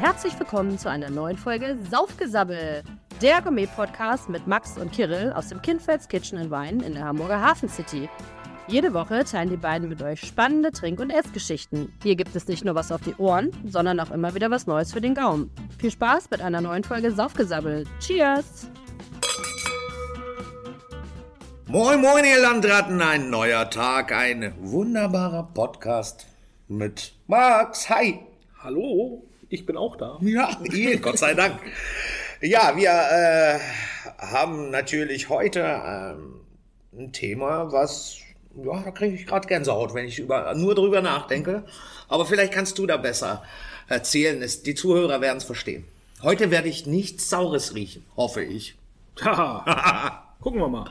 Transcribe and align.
herzlich 0.00 0.38
willkommen 0.38 0.78
zu 0.78 0.88
einer 0.88 1.10
neuen 1.10 1.36
Folge 1.36 1.76
Saufgesabbel, 1.90 2.82
der 3.20 3.42
Gourmet-Podcast 3.42 4.30
mit 4.30 4.46
Max 4.46 4.78
und 4.78 4.92
Kirill 4.92 5.30
aus 5.34 5.48
dem 5.48 5.60
Kindfelds 5.60 6.08
Kitchen 6.08 6.38
and 6.38 6.50
Wine 6.50 6.82
in 6.82 6.94
der 6.94 7.04
Hamburger 7.04 7.38
Hafen 7.38 7.68
City. 7.68 8.08
Jede 8.66 8.94
Woche 8.94 9.24
teilen 9.24 9.50
die 9.50 9.58
beiden 9.58 9.90
mit 9.90 10.00
euch 10.00 10.22
spannende 10.22 10.72
Trink- 10.72 11.00
und 11.00 11.10
Essgeschichten. 11.10 11.92
Hier 12.02 12.16
gibt 12.16 12.34
es 12.34 12.48
nicht 12.48 12.64
nur 12.64 12.74
was 12.74 12.90
auf 12.90 13.02
die 13.02 13.14
Ohren, 13.16 13.50
sondern 13.66 14.00
auch 14.00 14.10
immer 14.10 14.34
wieder 14.34 14.50
was 14.50 14.66
Neues 14.66 14.90
für 14.90 15.02
den 15.02 15.14
Gaumen. 15.14 15.50
Viel 15.78 15.90
Spaß 15.90 16.30
mit 16.30 16.40
einer 16.40 16.62
neuen 16.62 16.82
Folge 16.82 17.12
Saufgesabbel. 17.12 17.84
Cheers! 18.00 18.70
Moin, 21.66 22.00
moin, 22.00 22.24
ihr 22.24 22.40
Landratten, 22.40 23.02
ein 23.02 23.28
neuer 23.28 23.68
Tag, 23.68 24.12
ein 24.12 24.54
wunderbarer 24.60 25.50
Podcast 25.52 26.26
mit 26.68 27.12
Max. 27.26 27.90
Hi. 27.90 28.20
Hallo, 28.62 29.29
ich 29.50 29.66
bin 29.66 29.76
auch 29.76 29.96
da. 29.96 30.18
Ja, 30.22 30.56
Gott 31.02 31.18
sei 31.18 31.34
Dank. 31.34 31.60
Ja, 32.40 32.74
wir 32.76 32.88
äh, 32.88 33.58
haben 34.18 34.70
natürlich 34.70 35.28
heute 35.28 35.60
ähm, 35.60 36.40
ein 36.96 37.12
Thema, 37.12 37.70
was, 37.70 38.18
ja, 38.56 38.80
da 38.80 38.90
kriege 38.92 39.14
ich 39.14 39.26
gerade 39.26 39.46
Gänsehaut, 39.46 39.92
wenn 39.92 40.06
ich 40.06 40.18
über, 40.18 40.54
nur 40.54 40.74
drüber 40.74 41.02
nachdenke. 41.02 41.64
Aber 42.08 42.24
vielleicht 42.24 42.52
kannst 42.52 42.78
du 42.78 42.86
da 42.86 42.96
besser 42.96 43.42
erzählen. 43.88 44.40
Es, 44.40 44.62
die 44.62 44.74
Zuhörer 44.74 45.20
werden 45.20 45.38
es 45.38 45.44
verstehen. 45.44 45.84
Heute 46.22 46.50
werde 46.50 46.68
ich 46.68 46.86
nichts 46.86 47.28
Saures 47.28 47.74
riechen, 47.74 48.04
hoffe 48.16 48.42
ich. 48.42 48.76
Haha. 49.22 50.24
Gucken 50.40 50.60
wir 50.60 50.68
mal. 50.68 50.90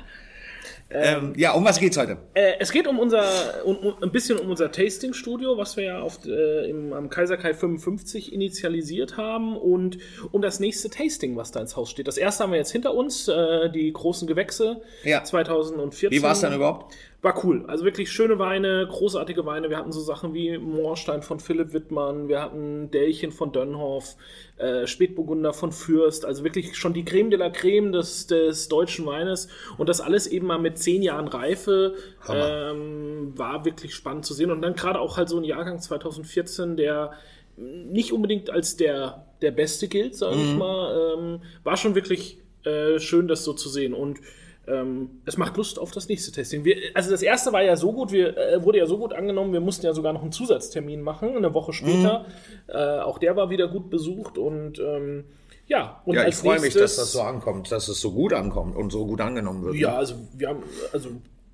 Ähm, 0.91 1.33
ja, 1.37 1.53
um 1.53 1.63
was 1.63 1.79
geht's 1.79 1.97
heute? 1.97 2.17
Äh, 2.33 2.53
es 2.59 2.71
geht 2.71 2.87
um 2.87 2.97
unser, 2.97 3.23
um, 3.63 3.77
um, 3.77 3.93
ein 4.01 4.11
bisschen 4.11 4.39
um 4.39 4.49
unser 4.49 4.71
Tasting-Studio, 4.71 5.57
was 5.57 5.77
wir 5.77 5.83
ja 5.83 6.01
auf, 6.01 6.19
äh, 6.25 6.69
im, 6.69 6.93
am 6.93 7.09
Kaiserkai 7.09 7.53
55 7.53 8.33
initialisiert 8.33 9.15
haben 9.17 9.55
und 9.55 9.99
um 10.31 10.41
das 10.41 10.59
nächste 10.59 10.89
Tasting, 10.89 11.35
was 11.37 11.51
da 11.51 11.59
ins 11.59 11.75
Haus 11.75 11.91
steht. 11.91 12.07
Das 12.07 12.17
erste 12.17 12.43
haben 12.43 12.51
wir 12.51 12.57
jetzt 12.57 12.71
hinter 12.71 12.95
uns, 12.95 13.27
äh, 13.27 13.69
die 13.69 13.93
großen 13.93 14.27
Gewächse 14.27 14.81
Ja. 15.03 15.23
2014. 15.23 16.11
Wie 16.11 16.23
war's 16.23 16.41
dann 16.41 16.53
überhaupt? 16.55 16.95
War 17.21 17.43
cool. 17.43 17.65
Also 17.67 17.83
wirklich 17.83 18.09
schöne 18.11 18.39
Weine, 18.39 18.87
großartige 18.89 19.45
Weine. 19.45 19.69
Wir 19.69 19.77
hatten 19.77 19.91
so 19.91 19.99
Sachen 19.99 20.33
wie 20.33 20.57
Moorstein 20.57 21.21
von 21.21 21.41
Philipp 21.41 21.73
Wittmann, 21.73 22.29
wir 22.29 22.41
hatten 22.41 22.91
Dellchen 22.91 23.33
von 23.33 23.51
Dönhoff, 23.51 24.15
äh, 24.57 24.87
Spätburgunder 24.87 25.51
von 25.51 25.73
Fürst. 25.73 26.23
Also 26.23 26.45
wirklich 26.45 26.77
schon 26.77 26.93
die 26.93 27.03
Creme 27.03 27.29
de 27.29 27.37
la 27.37 27.49
Creme 27.49 27.91
des, 27.91 28.27
des 28.27 28.69
deutschen 28.69 29.05
Weines. 29.05 29.49
Und 29.77 29.89
das 29.89 29.99
alles 29.99 30.27
eben 30.27 30.47
mal 30.47 30.59
mit 30.59 30.78
zehn 30.79 31.01
Jahren 31.01 31.27
Reife 31.27 31.93
ähm, 32.27 33.33
war 33.37 33.65
wirklich 33.65 33.93
spannend 33.93 34.25
zu 34.25 34.33
sehen. 34.33 34.51
Und 34.51 34.61
dann 34.61 34.73
gerade 34.73 34.99
auch 34.99 35.17
halt 35.17 35.29
so 35.29 35.37
ein 35.37 35.43
Jahrgang 35.43 35.79
2014, 35.79 36.77
der 36.77 37.11
nicht 37.57 38.13
unbedingt 38.13 38.49
als 38.49 38.77
der, 38.77 39.25
der 39.41 39.51
Beste 39.51 39.87
gilt, 39.87 40.15
sage 40.15 40.37
ich 40.37 40.55
mal. 40.55 41.15
Ähm, 41.17 41.41
war 41.63 41.77
schon 41.77 41.95
wirklich 41.95 42.39
äh, 42.63 42.99
schön, 42.99 43.27
das 43.27 43.43
so 43.43 43.53
zu 43.53 43.69
sehen. 43.69 43.93
Und 43.93 44.19
ähm, 44.67 45.09
es 45.25 45.37
macht 45.37 45.57
Lust 45.57 45.79
auf 45.79 45.91
das 45.91 46.07
nächste 46.07 46.31
Testing. 46.31 46.63
Wir, 46.63 46.77
also 46.93 47.09
das 47.11 47.21
erste 47.21 47.51
war 47.51 47.63
ja 47.63 47.75
so 47.75 47.91
gut, 47.91 48.11
wir, 48.11 48.37
äh, 48.37 48.63
wurde 48.63 48.77
ja 48.77 48.85
so 48.85 48.97
gut 48.97 49.13
angenommen, 49.13 49.51
wir 49.51 49.61
mussten 49.61 49.85
ja 49.85 49.93
sogar 49.93 50.13
noch 50.13 50.21
einen 50.21 50.31
Zusatztermin 50.31 51.01
machen, 51.01 51.35
eine 51.35 51.53
Woche 51.53 51.73
später. 51.73 52.25
Äh, 52.67 52.99
auch 52.99 53.17
der 53.17 53.35
war 53.35 53.49
wieder 53.49 53.67
gut 53.67 53.89
besucht 53.89 54.37
und 54.37 54.79
ähm, 54.79 55.25
ja, 55.69 56.01
und 56.03 56.15
Ja, 56.15 56.27
ich 56.27 56.35
freue 56.35 56.59
mich, 56.59 56.73
dass 56.73 56.97
das 56.97 57.11
so 57.11 57.21
ankommt, 57.21 57.71
dass 57.71 57.87
es 57.87 58.01
so 58.01 58.11
gut 58.11 58.33
ankommt 58.33 58.75
und 58.75 58.91
so 58.91 59.05
gut 59.05 59.21
angenommen 59.21 59.63
wird. 59.63 59.75
ja, 59.75 59.95
also 59.95 60.15
wir 60.33 60.49
haben, 60.49 60.63
also 60.91 61.09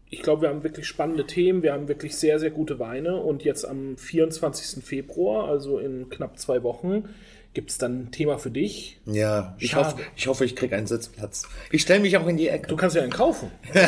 ich 0.10 0.22
glaube, 0.22 0.44
wir 0.44 0.50
haben 0.50 0.64
wirklich 0.64 0.88
spannende 0.88 1.28
Themen, 1.28 1.62
wir 1.62 1.74
haben 1.74 1.90
wirklich 1.90 2.16
sehr, 2.16 2.40
sehr 2.40 2.52
gute 2.52 2.80
Weine 2.80 3.18
und 3.18 3.44
jetzt 3.44 3.66
am 3.66 3.98
24. 3.98 4.84
Februar, 4.84 5.50
also 5.50 5.78
in 5.80 6.10
knapp 6.10 6.40
zwei 6.40 6.64
Wochen, 6.64 7.10
gibt 7.54 7.72
es 7.72 7.78
dann 7.78 8.04
ein 8.04 8.12
Thema 8.12 8.38
für 8.38 8.52
dich. 8.52 9.00
Ja, 9.06 9.56
ich 9.59 9.72
Schade. 9.72 9.88
hoffe, 9.88 9.98
ich 10.16 10.28
hoffe, 10.28 10.46
ich 10.46 10.56
kriege 10.56 10.75
einen 10.75 10.88
Sitzplatz. 10.88 11.48
Ich 11.72 11.81
stelle 11.81 12.00
mich 12.00 12.16
auch 12.18 12.28
in 12.28 12.38
die 12.38 12.48
Ecke. 12.48 12.68
Du 12.68 12.75
kannst 12.78 12.96
ja 12.96 13.02
einen 13.02 13.12
kaufen. 13.12 13.52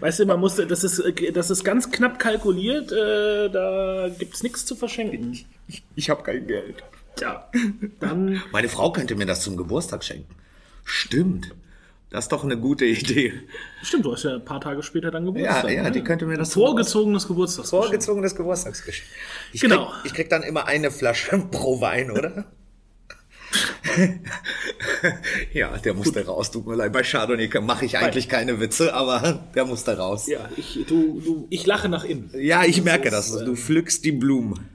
weißt 0.00 0.20
du, 0.20 0.26
man 0.26 0.40
musste, 0.40 0.66
das 0.66 0.84
ist, 0.84 1.02
das 1.34 1.50
ist 1.50 1.64
ganz 1.64 1.90
knapp 1.90 2.18
kalkuliert, 2.18 2.92
äh, 2.92 3.50
da 3.50 4.08
gibt 4.18 4.34
es 4.34 4.42
nichts 4.42 4.64
zu 4.64 4.76
verschenken. 4.76 5.38
Ich 5.96 6.08
habe 6.08 6.22
kein 6.22 6.46
Geld. 6.46 6.82
Tja, 7.16 7.48
dann 8.00 8.42
Meine 8.52 8.68
Frau 8.68 8.92
könnte 8.92 9.14
mir 9.14 9.26
das 9.26 9.42
zum 9.42 9.56
Geburtstag 9.56 10.02
schenken. 10.04 10.34
Stimmt. 10.84 11.54
Das 12.10 12.26
ist 12.26 12.32
doch 12.32 12.44
eine 12.44 12.58
gute 12.58 12.84
Idee. 12.84 13.32
Stimmt, 13.82 14.04
du 14.04 14.12
hast 14.12 14.24
ja 14.24 14.34
ein 14.34 14.44
paar 14.44 14.60
Tage 14.60 14.82
später 14.82 15.10
dann 15.10 15.24
Ja, 15.24 15.32
Geburtstag. 15.32 15.70
ja, 15.70 15.82
ne? 15.84 15.92
die 15.92 16.02
könnte 16.04 16.26
mir 16.26 16.36
das 16.36 16.52
Vorgezogenes 16.52 17.26
Geburtstagsgeschenk. 17.26 17.84
Vorgezogenes 17.86 18.34
Geburtstagsgeschenk. 18.34 19.08
Ich 19.52 19.60
Genau. 19.62 19.86
Krieg, 19.86 20.00
ich 20.04 20.14
krieg 20.14 20.28
dann 20.28 20.42
immer 20.42 20.66
eine 20.66 20.90
Flasche 20.90 21.38
pro 21.50 21.80
Wein, 21.80 22.10
oder? 22.10 22.44
ja, 25.52 25.76
der 25.78 25.94
musste 25.94 26.24
raus. 26.24 26.50
Tut 26.50 26.66
mir 26.66 26.74
leid. 26.76 26.92
Bei 26.92 27.02
Chardonnay 27.02 27.48
mache 27.60 27.84
ich 27.84 27.98
eigentlich 27.98 28.28
keine 28.28 28.60
Witze, 28.60 28.94
aber 28.94 29.44
der 29.54 29.64
musste 29.64 29.96
raus. 29.96 30.26
Ja, 30.26 30.48
ich, 30.56 30.84
du, 30.86 31.20
du, 31.20 31.46
ich 31.50 31.66
lache 31.66 31.88
nach 31.88 32.04
innen. 32.04 32.30
Ja, 32.34 32.64
ich 32.64 32.82
merke 32.82 33.08
ist, 33.08 33.12
das. 33.14 33.44
Du 33.44 33.54
pflückst 33.54 34.04
die 34.04 34.12
Blumen. 34.12 34.68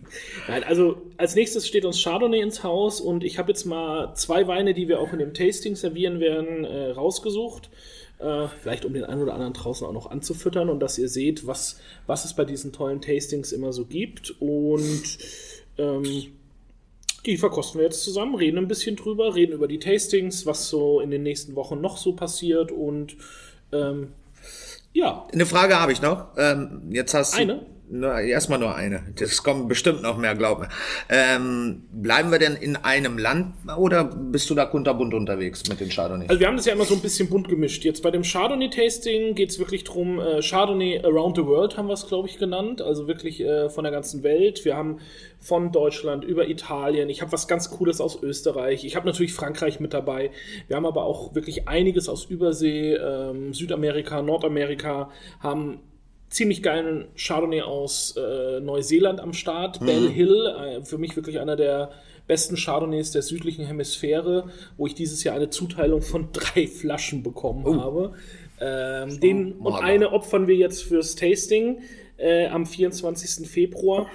Nein, 0.47 0.63
also 0.63 1.01
als 1.17 1.35
nächstes 1.35 1.67
steht 1.67 1.85
uns 1.85 2.01
Chardonnay 2.03 2.41
ins 2.41 2.63
Haus 2.63 3.01
und 3.01 3.23
ich 3.23 3.37
habe 3.37 3.49
jetzt 3.49 3.65
mal 3.65 4.13
zwei 4.15 4.47
Weine, 4.47 4.73
die 4.73 4.87
wir 4.87 4.99
auch 4.99 5.13
in 5.13 5.19
dem 5.19 5.33
Tasting 5.33 5.75
servieren 5.75 6.19
werden, 6.19 6.63
äh, 6.65 6.91
rausgesucht. 6.91 7.69
Äh, 8.19 8.47
vielleicht 8.61 8.85
um 8.85 8.93
den 8.93 9.03
einen 9.03 9.21
oder 9.21 9.33
anderen 9.33 9.53
draußen 9.53 9.85
auch 9.85 9.93
noch 9.93 10.09
anzufüttern 10.09 10.69
und 10.69 10.79
dass 10.79 10.97
ihr 10.97 11.09
seht, 11.09 11.45
was, 11.45 11.79
was 12.07 12.25
es 12.25 12.35
bei 12.35 12.45
diesen 12.45 12.73
tollen 12.73 13.01
Tastings 13.01 13.51
immer 13.51 13.73
so 13.73 13.85
gibt. 13.85 14.33
Und 14.39 15.17
ähm, 15.77 16.25
die 17.25 17.37
verkosten 17.37 17.79
wir 17.79 17.85
jetzt 17.85 18.03
zusammen, 18.03 18.35
reden 18.35 18.57
ein 18.57 18.67
bisschen 18.67 18.95
drüber, 18.95 19.35
reden 19.35 19.53
über 19.53 19.67
die 19.67 19.79
Tastings, 19.79 20.45
was 20.45 20.69
so 20.69 20.99
in 20.99 21.11
den 21.11 21.23
nächsten 21.23 21.55
Wochen 21.55 21.79
noch 21.79 21.97
so 21.97 22.13
passiert 22.13 22.71
und 22.71 23.17
ähm, 23.71 24.13
ja, 24.93 25.27
Eine 25.31 25.45
Frage 25.45 25.79
habe 25.79 25.91
ich 25.91 26.01
noch. 26.01 26.29
Ähm, 26.37 26.89
jetzt 26.89 27.13
hast 27.13 27.35
du 27.35 27.41
Eine? 27.41 27.65
Nur, 27.89 28.19
erstmal 28.19 28.59
nur 28.59 28.75
eine. 28.75 29.01
Das 29.17 29.43
kommen 29.43 29.69
bestimmt 29.69 30.01
noch 30.01 30.17
mehr, 30.17 30.35
glaub 30.35 30.59
mir. 30.59 30.67
Ähm, 31.09 31.83
bleiben 31.91 32.31
wir 32.31 32.39
denn 32.39 32.55
in 32.55 32.75
einem 32.75 33.17
Land 33.17 33.53
oder 33.77 34.03
bist 34.03 34.49
du 34.49 34.55
da 34.55 34.65
kunterbunt 34.65 35.13
unterwegs 35.13 35.67
mit 35.69 35.79
den 35.79 35.89
Chardonnay? 35.89 36.27
Also 36.27 36.39
wir 36.39 36.47
haben 36.47 36.57
das 36.57 36.65
ja 36.65 36.73
immer 36.73 36.83
so 36.83 36.95
ein 36.95 37.01
bisschen 37.01 37.29
bunt 37.29 37.47
gemischt. 37.47 37.85
Jetzt 37.85 38.03
bei 38.03 38.11
dem 38.11 38.23
Chardonnay-Tasting 38.23 39.35
geht 39.35 39.51
es 39.51 39.59
wirklich 39.59 39.85
drum, 39.85 40.19
äh, 40.19 40.41
Chardonnay 40.41 41.01
Around 41.03 41.37
the 41.37 41.45
World 41.45 41.77
haben 41.77 41.87
wir 41.87 41.93
es, 41.93 42.05
glaube 42.07 42.27
ich, 42.27 42.37
genannt. 42.37 42.81
Also 42.81 43.07
wirklich 43.07 43.39
äh, 43.39 43.69
von 43.69 43.85
der 43.85 43.93
ganzen 43.93 44.21
Welt. 44.21 44.65
Wir 44.65 44.75
haben 44.75 44.99
von 45.39 45.71
Deutschland 45.71 46.25
über 46.25 46.49
Italien. 46.49 47.09
Ich 47.09 47.21
habe 47.21 47.31
was 47.31 47.47
ganz 47.47 47.69
Cooles 47.69 48.01
aus 48.01 48.21
Österreich. 48.21 48.83
Ich 48.83 48.97
habe 48.97 49.05
natürlich 49.05 49.33
Frankreich 49.33 49.79
mit 49.79 49.93
dabei. 49.93 50.31
Wir 50.67 50.75
haben 50.75 50.85
aber 50.85 51.05
auch 51.05 51.35
wirklich 51.35 51.69
einiges 51.69 52.09
aus 52.09 52.25
Übersee, 52.25 52.95
ähm, 52.95 53.53
Südamerika, 53.53 54.21
Nordamerika, 54.21 55.09
haben 55.39 55.79
ziemlich 56.29 56.61
geilen 56.61 57.05
Chardonnay 57.15 57.61
aus 57.61 58.15
äh, 58.17 58.59
Neuseeland 58.59 59.19
am 59.19 59.33
Start. 59.33 59.79
Bell 59.79 60.09
Hill, 60.09 60.45
äh, 60.47 60.85
für 60.85 60.97
mich 60.97 61.15
wirklich 61.15 61.39
einer 61.39 61.55
der 61.55 61.91
besten 62.27 62.55
Chardonnays 62.57 63.11
der 63.11 63.21
südlichen 63.21 63.65
Hemisphäre, 63.65 64.49
wo 64.75 64.85
ich 64.85 64.93
dieses 64.93 65.23
Jahr 65.23 65.35
eine 65.35 65.49
Zuteilung 65.49 66.01
von 66.01 66.29
drei 66.33 66.67
Flaschen 66.67 67.23
bekommen 67.23 67.79
habe. 67.79 68.13
Ähm, 68.59 69.19
den 69.19 69.53
und 69.53 69.75
eine 69.75 70.11
opfern 70.11 70.47
wir 70.47 70.55
jetzt 70.55 70.83
fürs 70.83 71.15
Tasting 71.15 71.77
äh, 72.17 72.47
am 72.47 72.65
24. 72.65 73.47
Februar. 73.47 74.07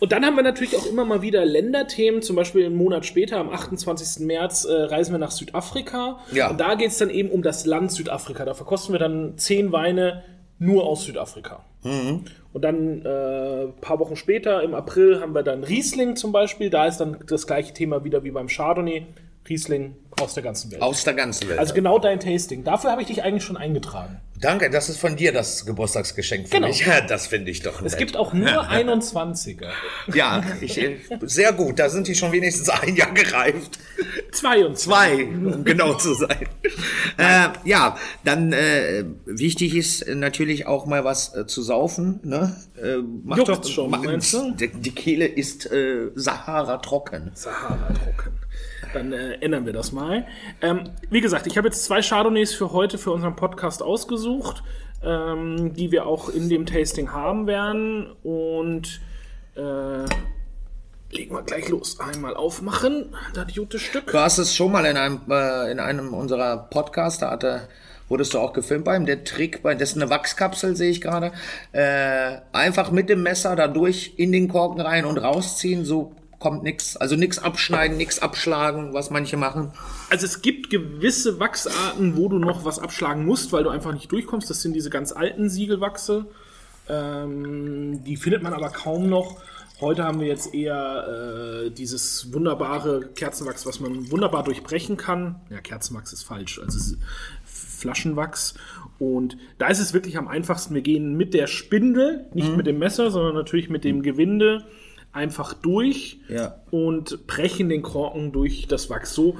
Und 0.00 0.12
dann 0.12 0.24
haben 0.24 0.34
wir 0.34 0.42
natürlich 0.42 0.76
auch 0.76 0.86
immer 0.86 1.04
mal 1.04 1.22
wieder 1.22 1.44
Länderthemen, 1.44 2.22
zum 2.22 2.34
Beispiel 2.34 2.64
einen 2.64 2.74
Monat 2.74 3.06
später, 3.06 3.38
am 3.38 3.50
28. 3.50 4.26
März, 4.26 4.64
äh, 4.64 4.72
reisen 4.72 5.12
wir 5.12 5.18
nach 5.18 5.30
Südafrika. 5.30 6.18
Ja. 6.32 6.50
Und 6.50 6.58
da 6.58 6.74
geht 6.74 6.88
es 6.88 6.98
dann 6.98 7.10
eben 7.10 7.30
um 7.30 7.42
das 7.42 7.66
Land 7.66 7.92
Südafrika. 7.92 8.44
Da 8.44 8.54
verkosten 8.54 8.94
wir 8.94 8.98
dann 8.98 9.36
zehn 9.36 9.72
Weine 9.72 10.24
nur 10.62 10.86
aus 10.86 11.04
Südafrika. 11.04 11.64
Und 12.52 12.62
dann 12.62 13.04
äh, 13.04 13.68
paar 13.80 13.98
Wochen 13.98 14.16
später, 14.16 14.62
im 14.62 14.74
April, 14.74 15.20
haben 15.20 15.34
wir 15.34 15.42
dann 15.42 15.64
Riesling 15.64 16.16
zum 16.16 16.32
Beispiel. 16.32 16.70
Da 16.70 16.86
ist 16.86 16.98
dann 16.98 17.18
das 17.26 17.46
gleiche 17.46 17.74
Thema 17.74 18.04
wieder 18.04 18.22
wie 18.24 18.30
beim 18.30 18.46
Chardonnay. 18.46 19.06
Riesling 19.48 19.96
aus 20.20 20.34
der 20.34 20.42
ganzen 20.42 20.70
Welt. 20.70 20.82
Aus 20.82 21.04
der 21.04 21.14
ganzen 21.14 21.48
Welt. 21.48 21.58
also 21.58 21.74
genau 21.74 21.98
dein 21.98 22.20
Tasting. 22.20 22.64
Dafür 22.64 22.90
habe 22.90 23.00
ich 23.02 23.08
dich 23.08 23.22
eigentlich 23.22 23.44
schon 23.44 23.56
eingetragen. 23.56 24.20
Danke, 24.40 24.70
das 24.70 24.88
ist 24.88 24.98
von 24.98 25.14
dir 25.14 25.32
das 25.32 25.64
Geburtstagsgeschenk 25.66 26.48
für 26.48 26.56
Genau. 26.56 26.66
mich. 26.66 26.84
Ja, 26.84 27.00
das 27.00 27.28
finde 27.28 27.50
ich 27.52 27.62
doch 27.62 27.80
Es 27.80 27.92
nett. 27.92 27.98
gibt 27.98 28.16
auch 28.16 28.32
nur 28.32 28.48
21er. 28.70 29.68
Ja, 30.12 30.42
ich, 30.60 30.76
äh, 30.78 30.98
sehr 31.22 31.52
gut. 31.52 31.78
Da 31.78 31.88
sind 31.88 32.08
die 32.08 32.14
schon 32.16 32.32
wenigstens 32.32 32.68
ein 32.68 32.96
Jahr 32.96 33.12
gereift. 33.12 33.78
22. 34.32 34.84
Zwei, 34.84 35.24
um 35.26 35.64
genau 35.64 35.94
zu 35.94 36.14
sein. 36.14 36.48
Äh, 37.18 37.48
ja, 37.64 37.96
dann 38.24 38.52
äh, 38.52 39.04
wichtig 39.26 39.76
ist 39.76 40.08
natürlich 40.08 40.66
auch 40.66 40.86
mal 40.86 41.04
was 41.04 41.34
äh, 41.36 41.46
zu 41.46 41.62
saufen. 41.62 42.18
Ne? 42.24 42.56
Äh, 42.82 42.96
mach 43.24 43.36
Juckt's 43.38 43.70
schon, 43.70 43.90
meinst 43.90 44.34
du? 44.34 44.50
Die, 44.52 44.68
die 44.68 44.90
Kehle 44.92 45.26
ist 45.26 45.70
äh, 45.70 46.08
Sahara 46.16 46.78
trocken. 46.78 47.30
Sahara 47.34 47.92
trocken. 47.94 48.32
Dann 48.92 49.12
äh, 49.12 49.34
ändern 49.34 49.66
wir 49.66 49.72
das 49.72 49.92
mal. 49.92 50.26
Ähm, 50.60 50.90
wie 51.10 51.20
gesagt, 51.20 51.46
ich 51.46 51.56
habe 51.56 51.68
jetzt 51.68 51.84
zwei 51.84 52.02
Chardonnays 52.02 52.54
für 52.54 52.72
heute 52.72 52.98
für 52.98 53.12
unseren 53.12 53.36
Podcast 53.36 53.82
ausgesucht, 53.82 54.62
ähm, 55.02 55.74
die 55.74 55.90
wir 55.92 56.06
auch 56.06 56.28
in 56.28 56.48
dem 56.48 56.66
Tasting 56.66 57.12
haben 57.12 57.46
werden. 57.46 58.12
Und 58.22 59.00
äh, 59.56 60.04
legen 61.12 61.34
wir 61.34 61.42
gleich 61.42 61.68
los. 61.68 62.00
Einmal 62.00 62.34
aufmachen, 62.34 63.14
das 63.34 63.54
gute 63.54 63.78
Stück. 63.78 64.10
Du 64.10 64.18
hast 64.18 64.38
es 64.38 64.54
schon 64.54 64.72
mal 64.72 64.84
in 64.84 64.96
einem, 64.96 65.20
äh, 65.30 65.70
in 65.70 65.78
einem 65.78 66.14
unserer 66.14 66.56
Podcasts, 66.56 67.20
da 67.20 67.30
hatte, 67.30 67.68
wurdest 68.08 68.34
du 68.34 68.38
auch 68.38 68.52
gefilmt 68.52 68.84
beim, 68.84 69.06
der 69.06 69.24
Trick, 69.24 69.62
bei, 69.62 69.74
das 69.74 69.90
ist 69.90 69.96
eine 69.96 70.10
Wachskapsel, 70.10 70.74
sehe 70.74 70.90
ich 70.90 71.00
gerade, 71.00 71.32
äh, 71.72 72.38
einfach 72.52 72.90
mit 72.90 73.08
dem 73.08 73.22
Messer 73.22 73.56
da 73.56 73.68
durch 73.68 74.14
in 74.16 74.32
den 74.32 74.48
Korken 74.48 74.80
rein 74.80 75.04
und 75.04 75.18
rausziehen, 75.18 75.84
so 75.84 76.14
kommt 76.42 76.64
nix, 76.64 76.96
also 76.96 77.14
nix 77.14 77.38
abschneiden, 77.38 77.96
nix 77.96 78.18
abschlagen, 78.18 78.92
was 78.92 79.10
manche 79.10 79.36
machen. 79.36 79.70
Also 80.10 80.26
es 80.26 80.42
gibt 80.42 80.70
gewisse 80.70 81.38
Wachsarten, 81.38 82.16
wo 82.16 82.28
du 82.28 82.40
noch 82.40 82.64
was 82.64 82.80
abschlagen 82.80 83.24
musst, 83.24 83.52
weil 83.52 83.62
du 83.62 83.70
einfach 83.70 83.92
nicht 83.92 84.10
durchkommst. 84.10 84.50
Das 84.50 84.60
sind 84.60 84.72
diese 84.72 84.90
ganz 84.90 85.12
alten 85.12 85.48
Siegelwachse. 85.48 86.26
Ähm, 86.88 88.02
die 88.02 88.16
findet 88.16 88.42
man 88.42 88.54
aber 88.54 88.70
kaum 88.70 89.08
noch. 89.08 89.40
Heute 89.80 90.02
haben 90.02 90.18
wir 90.18 90.26
jetzt 90.26 90.52
eher 90.52 91.66
äh, 91.66 91.70
dieses 91.70 92.32
wunderbare 92.32 93.10
Kerzenwachs, 93.14 93.64
was 93.64 93.78
man 93.78 94.10
wunderbar 94.10 94.42
durchbrechen 94.42 94.96
kann. 94.96 95.36
Ja, 95.48 95.60
Kerzenwachs 95.60 96.12
ist 96.12 96.24
falsch, 96.24 96.58
also 96.58 96.96
Flaschenwachs. 97.44 98.54
Und 98.98 99.36
da 99.58 99.68
ist 99.68 99.78
es 99.78 99.94
wirklich 99.94 100.18
am 100.18 100.26
einfachsten. 100.26 100.74
Wir 100.74 100.82
gehen 100.82 101.16
mit 101.16 101.34
der 101.34 101.46
Spindel, 101.46 102.26
nicht 102.34 102.56
mit 102.56 102.66
dem 102.66 102.80
Messer, 102.80 103.12
sondern 103.12 103.36
natürlich 103.36 103.70
mit 103.70 103.84
dem 103.84 104.02
Gewinde 104.02 104.64
einfach 105.12 105.52
durch 105.54 106.18
Ja. 106.28 106.56
und 106.70 107.26
brechen 107.26 107.68
den 107.68 107.82
Korken 107.82 108.32
durch 108.32 108.66
das 108.68 108.88
Wachs. 108.90 109.12
So 109.14 109.36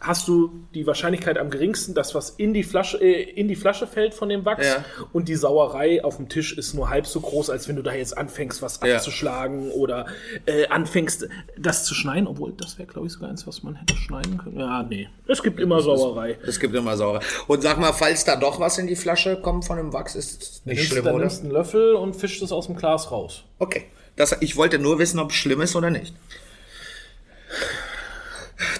hast 0.00 0.28
du 0.28 0.50
die 0.74 0.86
Wahrscheinlichkeit 0.86 1.38
am 1.38 1.48
geringsten, 1.48 1.94
dass 1.94 2.14
was 2.14 2.28
in 2.28 2.52
die 2.52 2.62
Flasche, 2.62 2.98
äh, 3.00 3.22
in 3.22 3.48
die 3.48 3.56
Flasche 3.56 3.86
fällt 3.86 4.12
von 4.12 4.28
dem 4.28 4.44
Wachs 4.44 4.66
Ja. 4.66 4.84
und 5.14 5.30
die 5.30 5.34
Sauerei 5.34 6.04
auf 6.04 6.16
dem 6.18 6.28
Tisch 6.28 6.58
ist 6.58 6.74
nur 6.74 6.90
halb 6.90 7.06
so 7.06 7.20
groß, 7.22 7.48
als 7.48 7.68
wenn 7.68 7.76
du 7.76 7.82
da 7.82 7.94
jetzt 7.94 8.18
anfängst, 8.18 8.60
was 8.60 8.80
Ja. 8.84 8.96
abzuschlagen 8.96 9.70
oder 9.70 10.04
äh, 10.44 10.66
anfängst, 10.66 11.26
das 11.58 11.84
zu 11.86 11.94
schneiden, 11.94 12.26
obwohl 12.26 12.52
das 12.52 12.76
wäre, 12.76 12.86
glaube 12.86 13.06
ich, 13.06 13.14
sogar 13.14 13.30
eins, 13.30 13.46
was 13.46 13.62
man 13.62 13.76
hätte 13.76 13.96
schneiden 13.96 14.36
können. 14.36 14.58
Ja, 14.60 14.82
nee. 14.82 15.08
Es 15.26 15.42
gibt 15.42 15.58
immer 15.58 15.80
Sauerei. 15.80 16.36
Es 16.46 16.60
gibt 16.60 16.74
immer 16.74 16.98
Sauerei. 16.98 17.24
Und 17.46 17.62
sag 17.62 17.80
mal, 17.80 17.94
falls 17.94 18.26
da 18.26 18.36
doch 18.36 18.60
was 18.60 18.76
in 18.76 18.86
die 18.86 18.96
Flasche 18.96 19.36
kommt 19.40 19.64
von 19.64 19.78
dem 19.78 19.94
Wachs, 19.94 20.16
ist 20.16 20.42
es 20.42 20.62
nicht 20.66 20.76
Nimmst- 20.80 20.90
schlimm, 20.92 21.04
dann 21.06 21.14
oder? 21.14 21.22
nimmst 21.24 21.38
du 21.38 21.44
einen 21.44 21.52
Löffel 21.52 21.94
und 21.94 22.14
fischst 22.14 22.42
es 22.42 22.52
aus 22.52 22.66
dem 22.66 22.76
Glas 22.76 23.10
raus. 23.10 23.44
Okay. 23.58 23.84
Das, 24.16 24.36
ich 24.40 24.56
wollte 24.56 24.78
nur 24.78 24.98
wissen, 24.98 25.18
ob 25.18 25.30
es 25.30 25.36
schlimm 25.36 25.60
ist 25.60 25.74
oder 25.76 25.90
nicht. 25.90 26.14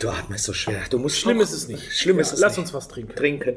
Du 0.01 0.09
atmest 0.11 0.45
so 0.45 0.53
schwer. 0.53 0.83
Du 0.91 0.99
musst 0.99 1.19
Schlimm 1.19 1.41
ist 1.41 1.53
es 1.53 1.67
nicht. 1.69 1.93
Schlimm 1.93 2.17
Ja, 2.17 2.23
ist 2.23 2.33
es 2.33 2.41
Lass 2.41 2.53
nicht. 2.53 2.61
uns 2.67 2.75
was 2.75 2.89
trinken. 2.89 3.15
trinken. 3.17 3.57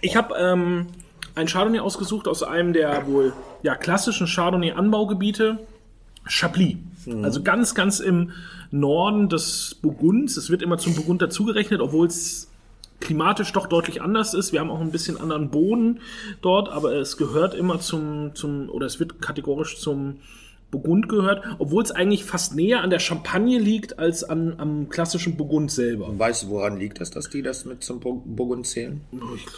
Ich 0.00 0.16
habe 0.16 0.34
ähm, 0.38 0.86
ein 1.34 1.46
Chardonnay 1.46 1.80
ausgesucht 1.80 2.28
aus 2.28 2.42
einem 2.42 2.72
der 2.72 3.06
wohl 3.06 3.32
ja, 3.62 3.74
klassischen 3.74 4.26
Chardonnay-Anbaugebiete, 4.26 5.58
Chablis. 6.26 6.76
Also 7.22 7.42
ganz, 7.42 7.74
ganz 7.76 8.00
im 8.00 8.32
Norden 8.72 9.28
des 9.28 9.76
Burgunds. 9.80 10.36
Es 10.36 10.50
wird 10.50 10.60
immer 10.60 10.76
zum 10.76 10.94
Burgund 10.96 11.22
dazugerechnet, 11.22 11.80
obwohl 11.80 12.08
es 12.08 12.48
klimatisch 13.00 13.52
doch 13.52 13.66
deutlich 13.66 14.02
anders 14.02 14.34
ist. 14.34 14.52
Wir 14.52 14.60
haben 14.60 14.70
auch 14.70 14.80
ein 14.80 14.90
bisschen 14.90 15.20
anderen 15.20 15.50
Boden 15.50 16.00
dort, 16.42 16.68
aber 16.68 16.92
es 16.94 17.16
gehört 17.16 17.54
immer 17.54 17.80
zum, 17.80 18.34
zum 18.34 18.68
oder 18.70 18.86
es 18.86 18.98
wird 19.00 19.20
kategorisch 19.20 19.78
zum 19.78 20.18
Burgund 20.70 21.08
gehört, 21.08 21.44
obwohl 21.58 21.82
es 21.82 21.90
eigentlich 21.92 22.24
fast 22.24 22.54
näher 22.56 22.82
an 22.82 22.90
der 22.90 22.98
Champagne 22.98 23.58
liegt 23.58 23.98
als 23.98 24.24
an, 24.24 24.54
am 24.58 24.88
klassischen 24.88 25.36
Burgund 25.36 25.70
selber. 25.70 26.18
Weißt 26.18 26.42
du, 26.42 26.48
woran 26.48 26.78
liegt 26.78 27.00
das, 27.00 27.10
dass 27.10 27.30
die 27.30 27.40
das 27.40 27.64
mit 27.64 27.84
zum 27.84 28.00
Bur- 28.00 28.20
Burgund 28.24 28.66
zählen? 28.66 29.00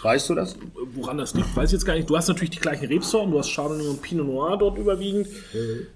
Weißt 0.03 0.29
du 0.29 0.35
das? 0.35 0.57
Woran 0.95 1.19
das 1.19 1.35
liegt, 1.35 1.57
weiß 1.57 1.71
ich 1.71 1.73
jetzt 1.73 1.87
gar 1.87 1.95
nicht. 1.95 2.09
Du 2.11 2.17
hast 2.17 2.29
natürlich 2.29 2.51
die 2.51 2.59
gleichen 2.59 2.87
Rebsorten, 2.87 3.33
du 3.33 3.39
hast 3.39 3.51
Chardonnay 3.53 3.87
und 3.89 4.03
Pinot 4.03 4.27
Noir 4.27 4.59
dort 4.59 4.79
überwiegend. 4.79 5.29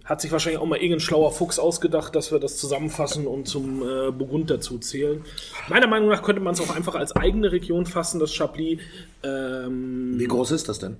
Hat 0.04 0.20
sich 0.22 0.32
wahrscheinlich 0.32 0.60
auch 0.60 0.66
mal 0.66 0.76
irgendein 0.76 1.00
schlauer 1.00 1.30
Fuchs 1.30 1.58
ausgedacht, 1.58 2.16
dass 2.16 2.32
wir 2.32 2.38
das 2.38 2.56
zusammenfassen 2.56 3.26
und 3.26 3.46
zum 3.46 3.82
äh, 3.82 4.10
Burgund 4.10 4.50
dazu 4.50 4.78
zählen. 4.78 5.22
Meiner 5.68 5.86
Meinung 5.86 6.08
nach 6.08 6.22
könnte 6.22 6.40
man 6.40 6.54
es 6.54 6.60
auch 6.60 6.74
einfach 6.74 6.94
als 6.94 7.14
eigene 7.14 7.52
Region 7.52 7.84
fassen, 7.86 8.18
das 8.18 8.32
Chablis. 8.34 8.80
Ähm, 9.22 10.14
Wie 10.18 10.26
groß 10.26 10.52
ist 10.52 10.68
das 10.68 10.78
denn? 10.78 10.96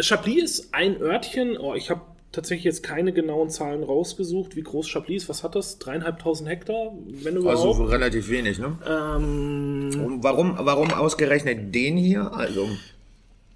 Chablis 0.00 0.42
ist 0.60 0.74
ein 0.74 1.00
Örtchen, 1.00 1.56
oh, 1.56 1.74
ich 1.74 1.90
habe 1.90 2.00
tatsächlich 2.32 2.64
jetzt 2.64 2.82
keine 2.82 3.12
genauen 3.12 3.50
Zahlen 3.50 3.82
rausgesucht, 3.82 4.56
wie 4.56 4.62
groß 4.62 4.88
Chablis. 4.88 5.28
Was 5.28 5.42
hat 5.42 5.54
das? 5.54 5.78
Dreieinhalbtausend 5.78 6.48
Hektar, 6.48 6.92
wenn 7.06 7.36
überhaupt. 7.36 7.58
Also 7.58 7.84
relativ 7.84 8.28
wenig, 8.28 8.58
ne? 8.58 8.78
ähm, 8.86 9.90
Und 10.04 10.22
warum, 10.22 10.54
warum 10.58 10.92
ausgerechnet 10.92 11.74
den 11.74 11.96
hier? 11.96 12.32
Also 12.32 12.68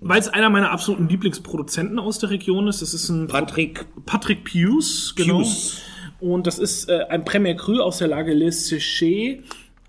Weil 0.01 0.21
es 0.21 0.29
einer 0.29 0.51
meiner 0.51 0.71
absoluten 0.71 1.09
Lieblingsproduzenten 1.09 1.99
aus 1.99 2.19
der 2.19 2.31
Region 2.31 2.69
ist. 2.69 2.83
Das 2.83 2.95
ist 2.95 3.09
ein 3.09 3.29
Patrick 3.29 3.85
Patrick 4.07 4.45
Pius, 4.45 5.15
genau. 5.17 5.39
Pius. 5.39 5.83
Und 6.21 6.47
das 6.47 6.59
ist 6.59 6.89
äh, 6.89 7.05
ein 7.09 7.25
Premier 7.25 7.57
Cru 7.57 7.81
aus 7.81 7.99
der 7.99 8.09
Lage 8.09 8.33
Les 8.33 8.71
Séchés 8.71 9.41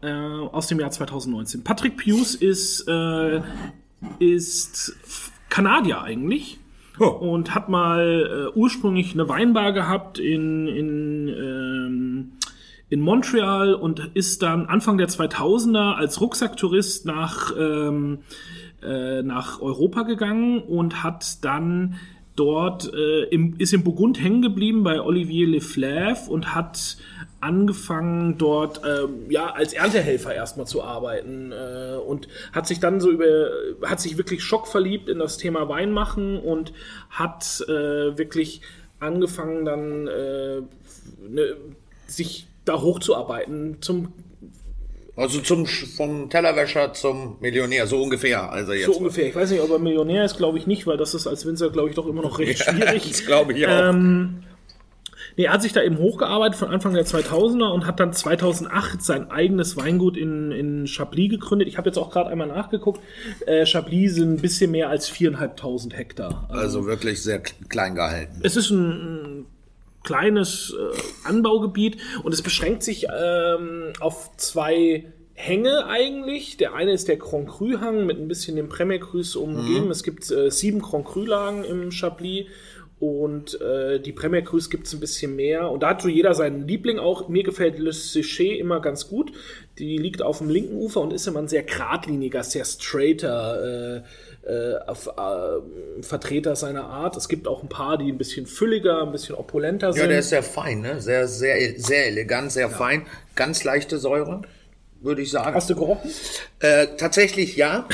äh, 0.01 0.11
aus 0.11 0.67
dem 0.67 0.79
Jahr 0.79 0.91
2019. 0.91 1.63
Patrick 1.63 1.95
Pius 1.95 2.35
ist, 2.35 2.87
äh, 2.87 3.41
ist 4.19 4.95
Kanadier 5.49 6.01
eigentlich. 6.01 6.59
Oh. 6.99 7.07
Und 7.07 7.55
hat 7.55 7.69
mal 7.69 8.51
äh, 8.53 8.57
ursprünglich 8.57 9.13
eine 9.13 9.27
Weinbar 9.27 9.73
gehabt 9.73 10.19
in, 10.19 10.67
in, 10.67 11.27
ähm, 11.27 12.31
in 12.89 12.99
Montreal 13.01 13.73
und 13.73 14.11
ist 14.13 14.43
dann 14.43 14.67
Anfang 14.67 14.97
der 14.97 15.09
2000er 15.09 15.95
als 15.95 16.21
Rucksacktourist 16.21 17.05
nach, 17.05 17.51
ähm, 17.57 18.19
äh, 18.83 19.23
nach 19.23 19.61
Europa 19.61 20.03
gegangen 20.03 20.61
und 20.61 21.03
hat 21.03 21.43
dann 21.43 21.95
dort 22.35 22.93
äh, 22.93 23.23
im, 23.25 23.55
ist 23.57 23.73
im 23.73 23.83
Burgund 23.83 24.21
hängen 24.21 24.41
geblieben 24.41 24.83
bei 24.83 25.01
Olivier 25.01 25.47
Leflèvre 25.47 26.27
und 26.29 26.53
hat 26.53 26.97
angefangen 27.43 28.37
dort 28.37 28.81
ähm, 28.85 29.29
ja 29.29 29.51
als 29.51 29.73
Erntehelfer 29.73 30.33
erstmal 30.33 30.65
zu 30.65 30.81
arbeiten 30.81 31.51
äh, 31.51 31.97
und 31.97 32.29
hat 32.53 32.67
sich 32.67 32.79
dann 32.79 33.01
so 33.01 33.11
über 33.11 33.49
hat 33.83 33.99
sich 33.99 34.17
wirklich 34.17 34.43
schockverliebt 34.43 35.09
in 35.09 35.19
das 35.19 35.37
Thema 35.37 35.67
Weinmachen 35.67 36.39
und 36.39 36.71
hat 37.09 37.61
äh, 37.67 38.17
wirklich 38.17 38.61
angefangen 38.99 39.65
dann 39.65 40.07
äh, 40.07 40.61
ne, 41.29 41.57
sich 42.07 42.47
da 42.63 42.81
hochzuarbeiten 42.81 43.81
zum 43.81 44.13
Also 45.17 45.41
zum 45.41 45.65
vom 45.65 46.29
Tellerwäscher 46.29 46.93
zum 46.93 47.35
Millionär, 47.41 47.87
so 47.87 48.01
ungefähr. 48.01 48.53
Also 48.53 48.71
jetzt. 48.71 48.85
so 48.85 48.93
ungefähr 48.93 49.27
ich 49.27 49.35
weiß 49.35 49.51
nicht 49.51 49.61
ob 49.61 49.69
er 49.69 49.79
Millionär 49.79 50.23
ist 50.23 50.37
glaube 50.37 50.57
ich 50.59 50.65
nicht 50.65 50.87
weil 50.87 50.95
das 50.95 51.13
ist 51.13 51.27
als 51.27 51.45
Winzer 51.45 51.71
glaube 51.71 51.89
ich 51.89 51.95
doch 51.95 52.07
immer 52.07 52.21
noch 52.21 52.39
recht 52.39 52.63
schwierig 52.63 53.09
das 53.09 53.25
glaube 53.25 53.51
ich 53.51 53.67
auch. 53.67 53.89
Ähm, 53.89 54.43
nee, 55.37 55.45
er 55.45 55.53
hat 55.53 55.61
sich 55.61 55.73
da 55.73 55.81
eben 55.81 55.97
hochgearbeitet 55.97 56.57
von 56.57 56.69
Anfang 56.69 56.93
der 56.93 57.05
2000er 57.05 57.71
und 57.71 57.85
hat 57.85 57.99
dann 57.99 58.13
2008 58.13 59.03
sein 59.03 59.31
eigenes 59.31 59.77
Weingut 59.77 60.17
in, 60.17 60.51
in 60.51 60.87
Chablis 60.87 61.29
gegründet. 61.29 61.67
Ich 61.67 61.77
habe 61.77 61.89
jetzt 61.89 61.97
auch 61.97 62.11
gerade 62.11 62.29
einmal 62.29 62.47
nachgeguckt. 62.47 63.01
Äh, 63.45 63.65
Chablis 63.65 64.15
sind 64.15 64.33
ein 64.33 64.41
bisschen 64.41 64.71
mehr 64.71 64.89
als 64.89 65.11
4.500 65.11 65.93
Hektar. 65.93 66.47
also 66.49 66.85
wirklich 66.85 67.21
sehr 67.21 67.39
klein 67.39 67.95
gehalten. 67.95 68.39
Es 68.43 68.55
ist 68.55 68.69
ein, 68.69 68.89
ein 68.89 69.45
kleines 70.03 70.73
äh, 70.77 71.27
Anbaugebiet 71.27 71.97
und 72.23 72.33
es 72.33 72.41
beschränkt 72.41 72.83
sich 72.83 73.07
ähm, 73.13 73.93
auf 73.99 74.35
zwei 74.37 75.05
Hänge 75.35 75.87
eigentlich. 75.87 76.57
Der 76.57 76.73
eine 76.75 76.91
ist 76.91 77.07
der 77.07 77.17
Grand 77.17 77.47
Cru 77.47 77.79
Hang 77.79 78.05
mit 78.05 78.19
ein 78.19 78.27
bisschen 78.27 78.55
dem 78.55 78.69
Premier 78.69 78.99
Crus 78.99 79.35
umgeben. 79.35 79.89
Es 79.89 80.03
gibt 80.03 80.29
äh, 80.29 80.51
sieben 80.51 80.81
Grand 80.81 81.05
Cru 81.05 81.25
Lagen 81.25 81.63
im 81.63 81.91
Chablis 81.91 82.45
und 83.03 83.59
äh, 83.59 83.99
die 83.99 84.13
Premier 84.13 84.43
Crus 84.43 84.69
gibt 84.69 84.87
es 84.87 84.93
ein 84.93 85.01
bisschen 85.01 85.35
mehr. 85.35 85.69
Und 85.69 85.83
da 85.83 85.89
hat 85.89 86.01
so 86.01 86.07
jeder 86.07 86.33
seinen 86.35 86.65
Liebling 86.65 86.99
auch. 86.99 87.27
Mir 87.27 87.43
gefällt 87.43 87.77
Le 87.77 87.89
Séché 87.91 88.55
immer 88.55 88.79
ganz 88.79 89.09
gut. 89.09 89.33
Die 89.77 89.97
liegt 89.97 90.21
auf 90.21 90.37
dem 90.37 90.49
linken 90.49 90.77
Ufer 90.77 91.01
und 91.01 91.11
ist 91.11 91.27
immer 91.27 91.39
ein 91.39 91.49
sehr 91.49 91.63
geradliniger, 91.63 92.45
sehr 92.45 92.63
straighter 92.63 94.03
äh, 94.45 94.49
äh, 94.49 94.77
auf, 94.87 95.07
äh, 95.07 96.01
Vertreter 96.01 96.55
seiner 96.55 96.85
Art. 96.85 97.17
Es 97.17 97.27
gibt 97.27 97.45
auch 97.45 97.61
ein 97.61 97.67
paar, 97.67 97.97
die 97.97 98.09
ein 98.09 98.17
bisschen 98.17 98.45
fülliger, 98.45 99.01
ein 99.01 99.11
bisschen 99.11 99.35
opulenter 99.35 99.87
Ja, 99.87 99.93
sind. 99.93 100.09
der 100.09 100.19
ist 100.19 100.29
sehr 100.29 100.41
fein, 100.43 100.79
ne? 100.79 101.01
Sehr, 101.01 101.27
sehr, 101.27 101.77
sehr 101.77 102.07
elegant, 102.07 102.53
sehr 102.53 102.69
fein. 102.69 103.05
Ganz 103.35 103.65
leichte 103.65 103.97
Säure, 103.97 104.43
würde 105.01 105.21
ich 105.21 105.29
sagen. 105.29 105.53
Hast 105.53 105.69
du 105.69 105.75
gerochen? 105.75 106.09
Äh, 106.61 106.87
tatsächlich 106.95 107.57
ja. 107.57 107.85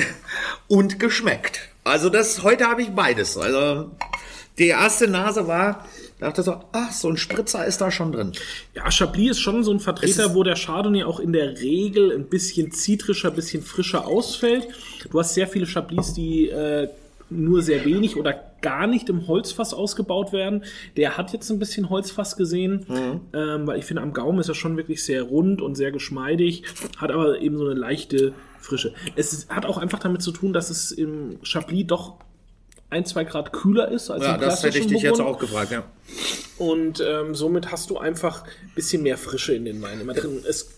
Und 0.68 0.98
geschmeckt. 0.98 1.68
Also 1.84 2.08
das, 2.08 2.42
heute 2.42 2.64
habe 2.64 2.80
ich 2.80 2.88
beides. 2.92 3.36
Also 3.36 3.90
die 4.58 4.68
erste 4.68 5.08
Nase 5.08 5.46
war, 5.46 5.86
dachte 6.18 6.42
so, 6.42 6.56
ach, 6.72 6.90
so 6.92 7.08
ein 7.08 7.16
Spritzer 7.16 7.64
ist 7.66 7.80
da 7.80 7.90
schon 7.90 8.12
drin. 8.12 8.32
Ja, 8.74 8.90
Chablis 8.90 9.32
ist 9.32 9.40
schon 9.40 9.62
so 9.62 9.70
ein 9.72 9.80
Vertreter, 9.80 10.34
wo 10.34 10.42
der 10.42 10.56
Chardonnay 10.56 11.04
auch 11.04 11.20
in 11.20 11.32
der 11.32 11.60
Regel 11.60 12.12
ein 12.12 12.24
bisschen 12.28 12.72
zitrischer, 12.72 13.28
ein 13.28 13.34
bisschen 13.36 13.62
frischer 13.62 14.06
ausfällt. 14.06 14.66
Du 15.10 15.18
hast 15.18 15.34
sehr 15.34 15.46
viele 15.46 15.66
Chablis, 15.66 16.12
die 16.14 16.48
äh, 16.48 16.88
nur 17.30 17.62
sehr 17.62 17.84
wenig 17.84 18.16
oder 18.16 18.34
gar 18.60 18.86
nicht 18.88 19.08
im 19.08 19.28
Holzfass 19.28 19.72
ausgebaut 19.74 20.32
werden. 20.32 20.64
Der 20.96 21.16
hat 21.16 21.32
jetzt 21.32 21.48
ein 21.50 21.58
bisschen 21.60 21.90
Holzfass 21.90 22.36
gesehen, 22.36 22.86
ähm, 23.32 23.66
weil 23.66 23.78
ich 23.78 23.84
finde, 23.84 24.02
am 24.02 24.12
Gaumen 24.12 24.40
ist 24.40 24.48
er 24.48 24.54
schon 24.56 24.76
wirklich 24.76 25.04
sehr 25.04 25.22
rund 25.22 25.62
und 25.62 25.76
sehr 25.76 25.92
geschmeidig, 25.92 26.64
hat 26.96 27.12
aber 27.12 27.38
eben 27.40 27.56
so 27.58 27.66
eine 27.66 27.78
leichte 27.78 28.32
Frische. 28.60 28.92
Es 29.14 29.32
ist- 29.32 29.50
hat 29.50 29.66
auch 29.66 29.78
einfach 29.78 30.00
damit 30.00 30.22
zu 30.22 30.32
tun, 30.32 30.52
dass 30.52 30.70
es 30.70 30.90
im 30.90 31.38
Chablis 31.44 31.86
doch 31.86 32.14
ein, 32.90 33.04
zwei 33.04 33.24
Grad 33.24 33.52
kühler 33.52 33.90
ist 33.90 34.10
als 34.10 34.24
Ja, 34.24 34.34
im 34.36 34.40
das 34.40 34.62
hätte 34.62 34.78
ich 34.78 34.86
dich 34.86 35.02
jetzt 35.02 35.18
Burgund. 35.18 35.36
auch 35.36 35.38
gefragt, 35.40 35.70
ja. 35.72 35.84
Und 36.58 37.02
ähm, 37.06 37.34
somit 37.34 37.70
hast 37.70 37.90
du 37.90 37.98
einfach 37.98 38.44
ein 38.44 38.74
bisschen 38.74 39.02
mehr 39.02 39.18
Frische 39.18 39.54
in 39.54 39.64
den 39.64 39.80
Wein 39.82 40.00
immer 40.00 40.14
drin. 40.14 40.42
Es 40.48 40.70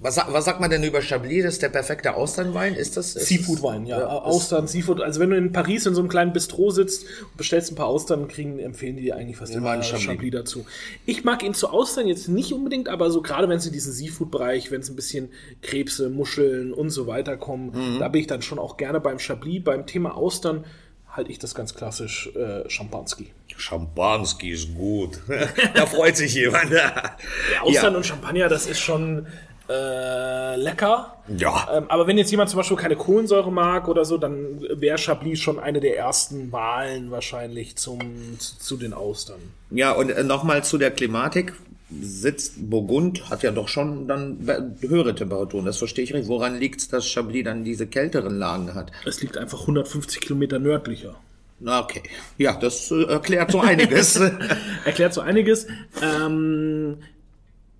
Was, 0.00 0.16
was 0.16 0.44
sagt 0.46 0.60
man 0.60 0.70
denn 0.70 0.82
über 0.82 1.00
Chablis? 1.00 1.44
Das 1.44 1.54
ist 1.54 1.62
der 1.62 1.68
perfekte 1.68 2.14
Austernwein? 2.14 2.74
Ist 2.74 2.96
das? 2.96 3.12
Seafood-Wein, 3.12 3.86
ja. 3.86 4.00
Ja, 4.00 4.06
Austern, 4.06 4.66
Seafood. 4.66 5.00
Also 5.00 5.20
wenn 5.20 5.30
du 5.30 5.36
in 5.36 5.52
Paris 5.52 5.86
in 5.86 5.94
so 5.94 6.00
einem 6.00 6.08
kleinen 6.08 6.32
Bistro 6.32 6.70
sitzt 6.70 7.04
und 7.22 7.36
bestellst 7.36 7.70
ein 7.70 7.74
paar 7.76 7.86
Austern, 7.86 8.28
kriegen, 8.28 8.58
empfehlen 8.58 8.96
die 8.96 9.02
dir 9.02 9.16
eigentlich 9.16 9.36
fast 9.36 9.54
immer 9.54 9.70
einen 9.70 9.82
Chablis. 9.82 10.04
Chablis. 10.06 10.32
dazu. 10.32 10.66
Ich 11.06 11.22
mag 11.24 11.42
ihn 11.42 11.54
zu 11.54 11.68
Austern 11.68 12.06
jetzt 12.08 12.28
nicht 12.28 12.52
unbedingt, 12.52 12.88
aber 12.88 13.10
so 13.10 13.22
gerade 13.22 13.48
wenn 13.48 13.58
es 13.58 13.66
in 13.66 13.72
diesen 13.72 13.92
Seafood-Bereich, 13.92 14.70
wenn 14.70 14.80
es 14.80 14.90
ein 14.90 14.96
bisschen 14.96 15.30
Krebse, 15.60 16.10
Muscheln 16.10 16.72
und 16.72 16.90
so 16.90 17.06
weiter 17.06 17.36
kommen, 17.36 17.98
da 17.98 18.08
bin 18.08 18.22
ich 18.22 18.26
dann 18.26 18.42
schon 18.42 18.58
auch 18.58 18.76
gerne 18.78 19.00
beim 19.00 19.18
Chablis. 19.18 19.62
Beim 19.64 19.86
Thema 19.86 20.16
Austern 20.16 20.64
halte 21.12 21.30
ich 21.30 21.38
das 21.38 21.54
ganz 21.54 21.74
klassisch 21.74 22.30
äh, 22.34 22.68
Champanski. 22.68 23.30
Schampanski 23.56 24.50
ist 24.50 24.74
gut. 24.74 25.20
da 25.74 25.86
freut 25.86 26.16
sich 26.16 26.34
jemand. 26.34 26.70
Ja, 26.70 27.16
Austern 27.62 27.92
Ja. 27.92 27.96
und 27.98 28.06
Champagner, 28.06 28.48
das 28.48 28.66
ist 28.66 28.80
schon 28.80 29.26
äh, 29.68 30.56
lecker. 30.56 31.16
Ja. 31.36 31.68
Ähm, 31.72 31.84
aber 31.88 32.06
wenn 32.06 32.18
jetzt 32.18 32.30
jemand 32.30 32.50
zum 32.50 32.58
Beispiel 32.58 32.76
keine 32.76 32.96
Kohlensäure 32.96 33.52
mag 33.52 33.88
oder 33.88 34.04
so, 34.04 34.18
dann 34.18 34.60
wäre 34.70 34.98
Chablis 34.98 35.40
schon 35.40 35.58
eine 35.58 35.80
der 35.80 35.96
ersten 35.96 36.50
Wahlen 36.50 37.10
wahrscheinlich 37.10 37.76
zum, 37.76 38.00
zu, 38.38 38.58
zu 38.58 38.76
den 38.76 38.92
Austern. 38.92 39.40
Ja, 39.70 39.92
und 39.92 40.10
äh, 40.10 40.24
nochmal 40.24 40.64
zu 40.64 40.78
der 40.78 40.90
Klimatik. 40.90 41.52
Sitzt 42.00 42.70
Burgund, 42.70 43.28
hat 43.30 43.42
ja 43.42 43.50
doch 43.50 43.68
schon 43.68 44.08
dann 44.08 44.38
höhere 44.80 45.14
Temperaturen, 45.14 45.66
das 45.66 45.78
verstehe 45.78 46.04
ich 46.04 46.12
nicht. 46.12 46.28
Woran 46.28 46.58
liegt 46.58 46.80
es, 46.80 46.88
dass 46.88 47.06
Chablis 47.06 47.44
dann 47.44 47.64
diese 47.64 47.86
kälteren 47.86 48.38
Lagen 48.38 48.74
hat? 48.74 48.92
Es 49.04 49.20
liegt 49.20 49.36
einfach 49.36 49.60
150 49.62 50.20
Kilometer 50.20 50.58
nördlicher. 50.58 51.16
Na, 51.64 51.80
okay. 51.80 52.02
Ja, 52.38 52.54
das 52.54 52.90
äh, 52.90 53.04
erklärt 53.04 53.52
so 53.52 53.60
einiges. 53.60 54.16
Erklärt 54.84 55.14
so 55.14 55.20
einiges. 55.20 55.68
Ähm, 56.02 56.96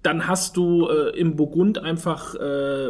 dann 0.03 0.27
hast 0.27 0.57
du 0.57 0.89
äh, 0.89 1.17
im 1.17 1.37
Burgund 1.37 1.79
einfach 1.79 2.35
äh, 2.35 2.89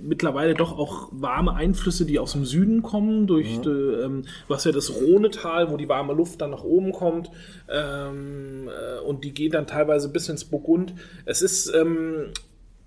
mittlerweile 0.00 0.54
doch 0.54 0.78
auch 0.78 1.08
warme 1.10 1.54
Einflüsse, 1.54 2.06
die 2.06 2.20
aus 2.20 2.32
dem 2.32 2.44
Süden 2.44 2.82
kommen. 2.82 3.26
Durch 3.26 3.60
die, 3.60 3.68
ähm, 3.68 4.24
du 4.46 4.54
hast 4.54 4.64
ja 4.64 4.72
das 4.72 4.94
Rhonetal, 4.94 5.72
wo 5.72 5.76
die 5.76 5.88
warme 5.88 6.12
Luft 6.12 6.40
dann 6.40 6.50
nach 6.50 6.62
oben 6.62 6.92
kommt. 6.92 7.30
Ähm, 7.68 8.68
äh, 8.68 9.00
und 9.00 9.24
die 9.24 9.34
geht 9.34 9.54
dann 9.54 9.66
teilweise 9.66 10.08
bis 10.08 10.28
ins 10.28 10.44
Burgund. 10.44 10.94
Es 11.24 11.42
ist. 11.42 11.72
Ähm, 11.74 12.32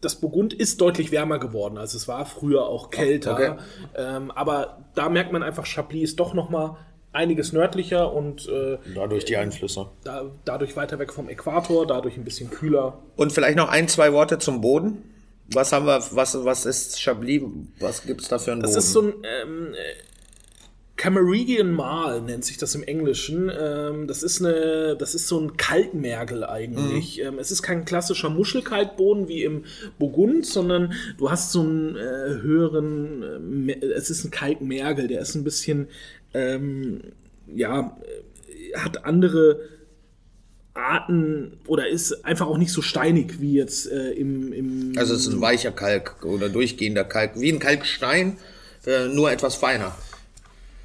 das 0.02 0.18
Burgund 0.18 0.54
ist 0.54 0.82
deutlich 0.82 1.12
wärmer 1.12 1.40
geworden, 1.40 1.80
als 1.80 1.96
es 1.96 2.08
war 2.08 2.26
früher 2.26 2.68
auch 2.68 2.92
kälter. 2.92 3.34
Okay. 3.34 3.54
Ähm, 3.96 4.30
aber 4.30 4.86
da 4.94 5.10
merkt 5.10 5.32
man 5.32 5.42
einfach, 5.42 5.66
Chablis 5.66 6.12
ist 6.12 6.20
doch 6.20 6.36
noch 6.36 6.52
mal 6.52 6.78
einiges 7.16 7.54
nördlicher 7.54 8.14
und 8.14 8.48
äh, 8.48 8.78
Dadurch 8.94 9.26
die 9.26 9.38
Einflüsse. 9.38 9.88
da, 10.04 10.26
dadurch 10.46 10.76
weiter 10.76 11.00
weg 11.00 11.12
vom 11.14 11.30
Äquator, 11.30 11.88
dadurch 11.88 12.18
ein 12.18 12.24
bisschen 12.24 12.50
kühler. 12.52 13.00
Und 13.16 13.32
vielleicht 13.32 13.58
noch 13.58 13.70
ein, 13.70 13.88
zwei 13.88 14.14
Worte 14.14 14.38
zum 14.38 14.62
Boden. 14.62 15.04
Was 15.52 15.72
haben 15.72 15.86
wir, 15.86 16.04
was, 16.12 16.44
was 16.44 16.66
ist 16.66 17.00
Chablis? 17.02 17.44
Was 17.80 18.04
gibt's 18.04 18.28
da 18.28 18.40
für 18.40 18.52
einen 18.52 18.62
Das 18.62 18.72
Boden? 18.72 18.80
ist 18.80 18.92
so 18.94 19.02
ein 19.02 19.14
ähm, 19.24 19.74
äh, 19.74 19.78
Camerigian 20.98 21.72
Mal 21.74 22.22
nennt 22.22 22.46
sich 22.46 22.58
das 22.58 22.74
im 22.74 22.82
Englischen. 22.82 23.52
Ähm, 23.56 24.08
das 24.08 24.24
ist 24.24 24.40
eine, 24.44 24.96
das 24.98 25.14
ist 25.14 25.28
so 25.28 25.38
ein 25.40 25.58
Kalkmergel 25.58 26.46
eigentlich. 26.46 27.22
Ähm, 27.22 27.38
es 27.38 27.52
ist 27.52 27.62
kein 27.64 27.84
klassischer 27.84 28.30
Muschelkalkboden 28.30 29.28
wie 29.28 29.44
im 29.44 29.66
Burgund, 30.00 30.46
sondern 30.46 30.94
du 31.18 31.30
hast 31.30 31.52
so 31.52 31.60
einen 31.62 31.98
äh, 31.98 32.00
höheren, 32.42 33.68
äh, 33.70 33.86
es 33.94 34.10
ist 34.10 34.24
ein 34.24 34.32
Kalkmergel, 34.32 35.08
der 35.10 35.20
ist 35.20 35.36
ein 35.36 35.44
bisschen, 35.44 35.90
ähm, 36.36 37.02
ja, 37.48 37.98
äh, 38.04 38.78
hat 38.78 39.06
andere 39.06 39.60
Arten 40.74 41.54
oder 41.68 41.88
ist 41.88 42.26
einfach 42.26 42.48
auch 42.48 42.58
nicht 42.58 42.72
so 42.72 42.82
steinig 42.82 43.40
wie 43.40 43.54
jetzt 43.54 43.90
äh, 43.90 44.12
im, 44.12 44.52
im 44.52 44.94
also 44.98 45.14
es 45.14 45.22
ist 45.26 45.34
ein 45.34 45.42
weicher 45.42 45.72
Kalk 45.72 46.26
oder 46.26 46.50
durchgehender 46.50 47.06
Kalk, 47.06 47.40
wie 47.40 47.52
ein 47.52 47.60
Kalkstein, 47.60 48.38
äh, 48.86 49.08
nur 49.08 49.32
etwas 49.32 49.56
feiner. 49.56 49.96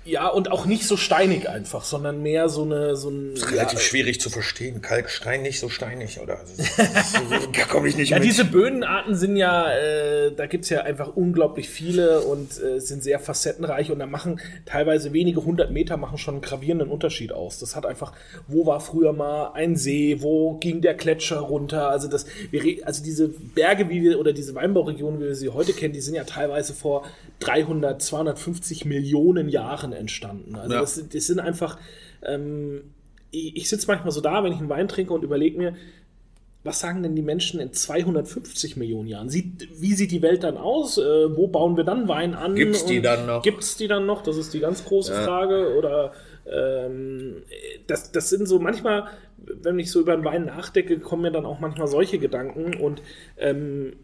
Ja, 0.07 0.29
und 0.29 0.51
auch 0.51 0.65
nicht 0.65 0.85
so 0.85 0.97
steinig 0.97 1.51
einfach, 1.51 1.85
sondern 1.85 2.23
mehr 2.23 2.49
so 2.49 2.63
eine 2.63 2.97
so 2.97 3.11
ein 3.11 3.35
Relativ 3.37 3.79
ja, 3.79 3.85
schwierig 3.85 4.19
zu 4.19 4.31
verstehen. 4.31 4.81
Kalkstein 4.81 5.43
nicht 5.43 5.61
so 5.61 5.69
steinig, 5.69 6.21
oder? 6.21 6.41
da 7.53 7.65
komme 7.65 7.87
ich 7.87 7.99
nicht 7.99 8.09
ja, 8.09 8.19
mit. 8.19 8.27
diese 8.27 8.47
Bödenarten 8.47 9.15
sind 9.15 9.37
ja, 9.37 9.71
äh, 9.71 10.33
da 10.35 10.47
gibt's 10.47 10.71
ja 10.71 10.81
einfach 10.83 11.15
unglaublich 11.17 11.69
viele 11.69 12.23
und 12.23 12.63
äh, 12.63 12.81
sind 12.81 13.03
sehr 13.03 13.19
facettenreich 13.19 13.91
und 13.91 13.99
da 13.99 14.07
machen 14.07 14.41
teilweise 14.65 15.13
wenige 15.13 15.45
hundert 15.45 15.71
Meter 15.71 15.99
machen 15.99 16.17
schon 16.17 16.37
einen 16.37 16.43
gravierenden 16.43 16.89
Unterschied 16.89 17.33
aus. 17.33 17.59
Das 17.59 17.77
hat 17.77 17.85
einfach, 17.85 18.15
wo 18.49 18.65
war 18.65 18.81
früher 18.81 19.13
mal 19.13 19.53
ein 19.53 19.77
See, 19.77 20.17
wo 20.21 20.55
ging 20.55 20.81
der 20.81 20.95
Gletscher 20.95 21.41
runter? 21.41 21.91
Also 21.91 22.09
das, 22.09 22.25
wir, 22.51 22.87
also 22.87 23.05
diese 23.05 23.29
Berge, 23.29 23.91
wie 23.91 24.03
wir 24.03 24.19
oder 24.19 24.33
diese 24.33 24.55
Weinbauregionen, 24.55 25.21
wie 25.21 25.27
wir 25.27 25.35
sie 25.35 25.51
heute 25.51 25.75
kennen, 25.75 25.93
die 25.93 26.01
sind 26.01 26.15
ja 26.15 26.25
teilweise 26.25 26.73
vor 26.73 27.05
300, 27.41 28.01
250 28.01 28.87
Millionen 28.87 29.51
Jahren 29.51 29.90
entstanden. 29.93 30.55
Also 30.57 30.75
Ja. 30.75 30.81
das, 30.81 31.03
das 31.13 31.27
sind 31.27 31.41
einfach, 31.41 31.79
ähm, 32.23 32.83
ich, 33.31 33.57
ich 33.57 33.69
sitze 33.69 33.87
manchmal 33.87 34.13
so 34.13 34.21
da, 34.21 34.43
wenn 34.45 34.53
ich 34.53 34.59
einen 34.59 34.69
Wein 34.69 34.89
trinke 34.89 35.13
und 35.13 35.23
überlege 35.23 35.59
mir, 35.59 35.75
was 36.63 36.81
sagen 36.81 37.03
denn 37.03 37.17
die 37.17 37.23
Menschen 37.23 37.59
in 37.59 37.73
250 37.73 38.77
Millionen 38.77 39.09
Jahren? 39.09 39.31
Sieht, 39.31 39.69
wie 39.81 39.95
sieht 39.95 40.11
die 40.11 40.21
Welt 40.21 40.43
dann 40.43 40.59
aus? 40.59 40.99
Äh, 40.99 41.35
wo 41.37 41.49
bauen 41.49 41.77
wir 41.77 41.85
dann 41.85 42.07
Wein 42.07 42.35
an? 42.35 42.55
Gibt's 42.55 42.85
die 42.85 42.99
Und 42.99 43.05
dann 43.05 43.27
noch? 43.27 43.43
Gibt's 43.43 43.77
die 43.79 43.89
dann 43.89 44.05
noch? 44.05 44.23
Das 44.23 44.37
ist 44.37 44.53
die 44.53 44.61
ganz 44.61 44.85
große 44.85 45.15
Frage. 45.25 45.75
Oder 45.79 46.13
ähm, 46.47 47.43
das, 47.87 48.13
das 48.13 48.29
sind 48.29 48.47
so 48.47 48.59
manchmal, 48.59 49.09
wenn 49.39 49.79
ich 49.79 49.91
so 49.91 50.01
über 50.01 50.13
einen 50.13 50.25
Wein 50.25 50.45
nachdenke, 50.45 50.99
kommen 51.01 51.23
mir 51.23 51.31
dann 51.33 51.47
auch 51.47 51.61
manchmal 51.61 51.89
solche 51.89 52.19
Gedanken. 52.19 52.75
Und 52.75 53.01
ähm, 53.39 53.95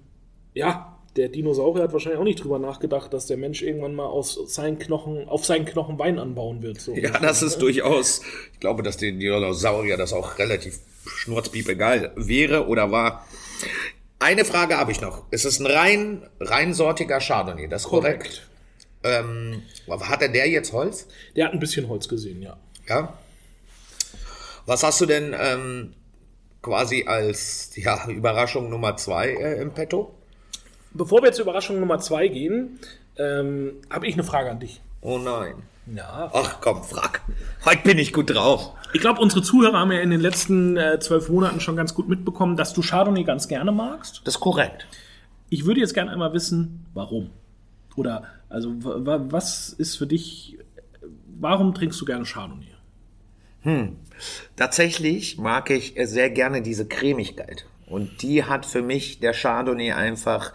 ja, 0.54 0.95
der 1.16 1.28
Dinosaurier 1.28 1.84
hat 1.84 1.92
wahrscheinlich 1.92 2.20
auch 2.20 2.24
nicht 2.24 2.42
drüber 2.42 2.58
nachgedacht, 2.58 3.12
dass 3.12 3.26
der 3.26 3.36
Mensch 3.36 3.62
irgendwann 3.62 3.94
mal 3.94 4.06
aus 4.06 4.38
seinen 4.46 4.78
Knochen, 4.78 5.28
auf 5.28 5.44
seinen 5.44 5.64
Knochen 5.64 5.98
Wein 5.98 6.18
anbauen 6.18 6.62
wird. 6.62 6.80
So. 6.80 6.94
Ja, 6.94 7.18
das 7.18 7.42
ist 7.42 7.58
durchaus, 7.58 8.22
ich 8.52 8.60
glaube, 8.60 8.82
dass 8.82 8.96
den 8.96 9.18
Dinosaurier 9.18 9.96
das 9.96 10.12
auch 10.12 10.38
relativ 10.38 10.78
schnurzpiep 11.06 11.68
egal 11.68 12.12
wäre 12.16 12.66
oder 12.66 12.90
war. 12.90 13.26
Eine 14.18 14.44
Frage 14.44 14.76
habe 14.76 14.92
ich 14.92 15.00
noch. 15.00 15.24
Es 15.30 15.44
ist 15.44 15.60
ein 15.60 15.66
rein, 15.66 16.28
reinsortiger 16.40 17.20
Chardonnay, 17.20 17.68
das 17.68 17.82
ist 17.82 17.88
korrekt. 17.88 18.46
Ähm, 19.02 19.62
hatte 19.88 20.30
der 20.30 20.48
jetzt 20.48 20.72
Holz? 20.72 21.06
Der 21.36 21.46
hat 21.46 21.52
ein 21.52 21.60
bisschen 21.60 21.88
Holz 21.88 22.08
gesehen, 22.08 22.42
ja. 22.42 22.56
Ja. 22.88 23.18
Was 24.64 24.82
hast 24.82 25.00
du 25.00 25.06
denn 25.06 25.34
ähm, 25.38 25.94
quasi 26.62 27.04
als 27.06 27.70
ja, 27.76 28.08
Überraschung 28.08 28.68
Nummer 28.68 28.96
zwei 28.96 29.28
äh, 29.28 29.60
im 29.60 29.72
Petto? 29.72 30.15
Bevor 30.96 31.22
wir 31.22 31.32
zur 31.32 31.44
Überraschung 31.44 31.78
Nummer 31.80 31.98
zwei 31.98 32.28
gehen, 32.28 32.78
ähm, 33.18 33.72
habe 33.90 34.06
ich 34.06 34.14
eine 34.14 34.24
Frage 34.24 34.50
an 34.50 34.60
dich. 34.60 34.80
Oh 35.00 35.18
nein. 35.18 35.54
Ja. 35.94 36.30
Ach 36.34 36.60
komm, 36.60 36.82
frag. 36.82 37.20
Heute 37.64 37.82
bin 37.84 37.98
ich 37.98 38.12
gut 38.12 38.30
drauf. 38.30 38.72
Ich 38.92 39.00
glaube, 39.00 39.20
unsere 39.20 39.42
Zuhörer 39.42 39.78
haben 39.78 39.92
ja 39.92 40.00
in 40.00 40.10
den 40.10 40.20
letzten 40.20 40.76
äh, 40.76 40.98
zwölf 40.98 41.28
Monaten 41.28 41.60
schon 41.60 41.76
ganz 41.76 41.94
gut 41.94 42.08
mitbekommen, 42.08 42.56
dass 42.56 42.72
du 42.72 42.82
Chardonnay 42.82 43.22
ganz 43.24 43.46
gerne 43.46 43.70
magst. 43.70 44.22
Das 44.24 44.34
ist 44.34 44.40
korrekt. 44.40 44.86
Ich 45.48 45.64
würde 45.64 45.78
jetzt 45.80 45.94
gerne 45.94 46.10
einmal 46.10 46.32
wissen, 46.32 46.86
warum. 46.92 47.30
Oder, 47.94 48.24
also, 48.48 48.72
wa- 48.84 48.96
wa- 49.06 49.24
was 49.30 49.68
ist 49.70 49.96
für 49.96 50.06
dich, 50.08 50.58
warum 51.38 51.72
trinkst 51.72 52.00
du 52.00 52.04
gerne 52.04 52.24
Chardonnay? 52.24 52.66
Tatsächlich 54.56 55.38
mag 55.38 55.70
ich 55.70 55.94
sehr 56.04 56.30
gerne 56.30 56.62
diese 56.62 56.86
Cremigkeit. 56.86 57.66
Und 57.86 58.22
die 58.22 58.44
hat 58.44 58.66
für 58.66 58.82
mich 58.82 59.20
der 59.20 59.32
Chardonnay 59.32 59.92
einfach 59.92 60.52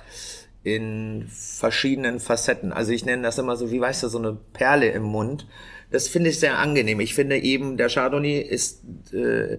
in 0.63 1.27
verschiedenen 1.29 2.19
Facetten. 2.19 2.71
Also 2.71 2.91
ich 2.91 3.05
nenne 3.05 3.23
das 3.23 3.37
immer 3.37 3.55
so, 3.55 3.71
wie 3.71 3.81
weißt 3.81 4.03
du, 4.03 4.07
so 4.09 4.17
eine 4.17 4.37
Perle 4.53 4.89
im 4.89 5.03
Mund. 5.03 5.47
Das 5.89 6.07
finde 6.07 6.29
ich 6.29 6.39
sehr 6.39 6.59
angenehm. 6.59 6.99
Ich 6.99 7.15
finde 7.15 7.37
eben, 7.37 7.77
der 7.77 7.89
Chardonnay 7.89 8.39
ist 8.39 8.81
äh, 9.13 9.57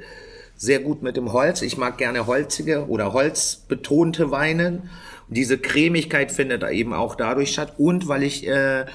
sehr 0.57 0.81
gut 0.81 1.03
mit 1.03 1.17
dem 1.17 1.33
Holz. 1.33 1.63
Ich 1.63 1.77
mag 1.77 1.99
gerne 1.99 2.27
holzige 2.27 2.87
oder 2.89 3.13
holzbetonte 3.13 4.31
Weine. 4.31 4.83
Und 5.29 5.37
diese 5.37 5.59
Cremigkeit 5.59 6.31
findet 6.31 6.63
da 6.63 6.71
eben 6.71 6.93
auch 6.93 7.17
dadurch 7.17 7.53
statt. 7.53 7.75
Und 7.79 8.07
weil 8.07 8.23
ich 8.23 8.47
äh, 8.47 8.87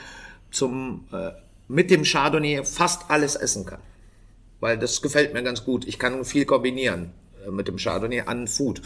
zum 0.49 1.07
äh, 1.11 1.31
mit 1.67 1.91
dem 1.91 2.03
Chardonnay 2.03 2.63
fast 2.63 3.09
alles 3.09 3.35
essen 3.35 3.65
kann 3.65 3.79
weil 4.59 4.77
das 4.77 5.01
gefällt 5.01 5.33
mir 5.33 5.43
ganz 5.43 5.63
gut. 5.63 5.87
Ich 5.87 5.99
kann 5.99 6.25
viel 6.25 6.45
kombinieren 6.45 7.11
mit 7.51 7.67
dem 7.67 7.77
Chardonnay 7.77 8.21
an 8.21 8.47
Food. 8.47 8.81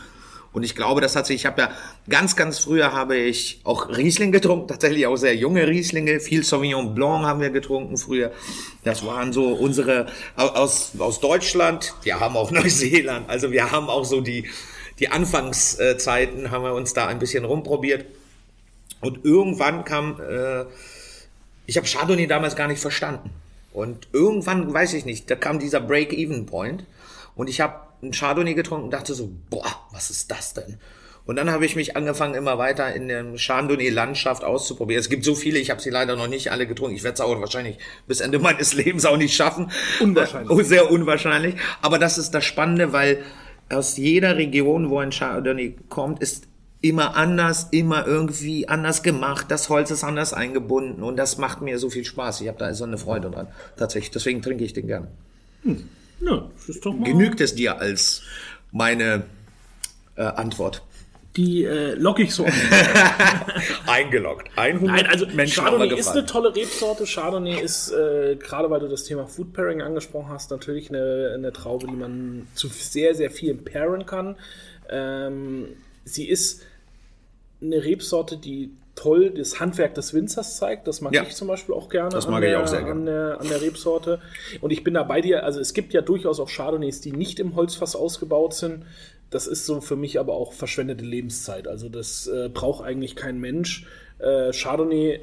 Und 0.53 0.63
ich 0.63 0.75
glaube, 0.75 0.99
das 0.99 1.15
hat 1.15 1.27
sich, 1.27 1.37
ich 1.37 1.45
habe 1.45 1.61
ja 1.61 1.71
ganz, 2.09 2.35
ganz 2.35 2.59
früher 2.59 2.91
habe 2.91 3.15
ich 3.15 3.61
auch 3.63 3.87
Riesling 3.87 4.33
getrunken, 4.33 4.67
tatsächlich 4.67 5.07
auch 5.07 5.15
sehr 5.15 5.33
junge 5.33 5.65
Rieslinge, 5.65 6.19
viel 6.19 6.43
Sauvignon 6.43 6.93
Blanc 6.93 7.25
haben 7.25 7.39
wir 7.39 7.51
getrunken 7.51 7.97
früher. 7.97 8.33
Das 8.83 9.05
waren 9.05 9.31
so 9.31 9.53
unsere 9.53 10.07
au- 10.35 10.47
aus, 10.49 10.91
aus 10.99 11.21
Deutschland, 11.21 11.93
wir 12.03 12.19
haben 12.19 12.35
auch 12.35 12.51
Neuseeland, 12.51 13.29
also 13.29 13.51
wir 13.53 13.71
haben 13.71 13.87
auch 13.89 14.03
so 14.03 14.19
die, 14.19 14.49
die 14.99 15.07
Anfangszeiten, 15.07 16.51
haben 16.51 16.63
wir 16.65 16.73
uns 16.73 16.93
da 16.93 17.07
ein 17.07 17.19
bisschen 17.19 17.45
rumprobiert. 17.45 18.03
Und 18.99 19.23
irgendwann 19.23 19.85
kam, 19.85 20.19
äh, 20.19 20.65
ich 21.65 21.77
habe 21.77 21.87
Chardonnay 21.87 22.27
damals 22.27 22.57
gar 22.57 22.67
nicht 22.67 22.81
verstanden. 22.81 23.29
Und 23.73 24.09
irgendwann, 24.11 24.73
weiß 24.73 24.93
ich 24.95 25.05
nicht, 25.05 25.31
da 25.31 25.35
kam 25.35 25.59
dieser 25.59 25.79
Break-Even-Point 25.79 26.83
und 27.37 27.49
ich 27.49 27.61
habe 27.61 27.75
einen 28.01 28.11
Chardonnay 28.11 28.53
getrunken 28.53 28.85
und 28.85 28.91
dachte 28.91 29.13
so, 29.13 29.29
boah, 29.49 29.87
was 29.91 30.09
ist 30.09 30.31
das 30.31 30.53
denn? 30.53 30.77
Und 31.25 31.35
dann 31.35 31.51
habe 31.51 31.65
ich 31.65 31.75
mich 31.75 31.95
angefangen, 31.95 32.33
immer 32.33 32.57
weiter 32.57 32.93
in 32.93 33.07
der 33.07 33.23
Chardonnay-Landschaft 33.37 34.43
auszuprobieren. 34.43 34.99
Es 34.99 35.09
gibt 35.09 35.23
so 35.23 35.35
viele, 35.35 35.59
ich 35.59 35.69
habe 35.69 35.79
sie 35.81 35.91
leider 35.91 36.15
noch 36.15 36.27
nicht 36.27 36.51
alle 36.51 36.65
getrunken. 36.65 36.95
Ich 36.95 37.03
werde 37.03 37.15
es 37.15 37.21
auch 37.21 37.39
wahrscheinlich 37.39 37.77
bis 38.07 38.21
Ende 38.21 38.39
meines 38.39 38.73
Lebens 38.73 39.05
auch 39.05 39.17
nicht 39.17 39.35
schaffen. 39.35 39.71
Unwahrscheinlich. 39.99 40.57
Äh, 40.57 40.63
Sehr 40.63 40.91
unwahrscheinlich. 40.91 41.55
Aber 41.81 41.99
das 41.99 42.17
ist 42.17 42.31
das 42.31 42.43
Spannende, 42.43 42.91
weil 42.91 43.23
aus 43.69 43.97
jeder 43.97 44.35
Region, 44.37 44.89
wo 44.89 44.97
ein 44.99 45.11
Chardonnay 45.11 45.75
kommt, 45.89 46.21
ist 46.21 46.47
immer 46.81 47.15
anders, 47.15 47.67
immer 47.69 48.07
irgendwie 48.07 48.67
anders 48.67 49.03
gemacht. 49.03 49.45
Das 49.49 49.69
Holz 49.69 49.91
ist 49.91 50.03
anders 50.03 50.33
eingebunden 50.33 51.03
und 51.03 51.17
das 51.17 51.37
macht 51.37 51.61
mir 51.61 51.77
so 51.77 51.91
viel 51.91 52.03
Spaß. 52.03 52.41
Ich 52.41 52.47
habe 52.47 52.57
da 52.57 52.73
so 52.73 52.83
eine 52.83 52.97
Freude 52.97 53.29
dran. 53.29 53.47
Tatsächlich. 53.77 54.11
Deswegen 54.11 54.41
trinke 54.41 54.63
ich 54.63 54.73
den 54.73 54.87
gern. 54.87 55.07
Ja. 56.21 56.49
Genügt 57.03 57.41
es 57.41 57.55
dir 57.55 57.79
als 57.79 58.21
meine 58.71 59.23
äh, 60.15 60.23
Antwort? 60.23 60.83
Die 61.37 61.63
äh, 61.63 61.93
lock 61.93 62.19
ich 62.19 62.33
so 62.35 62.43
an. 62.43 62.51
Eingeloggt. 63.87 64.49
100 64.57 64.83
Nein, 64.83 65.05
also 65.05 65.25
Menschen 65.27 65.63
Chardonnay 65.63 65.97
ist 65.97 66.09
eine 66.09 66.25
tolle 66.25 66.53
Rebsorte. 66.53 67.05
Chardonnay 67.05 67.61
ist, 67.61 67.89
äh, 67.91 68.35
gerade 68.35 68.69
weil 68.69 68.81
du 68.81 68.89
das 68.89 69.05
Thema 69.05 69.27
Food 69.27 69.53
Pairing 69.53 69.81
angesprochen 69.81 70.29
hast, 70.29 70.51
natürlich 70.51 70.89
eine, 70.89 71.31
eine 71.33 71.53
Traube, 71.53 71.87
die 71.87 71.95
man 71.95 72.47
zu 72.53 72.67
sehr, 72.67 73.15
sehr 73.15 73.31
viel 73.31 73.55
pairen 73.55 74.05
kann. 74.05 74.35
Ähm, 74.89 75.67
sie 76.03 76.27
ist 76.27 76.63
eine 77.61 77.81
Rebsorte, 77.81 78.35
die 78.35 78.71
toll 78.95 79.31
das 79.31 79.59
Handwerk 79.59 79.95
des 79.95 80.13
Winzers 80.13 80.57
zeigt. 80.57 80.87
Das 80.87 81.01
mag 81.01 81.13
Ja. 81.13 81.23
ich 81.23 81.35
zum 81.35 81.47
Beispiel 81.47 81.73
auch 81.73 81.89
gerne. 81.89 82.09
Das 82.09 82.25
an 82.25 82.31
mag 82.31 82.43
ich 82.43 82.49
der, 82.49 82.61
auch 82.61 82.67
sehr 82.67 82.79
An 82.79 82.85
gerne. 82.85 83.05
der, 83.05 83.41
an 83.41 83.47
der 83.47 83.61
Rebsorte. 83.61 84.19
Und 84.59 84.71
ich 84.71 84.83
bin 84.83 84.93
da 84.93 85.03
bei 85.03 85.21
dir. 85.21 85.43
Also 85.43 85.59
es 85.59 85.73
gibt 85.73 85.93
ja 85.93 86.01
durchaus 86.01 86.39
auch 86.39 86.49
Chardonnays, 86.49 87.01
die 87.01 87.11
nicht 87.11 87.39
im 87.39 87.55
Holzfass 87.55 87.95
ausgebaut 87.95 88.53
sind. 88.53 88.85
Das 89.29 89.47
ist 89.47 89.65
so 89.65 89.79
für 89.79 89.95
mich 89.95 90.19
aber 90.19 90.33
auch 90.33 90.51
verschwendete 90.51 91.05
Lebenszeit. 91.05 91.67
Also 91.67 91.87
das 91.87 92.27
äh, 92.27 92.49
braucht 92.49 92.83
eigentlich 92.83 93.15
kein 93.15 93.39
Mensch. 93.39 93.85
Äh, 94.19 94.51
Chardonnay, 94.51 95.21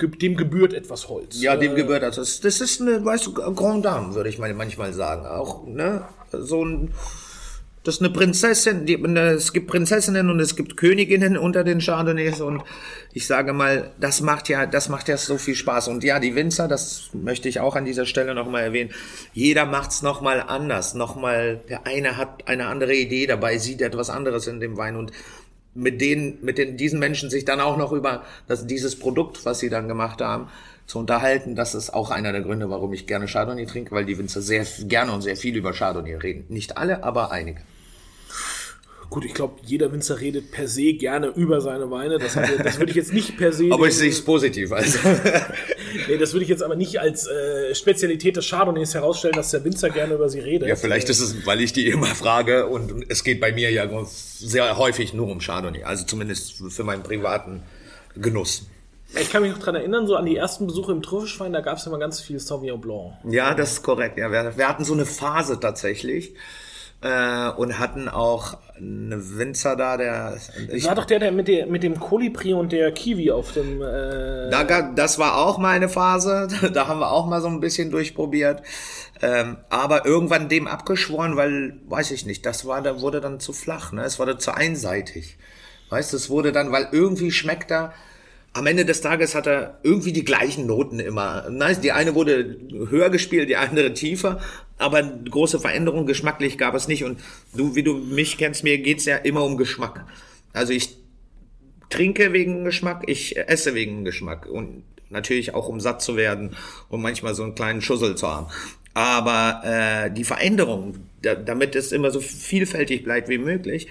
dem 0.00 0.36
gebührt 0.36 0.74
etwas 0.74 1.08
Holz. 1.08 1.40
Ja, 1.40 1.56
dem 1.56 1.72
äh, 1.72 1.76
gebührt 1.76 2.02
das. 2.02 2.16
Das 2.16 2.40
das 2.40 2.60
ist 2.60 2.80
eine, 2.80 3.04
weißt 3.04 3.26
du, 3.26 3.32
Grand 3.32 3.84
Dame, 3.84 4.14
würde 4.14 4.28
ich 4.28 4.38
mal 4.38 4.52
manchmal 4.54 4.92
sagen. 4.92 5.24
Auch, 5.26 5.66
ne? 5.66 6.04
So 6.32 6.64
ein, 6.64 6.92
das 7.84 7.96
ist 7.96 8.00
eine 8.00 8.10
Prinzessin, 8.10 8.86
die, 8.86 8.94
es 8.94 9.52
gibt 9.52 9.66
Prinzessinnen 9.66 10.30
und 10.30 10.40
es 10.40 10.56
gibt 10.56 10.78
Königinnen 10.78 11.36
unter 11.36 11.64
den 11.64 11.80
Chardonnays 11.80 12.40
und 12.40 12.62
ich 13.12 13.26
sage 13.26 13.52
mal, 13.52 13.90
das 14.00 14.22
macht 14.22 14.48
ja, 14.48 14.64
das 14.64 14.88
macht 14.88 15.08
ja 15.08 15.18
so 15.18 15.36
viel 15.36 15.54
Spaß. 15.54 15.88
Und 15.88 16.02
ja, 16.02 16.18
die 16.18 16.34
Winzer, 16.34 16.66
das 16.66 17.10
möchte 17.12 17.46
ich 17.48 17.60
auch 17.60 17.76
an 17.76 17.84
dieser 17.84 18.06
Stelle 18.06 18.34
nochmal 18.34 18.62
erwähnen. 18.62 18.90
Jeder 19.34 19.66
macht's 19.66 20.00
nochmal 20.00 20.40
anders. 20.40 20.94
Nochmal, 20.94 21.60
der 21.68 21.86
eine 21.86 22.16
hat 22.16 22.48
eine 22.48 22.68
andere 22.68 22.94
Idee 22.94 23.26
dabei, 23.26 23.58
sieht 23.58 23.82
etwas 23.82 24.08
anderes 24.08 24.46
in 24.46 24.60
dem 24.60 24.78
Wein 24.78 24.96
und 24.96 25.12
mit 25.74 26.00
denen, 26.00 26.38
mit 26.40 26.56
den, 26.56 26.78
diesen 26.78 26.98
Menschen 26.98 27.28
sich 27.28 27.44
dann 27.44 27.60
auch 27.60 27.76
noch 27.76 27.92
über 27.92 28.24
das, 28.48 28.66
dieses 28.66 28.98
Produkt, 28.98 29.44
was 29.44 29.58
sie 29.58 29.68
dann 29.68 29.88
gemacht 29.88 30.22
haben, 30.22 30.48
zu 30.86 30.98
unterhalten, 30.98 31.54
das 31.54 31.74
ist 31.74 31.92
auch 31.92 32.10
einer 32.10 32.32
der 32.32 32.42
Gründe, 32.42 32.70
warum 32.70 32.92
ich 32.92 33.06
gerne 33.06 33.26
Chardonnay 33.26 33.66
trinke, 33.66 33.92
weil 33.92 34.04
die 34.04 34.18
Winzer 34.18 34.40
sehr 34.40 34.64
gerne 34.84 35.12
und 35.12 35.22
sehr 35.22 35.36
viel 35.36 35.56
über 35.56 35.72
Chardonnay 35.72 36.14
reden. 36.14 36.44
Nicht 36.48 36.76
alle, 36.76 37.04
aber 37.04 37.30
einige. 37.30 37.60
Gut, 39.14 39.24
ich 39.24 39.32
glaube, 39.32 39.54
jeder 39.64 39.92
Winzer 39.92 40.20
redet 40.20 40.50
per 40.50 40.66
se 40.66 40.94
gerne 40.94 41.28
über 41.28 41.60
seine 41.60 41.88
Weine. 41.88 42.18
Das, 42.18 42.34
hat- 42.34 42.48
das 42.64 42.80
würde 42.80 42.90
ich 42.90 42.96
jetzt 42.96 43.12
nicht 43.12 43.36
per 43.38 43.52
se. 43.52 43.68
Aber 43.70 43.86
ich 43.86 43.94
sehe 43.94 44.10
es 44.10 44.20
positiv. 44.24 44.72
Also. 44.72 44.98
Nee, 46.08 46.18
das 46.18 46.32
würde 46.32 46.42
ich 46.42 46.48
jetzt 46.50 46.62
aber 46.62 46.74
nicht 46.74 46.98
als 47.00 47.28
äh, 47.28 47.72
Spezialität 47.72 48.36
des 48.36 48.48
Chardonnays 48.50 48.94
herausstellen, 48.94 49.34
dass 49.36 49.52
der 49.52 49.62
Winzer 49.62 49.90
gerne 49.90 50.14
über 50.14 50.28
sie 50.28 50.40
redet. 50.40 50.68
Ja, 50.68 50.74
vielleicht 50.74 51.08
ist 51.08 51.20
es, 51.20 51.46
weil 51.46 51.60
ich 51.60 51.72
die 51.72 51.86
immer 51.88 52.08
frage 52.08 52.66
und 52.66 53.06
es 53.08 53.22
geht 53.22 53.40
bei 53.40 53.52
mir 53.52 53.70
ja 53.70 53.88
sehr 54.04 54.76
häufig 54.76 55.14
nur 55.14 55.28
um 55.28 55.38
Chardonnay, 55.38 55.84
also 55.84 56.04
zumindest 56.04 56.54
für 56.68 56.82
meinen 56.82 57.04
privaten 57.04 57.62
Genuss. 58.16 58.66
Ich 59.18 59.30
kann 59.30 59.42
mich 59.42 59.52
noch 59.52 59.60
dran 59.60 59.76
erinnern, 59.76 60.08
so 60.08 60.16
an 60.16 60.26
die 60.26 60.34
ersten 60.36 60.66
Besuche 60.66 60.90
im 60.90 61.00
Trüffelschwein, 61.00 61.52
da 61.52 61.60
gab 61.60 61.78
es 61.78 61.86
immer 61.86 62.00
ganz 62.00 62.20
viel 62.20 62.40
Sauvignon 62.40 62.80
Blanc. 62.80 63.12
Ja, 63.30 63.54
das 63.54 63.74
ist 63.74 63.82
korrekt. 63.84 64.18
Ja, 64.18 64.32
wir, 64.32 64.56
wir 64.56 64.68
hatten 64.68 64.84
so 64.84 64.94
eine 64.94 65.06
Phase 65.06 65.60
tatsächlich 65.60 66.34
äh, 67.04 67.50
und 67.50 67.78
hatten 67.78 68.08
auch 68.08 68.56
eine 68.76 69.38
Winzer 69.38 69.76
da, 69.76 69.96
der 69.96 70.36
ich, 70.72 70.84
war 70.84 70.96
doch 70.96 71.04
der, 71.04 71.20
der 71.20 71.30
mit, 71.30 71.46
der 71.46 71.66
mit 71.66 71.82
dem 71.84 72.00
Kolibri 72.00 72.54
und 72.54 72.72
der 72.72 72.90
Kiwi 72.92 73.30
auf 73.30 73.52
dem. 73.52 73.80
Äh, 73.82 74.50
Da, 74.50 74.64
ga- 74.64 74.90
das 74.96 75.18
war 75.18 75.36
auch 75.36 75.58
mal 75.58 75.76
eine 75.76 75.88
Phase, 75.88 76.48
da 76.74 76.88
haben 76.88 76.98
wir 77.00 77.12
auch 77.12 77.26
mal 77.26 77.40
so 77.40 77.48
ein 77.48 77.60
bisschen 77.60 77.90
durchprobiert. 77.92 78.62
Ähm, 79.22 79.58
aber 79.70 80.06
irgendwann 80.06 80.48
dem 80.48 80.66
abgeschworen, 80.66 81.36
weil, 81.36 81.78
weiß 81.86 82.10
ich 82.10 82.26
nicht, 82.26 82.44
das 82.46 82.66
war, 82.66 82.82
da 82.82 83.00
wurde 83.00 83.20
dann 83.20 83.38
zu 83.38 83.52
flach, 83.52 83.92
ne? 83.92 84.02
Es 84.02 84.18
wurde 84.18 84.38
zu 84.38 84.52
einseitig. 84.54 85.38
Weißt 85.90 86.12
du, 86.12 86.16
es 86.16 86.30
wurde 86.30 86.50
dann, 86.50 86.72
weil 86.72 86.88
irgendwie 86.90 87.30
schmeckt 87.30 87.70
er, 87.70 87.92
am 88.54 88.66
Ende 88.66 88.84
des 88.84 89.00
Tages 89.00 89.34
hat 89.34 89.48
er 89.48 89.80
irgendwie 89.82 90.12
die 90.12 90.24
gleichen 90.24 90.66
Noten 90.66 91.00
immer. 91.00 91.50
Nice, 91.50 91.80
die 91.80 91.92
eine 91.92 92.14
wurde 92.14 92.56
höher 92.88 93.10
gespielt, 93.10 93.48
die 93.48 93.56
andere 93.56 93.92
tiefer, 93.94 94.40
aber 94.78 95.02
große 95.02 95.58
Veränderungen 95.58 96.06
geschmacklich 96.06 96.56
gab 96.56 96.74
es 96.74 96.86
nicht. 96.86 97.02
Und 97.02 97.18
du, 97.52 97.74
wie 97.74 97.82
du 97.82 97.94
mich 97.94 98.38
kennst, 98.38 98.62
mir 98.62 98.78
geht's 98.78 99.04
ja 99.04 99.16
immer 99.16 99.44
um 99.44 99.56
Geschmack. 99.56 100.06
Also 100.52 100.72
ich 100.72 100.96
trinke 101.90 102.32
wegen 102.32 102.64
Geschmack, 102.64 103.02
ich 103.08 103.36
esse 103.36 103.74
wegen 103.74 104.04
Geschmack 104.04 104.46
und 104.46 104.84
natürlich 105.10 105.54
auch 105.54 105.68
um 105.68 105.80
satt 105.80 106.00
zu 106.00 106.16
werden 106.16 106.56
und 106.88 107.02
manchmal 107.02 107.34
so 107.34 107.42
einen 107.42 107.56
kleinen 107.56 107.82
Schussel 107.82 108.16
zu 108.16 108.28
haben. 108.28 108.46
Aber 108.94 109.62
äh, 109.64 110.10
die 110.12 110.24
Veränderung, 110.24 110.94
da, 111.22 111.34
damit 111.34 111.74
es 111.74 111.90
immer 111.90 112.12
so 112.12 112.20
vielfältig 112.20 113.02
bleibt 113.02 113.28
wie 113.28 113.38
möglich, 113.38 113.88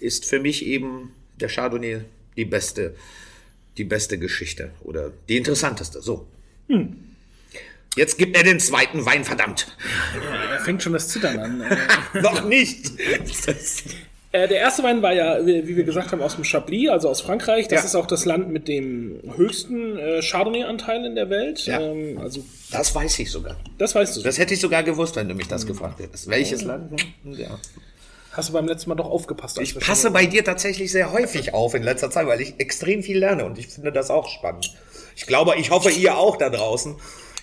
ist 0.00 0.26
für 0.26 0.40
mich 0.40 0.66
eben 0.66 1.12
der 1.36 1.48
Chardonnay 1.48 2.00
die 2.36 2.44
beste, 2.44 2.96
die 3.78 3.84
beste 3.84 4.18
Geschichte 4.18 4.70
oder 4.82 5.10
die 5.28 5.36
interessanteste. 5.36 6.00
So. 6.02 6.26
Jetzt 7.96 8.18
gibt 8.18 8.36
er 8.36 8.42
den 8.42 8.58
zweiten 8.58 9.06
Wein, 9.06 9.24
verdammt. 9.24 9.76
er 10.52 10.60
fängt 10.60 10.82
schon 10.82 10.92
das 10.94 11.08
Zittern 11.08 11.38
an. 11.38 11.60
Äh, 11.60 11.76
Noch 12.22 12.44
nicht. 12.44 12.90
Äh, 14.32 14.48
der 14.48 14.58
erste 14.58 14.82
Wein 14.82 15.00
war 15.00 15.12
ja, 15.12 15.46
wie 15.46 15.68
wie 15.68 15.76
wir 15.76 15.84
gesagt 15.84 16.10
haben, 16.10 16.20
aus 16.20 16.34
dem 16.34 16.42
Chablis, 16.42 16.88
also 16.90 17.08
aus 17.08 17.20
Frankreich. 17.20 17.68
Das 17.68 17.82
Ja. 17.82 17.86
ist 17.86 17.94
auch 17.94 18.06
das 18.06 18.24
Land 18.24 18.50
mit 18.50 18.66
dem 18.66 19.20
höchsten 19.36 19.96
äh, 19.96 20.22
Chardonnay-Anteil 20.22 21.04
in 21.04 21.14
der 21.14 21.30
Welt. 21.30 21.66
Ja. 21.66 21.80
Ähm, 21.80 22.18
also, 22.18 22.44
Das 22.72 22.92
weiß 22.94 23.16
ich 23.20 23.30
sogar. 23.30 23.56
das 23.78 23.94
weißt 23.94 24.16
du. 24.16 24.22
Das 24.22 24.38
hätte 24.38 24.54
ich 24.54 24.60
sogar 24.60 24.82
gewusst, 24.82 25.14
wenn 25.14 25.28
du 25.28 25.34
mich 25.36 25.46
das 25.46 25.64
gefragt 25.66 26.00
hättest. 26.00 26.28
Welches 26.28 26.62
Land? 26.64 27.00
Ja. 27.24 27.60
Hast 28.34 28.48
du 28.48 28.52
beim 28.52 28.66
letzten 28.66 28.90
Mal 28.90 28.96
doch 28.96 29.08
aufgepasst. 29.08 29.60
Ich 29.60 29.78
passe 29.78 30.10
bei 30.10 30.26
dir 30.26 30.44
tatsächlich 30.44 30.90
sehr 30.90 31.12
häufig 31.12 31.54
auf 31.54 31.74
in 31.74 31.84
letzter 31.84 32.10
Zeit, 32.10 32.26
weil 32.26 32.40
ich 32.40 32.58
extrem 32.58 33.02
viel 33.02 33.18
lerne 33.18 33.44
und 33.44 33.58
ich 33.58 33.68
finde 33.68 33.92
das 33.92 34.10
auch 34.10 34.28
spannend. 34.28 34.74
Ich 35.14 35.26
glaube, 35.26 35.54
ich 35.56 35.70
hoffe, 35.70 35.90
ihr 35.90 36.18
auch 36.18 36.36
da 36.36 36.50
draußen. 36.50 36.96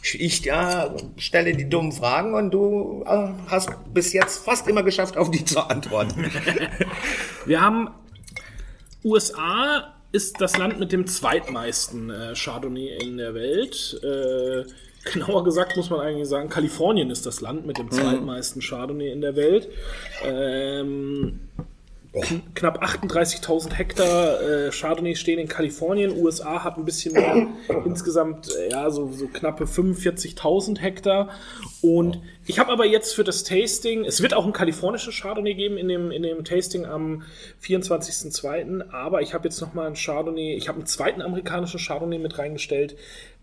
Ich, 0.04 0.20
ich 0.20 0.42
ja, 0.42 0.94
stelle 1.16 1.56
die 1.56 1.70
dummen 1.70 1.94
Fragen 1.94 2.34
und 2.34 2.52
du 2.52 3.04
äh, 3.08 3.30
hast 3.48 3.70
bis 3.94 4.12
jetzt 4.12 4.44
fast 4.44 4.68
immer 4.68 4.84
geschafft, 4.84 5.16
auf 5.16 5.32
die 5.32 5.46
zu 5.46 5.62
antworten. 5.62 6.30
Wir 7.46 7.62
haben 7.62 7.90
USA 9.04 9.94
ist 10.12 10.42
das 10.42 10.58
Land 10.58 10.78
mit 10.80 10.92
dem 10.92 11.08
zweitmeisten 11.08 12.10
äh, 12.10 12.34
Chardonnay 12.36 12.98
in 13.02 13.18
der 13.18 13.34
Welt. 13.34 13.98
Äh, 14.04 14.70
genauer 15.06 15.44
gesagt 15.44 15.76
muss 15.78 15.90
man 15.90 16.00
eigentlich 16.00 16.28
sagen, 16.28 16.50
Kalifornien 16.50 17.10
ist 17.10 17.26
das 17.26 17.42
Land 17.42 17.66
mit 17.66 17.78
dem 17.78 17.92
zweitmeisten 17.92 18.62
Chardonnay 18.62 19.12
in 19.12 19.22
der 19.22 19.36
Welt. 19.36 19.70
Ähm, 20.24 21.40
kn- 22.14 22.42
knapp 22.56 22.84
38.000 22.84 23.74
Hektar 23.74 24.42
äh, 24.42 24.70
Chardonnay 24.72 25.16
stehen 25.16 25.40
in 25.40 25.48
Kalifornien. 25.48 26.12
USA 26.18 26.64
hat 26.64 26.78
ein 26.78 26.86
bisschen 26.86 27.14
mehr, 27.14 27.48
insgesamt 27.86 28.54
äh, 28.56 28.70
ja 28.72 28.90
so, 28.92 29.12
so 29.12 29.28
knappe 29.28 29.64
45.000 29.66 30.80
Hektar. 30.80 31.30
Und 31.82 32.20
ich 32.46 32.60
habe 32.60 32.72
aber 32.72 32.86
jetzt 32.86 33.16
für 33.16 33.24
das 33.24 33.44
Tasting, 33.44 34.04
es 34.06 34.22
wird 34.22 34.34
auch 34.34 34.46
ein 34.46 34.54
kalifornisches 34.54 35.16
Chardonnay 35.16 35.54
geben 35.56 35.78
in 35.78 35.88
dem, 35.88 36.12
in 36.12 36.24
dem 36.24 36.44
Tasting 36.44 36.86
am 36.86 37.24
24.02. 37.64 38.90
Aber 38.92 39.22
ich 39.22 39.34
habe 39.34 39.46
jetzt 39.48 39.62
noch 39.62 39.74
mal 39.74 39.88
ein 39.88 39.96
Chardonnay, 39.96 40.56
ich 40.56 40.68
habe 40.68 40.78
einen 40.78 40.86
zweiten 40.88 41.22
amerikanischen 41.22 41.80
Chardonnay 41.80 42.18
mit 42.20 42.38
reingestellt, 42.38 42.96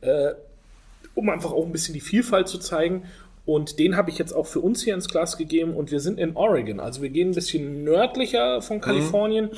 äh, 0.03 0.33
um 1.19 1.29
einfach 1.31 1.53
auch 1.53 1.67
ein 1.67 1.73
bisschen 1.73 1.95
die 1.95 2.01
Vielfalt 2.01 2.49
zu 2.49 2.59
zeigen. 2.59 3.03
Und 3.45 3.79
den 3.79 3.97
habe 3.97 4.11
ich 4.11 4.19
jetzt 4.19 4.33
auch 4.33 4.47
für 4.47 4.61
uns 4.61 4.85
hier 4.85 4.95
ins 4.95 5.09
Glas 5.09 5.37
gegeben 5.37 5.75
und 5.75 5.91
wir 5.91 6.01
sind 6.01 6.19
in 6.19 6.37
Oregon. 6.37 6.81
Also 6.81 7.03
wir 7.03 7.09
gehen 7.09 7.31
ein 7.31 7.35
bisschen 7.35 7.83
nördlicher 7.83 8.61
von 8.61 8.81
Kalifornien 8.81 9.51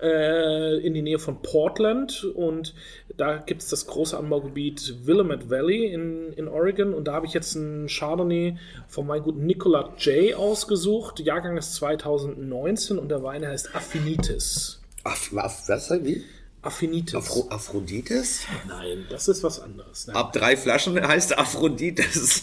äh, 0.00 0.76
in 0.86 0.94
die 0.94 1.02
Nähe 1.02 1.18
von 1.18 1.40
Portland 1.42 2.24
und 2.34 2.74
da 3.16 3.38
gibt 3.38 3.62
es 3.62 3.68
das 3.68 3.86
große 3.86 4.16
Anbaugebiet 4.16 5.06
Willamette 5.06 5.48
Valley 5.50 5.86
in, 5.86 6.32
in 6.34 6.48
Oregon 6.48 6.92
und 6.92 7.08
da 7.08 7.14
habe 7.14 7.26
ich 7.26 7.32
jetzt 7.32 7.56
einen 7.56 7.88
Chardonnay 7.88 8.56
von 8.86 9.06
meinem 9.06 9.22
guten 9.22 9.46
Nicola 9.46 9.94
J. 9.98 10.34
ausgesucht. 10.34 11.20
Jahrgang 11.20 11.56
ist 11.56 11.74
2019 11.76 12.98
und 12.98 13.08
der 13.08 13.22
Wein 13.22 13.46
heißt 13.46 13.74
Affinitis. 13.74 14.80
Ach, 15.02 15.16
was, 15.32 15.66
was, 15.66 15.90
wie? 16.04 16.22
Affinitis. 16.62 17.14
Afro 17.14 17.46
Aphrodites? 17.50 18.40
Nein, 18.68 19.06
das 19.10 19.28
ist 19.28 19.42
was 19.42 19.60
anderes. 19.60 20.06
Nein. 20.06 20.16
Ab 20.16 20.32
drei 20.32 20.56
Flaschen 20.56 21.00
heißt 21.06 21.38
Aphrodites. 21.38 22.42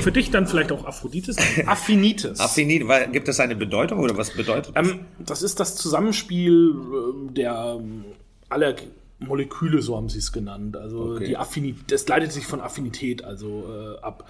Für 0.00 0.12
dich 0.12 0.30
dann 0.30 0.46
vielleicht 0.46 0.70
auch 0.72 0.84
Aphroditis. 0.84 1.36
Affinitis. 1.66 2.38
Affinit, 2.40 2.86
weil- 2.86 3.10
gibt 3.10 3.28
es 3.28 3.40
eine 3.40 3.56
Bedeutung 3.56 3.98
oder 4.00 4.16
was 4.16 4.30
bedeutet 4.30 4.76
das? 4.76 4.88
Ähm, 4.88 5.00
das 5.18 5.42
ist 5.42 5.58
das 5.60 5.74
Zusammenspiel 5.76 6.70
ähm, 6.74 7.34
der 7.34 7.76
ähm, 7.78 8.04
aller 8.48 8.74
Moleküle, 9.20 9.82
so 9.82 9.96
haben 9.96 10.08
sie 10.08 10.18
es 10.18 10.30
genannt. 10.32 10.76
Also 10.76 11.14
Okay. 11.14 11.26
die 11.26 11.36
Affinität, 11.36 11.90
das 11.90 12.06
leitet 12.06 12.32
sich 12.32 12.46
von 12.46 12.60
Affinität 12.60 13.24
also 13.24 13.64
äh, 13.68 14.00
ab. 14.00 14.28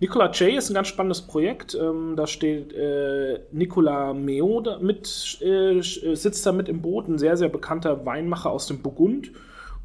Nicola 0.00 0.30
J 0.30 0.56
ist 0.56 0.70
ein 0.70 0.74
ganz 0.74 0.88
spannendes 0.88 1.22
Projekt. 1.22 1.74
Ähm, 1.74 2.14
da 2.16 2.26
steht 2.28 2.72
äh, 2.72 3.40
Nicola 3.50 4.14
Meo 4.14 4.60
da 4.60 4.78
mit, 4.78 5.38
äh, 5.42 5.78
äh, 5.78 5.82
sitzt 6.14 6.46
da 6.46 6.52
mit 6.52 6.68
im 6.68 6.82
Boot, 6.82 7.08
ein 7.08 7.18
sehr, 7.18 7.36
sehr 7.36 7.48
bekannter 7.48 8.06
Weinmacher 8.06 8.50
aus 8.50 8.66
dem 8.68 8.78
Burgund. 8.80 9.32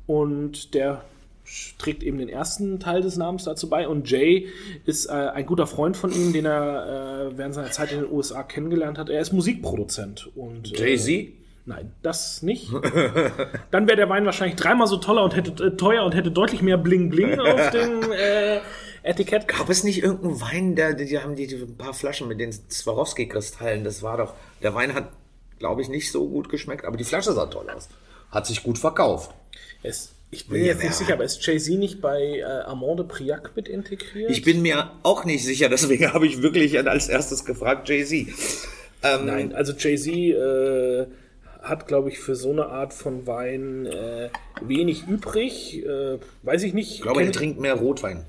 Und 0.05 0.73
der 0.75 1.03
trägt 1.77 2.03
eben 2.03 2.19
den 2.19 2.29
ersten 2.29 2.79
Teil 2.79 3.01
des 3.01 3.17
Namens 3.17 3.45
dazu 3.45 3.69
bei. 3.69 3.87
Und 3.87 4.09
Jay 4.09 4.47
ist 4.85 5.07
äh, 5.07 5.11
ein 5.11 5.45
guter 5.45 5.65
Freund 5.67 5.97
von 5.97 6.11
ihm, 6.11 6.31
den 6.31 6.45
er 6.45 7.31
äh, 7.31 7.37
während 7.37 7.55
seiner 7.55 7.71
Zeit 7.71 7.91
in 7.91 8.01
den 8.01 8.11
USA 8.11 8.43
kennengelernt 8.43 8.97
hat. 8.97 9.09
Er 9.09 9.19
ist 9.19 9.33
Musikproduzent. 9.33 10.29
Und, 10.35 10.73
äh, 10.73 10.95
Jay-Z? 10.95 11.33
Nein, 11.65 11.93
das 12.01 12.41
nicht. 12.41 12.69
Dann 13.71 13.87
wäre 13.87 13.95
der 13.95 14.09
Wein 14.09 14.25
wahrscheinlich 14.25 14.57
dreimal 14.57 14.87
so 14.87 14.97
toller 14.97 15.23
und 15.23 15.35
hätte 15.35 15.63
äh, 15.63 15.77
teuer 15.77 16.03
und 16.03 16.13
hätte 16.13 16.29
deutlich 16.29 16.61
mehr 16.61 16.77
Bling 16.77 17.09
Bling 17.09 17.39
auf 17.39 17.69
dem 17.69 18.11
äh, 18.11 18.59
Etikett. 19.03 19.47
Gab 19.47 19.69
es 19.69 19.83
nicht 19.83 20.03
irgendeinen 20.03 20.41
Wein, 20.41 20.75
der, 20.75 20.93
die, 20.93 21.05
die 21.05 21.19
haben 21.19 21.35
die, 21.35 21.47
die 21.47 21.55
ein 21.55 21.77
paar 21.77 21.93
Flaschen 21.93 22.27
mit 22.27 22.39
den 22.39 22.51
Swarovski-Kristallen, 22.51 23.83
das 23.83 24.03
war 24.03 24.17
doch, 24.17 24.33
der 24.61 24.75
Wein 24.75 24.93
hat, 24.93 25.09
glaube 25.59 25.81
ich, 25.81 25.87
nicht 25.87 26.11
so 26.11 26.27
gut 26.27 26.49
geschmeckt, 26.49 26.83
aber 26.83 26.97
die 26.97 27.05
Flasche 27.05 27.31
sah 27.31 27.45
toll 27.45 27.69
aus. 27.69 27.87
Hat 28.29 28.45
sich 28.45 28.63
gut 28.63 28.77
verkauft. 28.77 29.31
Es, 29.83 30.11
ich 30.31 30.47
bin 30.47 30.59
Ja, 30.59 30.67
jetzt 30.67 30.83
nicht 30.83 30.95
sicher, 30.95 31.13
aber 31.13 31.23
ist 31.23 31.45
Jay-Z 31.45 31.77
nicht 31.77 32.01
bei 32.01 32.39
äh, 32.39 32.43
Armand 32.43 32.99
de 32.99 33.05
Priac 33.05 33.51
mit 33.55 33.69
integriert? 33.69 34.31
Ich 34.31 34.41
bin 34.41 34.61
mir 34.61 34.91
auch 35.03 35.23
nicht 35.23 35.45
sicher, 35.45 35.69
deswegen 35.69 36.11
habe 36.13 36.27
ich 36.27 36.41
wirklich 36.41 36.77
als 36.77 37.07
erstes 37.07 37.45
gefragt, 37.45 37.87
Jay-Z. 37.87 38.27
Ähm, 39.03 39.25
Nein, 39.25 39.53
also 39.53 39.73
Jay-Z 39.73 40.07
äh, 40.13 41.05
hat, 41.63 41.87
glaube 41.87 42.09
ich, 42.09 42.19
für 42.19 42.35
so 42.35 42.51
eine 42.51 42.67
Art 42.67 42.93
von 42.93 43.25
Wein 43.25 43.85
äh, 43.85 44.29
wenig 44.61 45.07
übrig. 45.07 45.83
Äh, 45.85 46.19
weiß 46.43 46.63
ich 46.63 46.73
nicht. 46.73 46.95
Ich 46.95 47.01
glaube, 47.01 47.23
er 47.23 47.31
trinkt 47.31 47.59
mehr 47.59 47.75
Rotwein. 47.75 48.25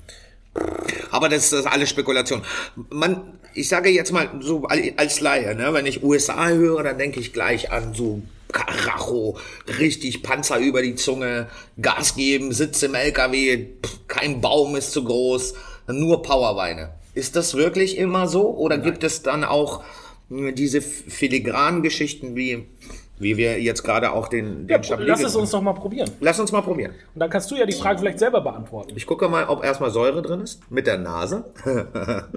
Aber 1.10 1.28
das 1.28 1.52
ist 1.52 1.66
alles 1.66 1.90
Spekulation. 1.90 2.42
Man, 2.90 3.38
ich 3.54 3.68
sage 3.68 3.90
jetzt 3.90 4.12
mal 4.12 4.30
so 4.40 4.64
als 4.64 5.20
Laie, 5.20 5.54
ne, 5.54 5.72
wenn 5.72 5.86
ich 5.86 6.02
USA 6.02 6.48
höre, 6.48 6.82
dann 6.84 6.98
denke 6.98 7.18
ich 7.18 7.32
gleich 7.32 7.72
an 7.72 7.92
so 7.92 8.22
Karacho, 8.52 9.36
richtig 9.80 10.22
Panzer 10.22 10.58
über 10.58 10.80
die 10.80 10.94
Zunge, 10.94 11.48
Gas 11.82 12.14
geben, 12.14 12.52
Sitz 12.52 12.82
im 12.84 12.94
LKW, 12.94 13.66
pff, 13.84 14.06
kein 14.06 14.40
Baum 14.40 14.76
ist 14.76 14.92
zu 14.92 15.02
groß, 15.02 15.54
nur 15.88 16.22
Powerweine. 16.22 16.90
Ist 17.14 17.34
das 17.34 17.54
wirklich 17.54 17.96
immer 17.96 18.28
so? 18.28 18.48
Oder 18.50 18.78
gibt 18.78 19.02
es 19.02 19.22
dann 19.22 19.42
auch 19.42 19.82
äh, 20.30 20.52
diese 20.52 20.80
filigranen 20.82 21.82
Geschichten 21.82 22.36
wie, 22.36 22.66
wie 23.18 23.36
wir 23.36 23.60
jetzt 23.60 23.84
gerade 23.84 24.12
auch 24.12 24.28
den, 24.28 24.66
den 24.66 24.82
ja, 24.82 24.96
lass 24.98 25.22
es 25.22 25.36
uns 25.36 25.52
noch 25.52 25.62
mal 25.62 25.72
probieren. 25.72 26.10
Lass 26.20 26.40
uns 26.40 26.50
mal 26.50 26.62
probieren. 26.62 26.92
Und 27.14 27.20
dann 27.20 27.30
kannst 27.30 27.50
du 27.50 27.56
ja 27.56 27.64
die 27.64 27.74
Frage 27.74 28.00
vielleicht 28.00 28.18
selber 28.18 28.40
beantworten. 28.40 28.92
Ich 28.96 29.06
gucke 29.06 29.28
mal, 29.28 29.46
ob 29.46 29.62
erstmal 29.62 29.90
Säure 29.90 30.22
drin 30.22 30.40
ist. 30.40 30.70
Mit 30.70 30.86
der 30.86 30.98
Nase. 30.98 31.44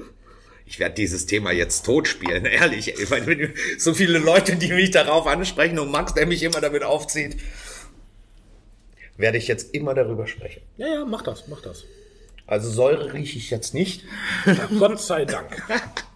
Ich 0.69 0.79
werde 0.79 0.95
dieses 0.95 1.25
Thema 1.25 1.51
jetzt 1.51 1.85
totspielen, 1.85 2.45
ehrlich. 2.45 2.93
Weil 3.09 3.25
wenn 3.25 3.53
so 3.77 3.93
viele 3.93 4.19
Leute, 4.19 4.57
die 4.57 4.73
mich 4.73 4.91
darauf 4.91 5.25
ansprechen 5.25 5.79
und 5.79 5.89
Max, 5.89 6.13
der 6.13 6.27
mich 6.27 6.43
immer 6.43 6.59
damit 6.59 6.83
aufzieht, 6.83 7.37
werde 9.15 9.37
ich 9.37 9.47
jetzt 9.47 9.73
immer 9.73 9.93
darüber 9.93 10.27
sprechen. 10.27 10.61
Ja, 10.75 10.87
ja, 10.87 11.05
mach 11.05 11.21
das, 11.21 11.47
mach 11.47 11.61
das. 11.61 11.85
Also 12.45 12.69
Säure 12.69 13.13
rieche 13.13 13.37
ich 13.37 13.49
jetzt 13.49 13.73
nicht. 13.73 14.03
Gott 14.77 14.99
sei 14.99 15.25
Dank. 15.25 15.63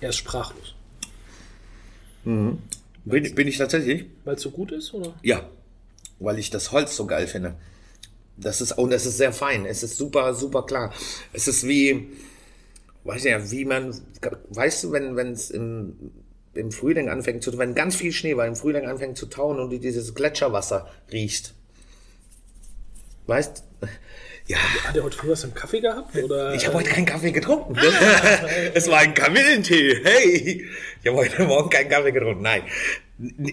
Er 0.00 0.08
ist 0.08 0.16
sprachlos. 0.16 0.74
Bin, 2.24 3.34
bin 3.34 3.48
ich 3.48 3.58
tatsächlich? 3.58 4.06
Weil 4.24 4.36
es 4.36 4.42
so 4.42 4.50
gut 4.50 4.72
ist, 4.72 4.92
oder? 4.94 5.14
Ja. 5.22 5.48
Weil 6.18 6.38
ich 6.38 6.50
das 6.50 6.72
Holz 6.72 6.96
so 6.96 7.06
geil 7.06 7.26
finde. 7.26 7.54
Das 8.36 8.60
ist, 8.60 8.72
und 8.72 8.92
es 8.92 9.06
ist 9.06 9.16
sehr 9.16 9.32
fein. 9.32 9.66
Es 9.66 9.82
ist 9.82 9.96
super, 9.96 10.34
super 10.34 10.64
klar. 10.64 10.92
Es 11.32 11.48
ist 11.48 11.66
wie, 11.66 12.08
weiß 13.04 13.24
ja, 13.24 13.50
wie 13.50 13.64
man, 13.64 13.94
weißt 14.50 14.84
du, 14.84 14.92
wenn, 14.92 15.16
wenn 15.16 15.32
es 15.32 15.50
im, 15.50 16.12
im 16.54 16.72
Frühling 16.72 17.08
anfängt 17.08 17.42
zu, 17.42 17.56
wenn 17.58 17.74
ganz 17.74 17.96
viel 17.96 18.12
Schnee 18.12 18.36
war, 18.36 18.46
im 18.46 18.56
Frühling 18.56 18.86
anfängt 18.86 19.16
zu 19.16 19.26
tauen 19.26 19.58
und 19.58 19.70
du 19.70 19.78
dieses 19.78 20.14
Gletscherwasser 20.14 20.88
riechst. 21.12 21.54
Weißt, 23.26 23.64
ja, 24.50 24.58
Hat 24.84 24.96
er 24.96 25.04
heute 25.04 25.16
früh 25.16 25.28
was 25.28 25.44
im 25.44 25.54
Kaffee 25.54 25.78
gehabt? 25.80 26.16
Oder? 26.16 26.52
ich 26.54 26.66
habe 26.66 26.78
heute 26.78 26.90
keinen 26.90 27.06
Kaffee 27.06 27.30
getrunken. 27.30 27.76
es 28.74 28.88
war 28.88 28.98
ein 28.98 29.14
Kamillentee. 29.14 30.00
Hey, 30.02 30.66
ich 31.00 31.08
habe 31.08 31.18
heute 31.18 31.44
Morgen 31.44 31.70
keinen 31.70 31.88
Kaffee 31.88 32.10
getrunken. 32.10 32.42
Nein, 32.42 32.62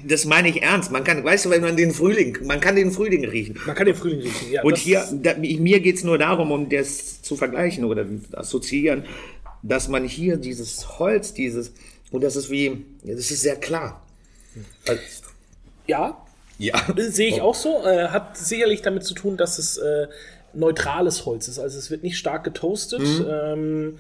das 0.08 0.26
meine 0.26 0.50
ich 0.50 0.64
ernst. 0.64 0.92
Man 0.92 1.04
kann, 1.04 1.24
weißt 1.24 1.46
du, 1.46 1.50
wenn 1.52 1.62
man 1.62 1.78
den 1.78 1.92
Frühling, 1.92 2.40
man 2.46 2.60
kann 2.60 2.76
den 2.76 2.92
Frühling 2.92 3.24
riechen. 3.26 3.60
Man 3.68 3.76
kann 3.76 3.86
den 3.86 3.94
Frühling 3.94 4.22
riechen. 4.22 4.52
Ja, 4.52 4.64
Und 4.64 4.76
hier, 4.78 5.08
da, 5.12 5.36
mir 5.36 5.80
geht's 5.82 6.04
nur 6.04 6.18
darum, 6.18 6.52
um 6.52 6.68
das 6.68 7.22
zu 7.22 7.36
vergleichen 7.36 7.84
oder 7.84 8.04
assoziieren, 8.32 9.06
dass 9.62 9.90
man 9.90 10.04
hier 10.04 10.38
dieses 10.38 10.98
Holz, 10.98 11.32
dieses, 11.32 11.74
und 12.10 12.24
das 12.24 12.36
ist 12.36 12.50
wie, 12.50 12.86
das 13.04 13.30
ist 13.30 13.42
sehr 13.42 13.58
klar. 13.58 14.04
Also, 14.88 15.02
Ja, 15.86 16.26
ja. 16.58 16.74
sehe 16.98 17.28
ich 17.28 17.42
auch 17.42 17.54
so. 17.54 17.84
Äh, 17.86 18.08
hat 18.08 18.36
sicherlich 18.36 18.82
damit 18.82 19.04
zu 19.04 19.14
tun, 19.14 19.38
dass 19.38 19.60
es 19.60 19.78
äh, 19.78 20.08
neutrales 20.58 21.26
Holz 21.26 21.48
ist. 21.48 21.60
Also 21.60 21.78
es 21.78 21.92
wird 21.92 22.04
nicht 22.04 22.18
stark 22.18 22.44
getoastet. 22.44 23.02
Ähm, 23.30 23.98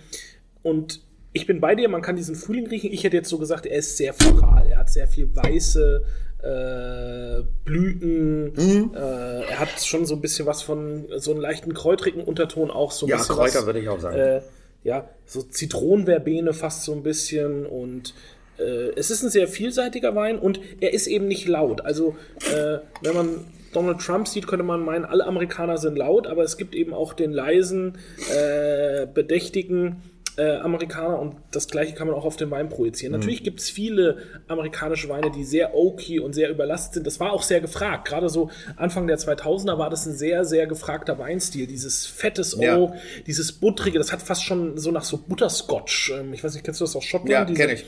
und 0.63 1.01
ich 1.33 1.45
bin 1.45 1.59
bei 1.61 1.75
dir, 1.75 1.87
man 1.89 2.01
kann 2.01 2.15
diesen 2.15 2.35
Frühling 2.35 2.67
riechen. 2.67 2.91
Ich 2.91 3.03
hätte 3.03 3.15
jetzt 3.17 3.29
so 3.29 3.37
gesagt, 3.37 3.65
er 3.65 3.77
ist 3.77 3.97
sehr 3.97 4.13
floral. 4.13 4.67
Er 4.67 4.79
hat 4.79 4.89
sehr 4.89 5.07
viel 5.07 5.29
weiße 5.35 6.03
äh, 6.43 7.43
Blüten. 7.63 8.93
Äh, 8.93 9.43
er 9.49 9.59
hat 9.59 9.69
schon 9.83 10.05
so 10.05 10.15
ein 10.15 10.21
bisschen 10.21 10.45
was 10.45 10.61
von 10.61 11.05
so 11.17 11.31
einen 11.31 11.41
leichten 11.41 11.73
kräutrigen 11.73 12.23
Unterton 12.23 12.71
auch 12.71 12.91
so 12.91 13.05
ein 13.05 13.09
Ja, 13.09 13.17
bisschen 13.17 13.35
Kräuter 13.35 13.59
was, 13.59 13.65
würde 13.65 13.79
ich 13.79 13.89
auch 13.89 13.99
sagen. 13.99 14.17
Äh, 14.17 14.41
ja, 14.83 15.07
so 15.25 15.41
Zitronenverbene 15.41 16.53
fast 16.53 16.83
so 16.83 16.93
ein 16.93 17.03
bisschen 17.03 17.65
und 17.65 18.13
äh, 18.57 18.91
es 18.95 19.11
ist 19.11 19.23
ein 19.23 19.29
sehr 19.29 19.47
vielseitiger 19.47 20.15
Wein 20.15 20.39
und 20.39 20.59
er 20.79 20.93
ist 20.93 21.07
eben 21.07 21.27
nicht 21.27 21.47
laut. 21.47 21.81
Also, 21.81 22.15
äh, 22.51 22.77
wenn 23.01 23.13
man 23.15 23.45
Donald 23.77 23.99
Trump 24.01 24.27
sieht, 24.27 24.47
könnte 24.47 24.63
man 24.65 24.83
meinen, 24.83 25.05
alle 25.05 25.25
Amerikaner 25.27 25.77
sind 25.77 25.97
laut, 25.99 26.25
aber 26.25 26.43
es 26.43 26.57
gibt 26.57 26.73
eben 26.73 26.93
auch 26.95 27.13
den 27.13 27.31
leisen, 27.31 27.97
äh, 28.35 29.05
bedächtigen 29.05 30.01
äh, 30.39 30.57
Amerikaner 30.57 31.19
und 31.19 31.35
das 31.51 31.67
gleiche 31.67 31.93
kann 31.95 32.07
man 32.07 32.15
auch 32.15 32.25
auf 32.25 32.37
den 32.37 32.49
Wein 32.51 32.69
projizieren. 32.69 33.11
Natürlich 33.11 33.43
gibt 33.43 33.59
es 33.59 33.69
viele 33.69 34.17
amerikanische 34.47 35.09
Weine, 35.09 35.29
die 35.31 35.43
sehr 35.43 35.73
oaky 35.75 36.19
und 36.19 36.33
sehr 36.33 36.49
überlastet 36.49 36.93
sind. 36.95 37.07
Das 37.07 37.19
war 37.19 37.33
auch 37.33 37.41
sehr 37.43 37.59
gefragt. 37.61 38.07
Gerade 38.07 38.29
so 38.29 38.49
Anfang 38.77 39.05
der 39.07 39.17
2000er 39.17 39.77
war 39.79 39.89
das 39.89 40.05
ein 40.05 40.13
sehr, 40.13 40.43
sehr 40.45 40.65
gefragter 40.67 41.17
Weinstil. 41.19 41.65
Dieses 41.67 42.05
fettes 42.05 42.55
Ja. 42.59 42.77
Oak, 42.77 42.93
dieses 43.25 43.51
buttrige, 43.51 43.97
das 43.99 44.11
hat 44.11 44.21
fast 44.21 44.43
schon 44.43 44.77
so 44.77 44.91
nach 44.91 45.03
so 45.03 45.17
Butterscotch. 45.17 46.11
Ähm, 46.19 46.33
ich 46.33 46.43
weiß 46.43 46.53
nicht, 46.53 46.63
kennst 46.63 46.81
du 46.81 46.85
das 46.85 46.95
aus 46.95 47.03
Schottland? 47.03 47.29
Ja, 47.31 47.45
Diese- 47.45 47.59
kenn 47.59 47.75
ich. 47.75 47.85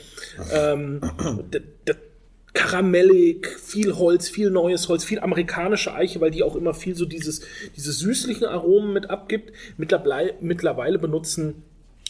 Ähm, 0.52 1.00
karamellig, 2.52 3.48
viel 3.58 3.96
Holz, 3.96 4.28
viel 4.28 4.50
neues 4.50 4.88
Holz, 4.88 5.04
viel 5.04 5.20
amerikanische 5.20 5.94
Eiche, 5.94 6.20
weil 6.20 6.30
die 6.30 6.42
auch 6.42 6.56
immer 6.56 6.74
viel 6.74 6.96
so 6.96 7.04
dieses, 7.04 7.42
diese 7.76 7.92
süßlichen 7.92 8.46
Aromen 8.46 8.92
mit 8.92 9.10
abgibt. 9.10 9.52
Mittlerweile, 9.76 10.34
mittlerweile 10.40 10.98
benutzen 10.98 11.62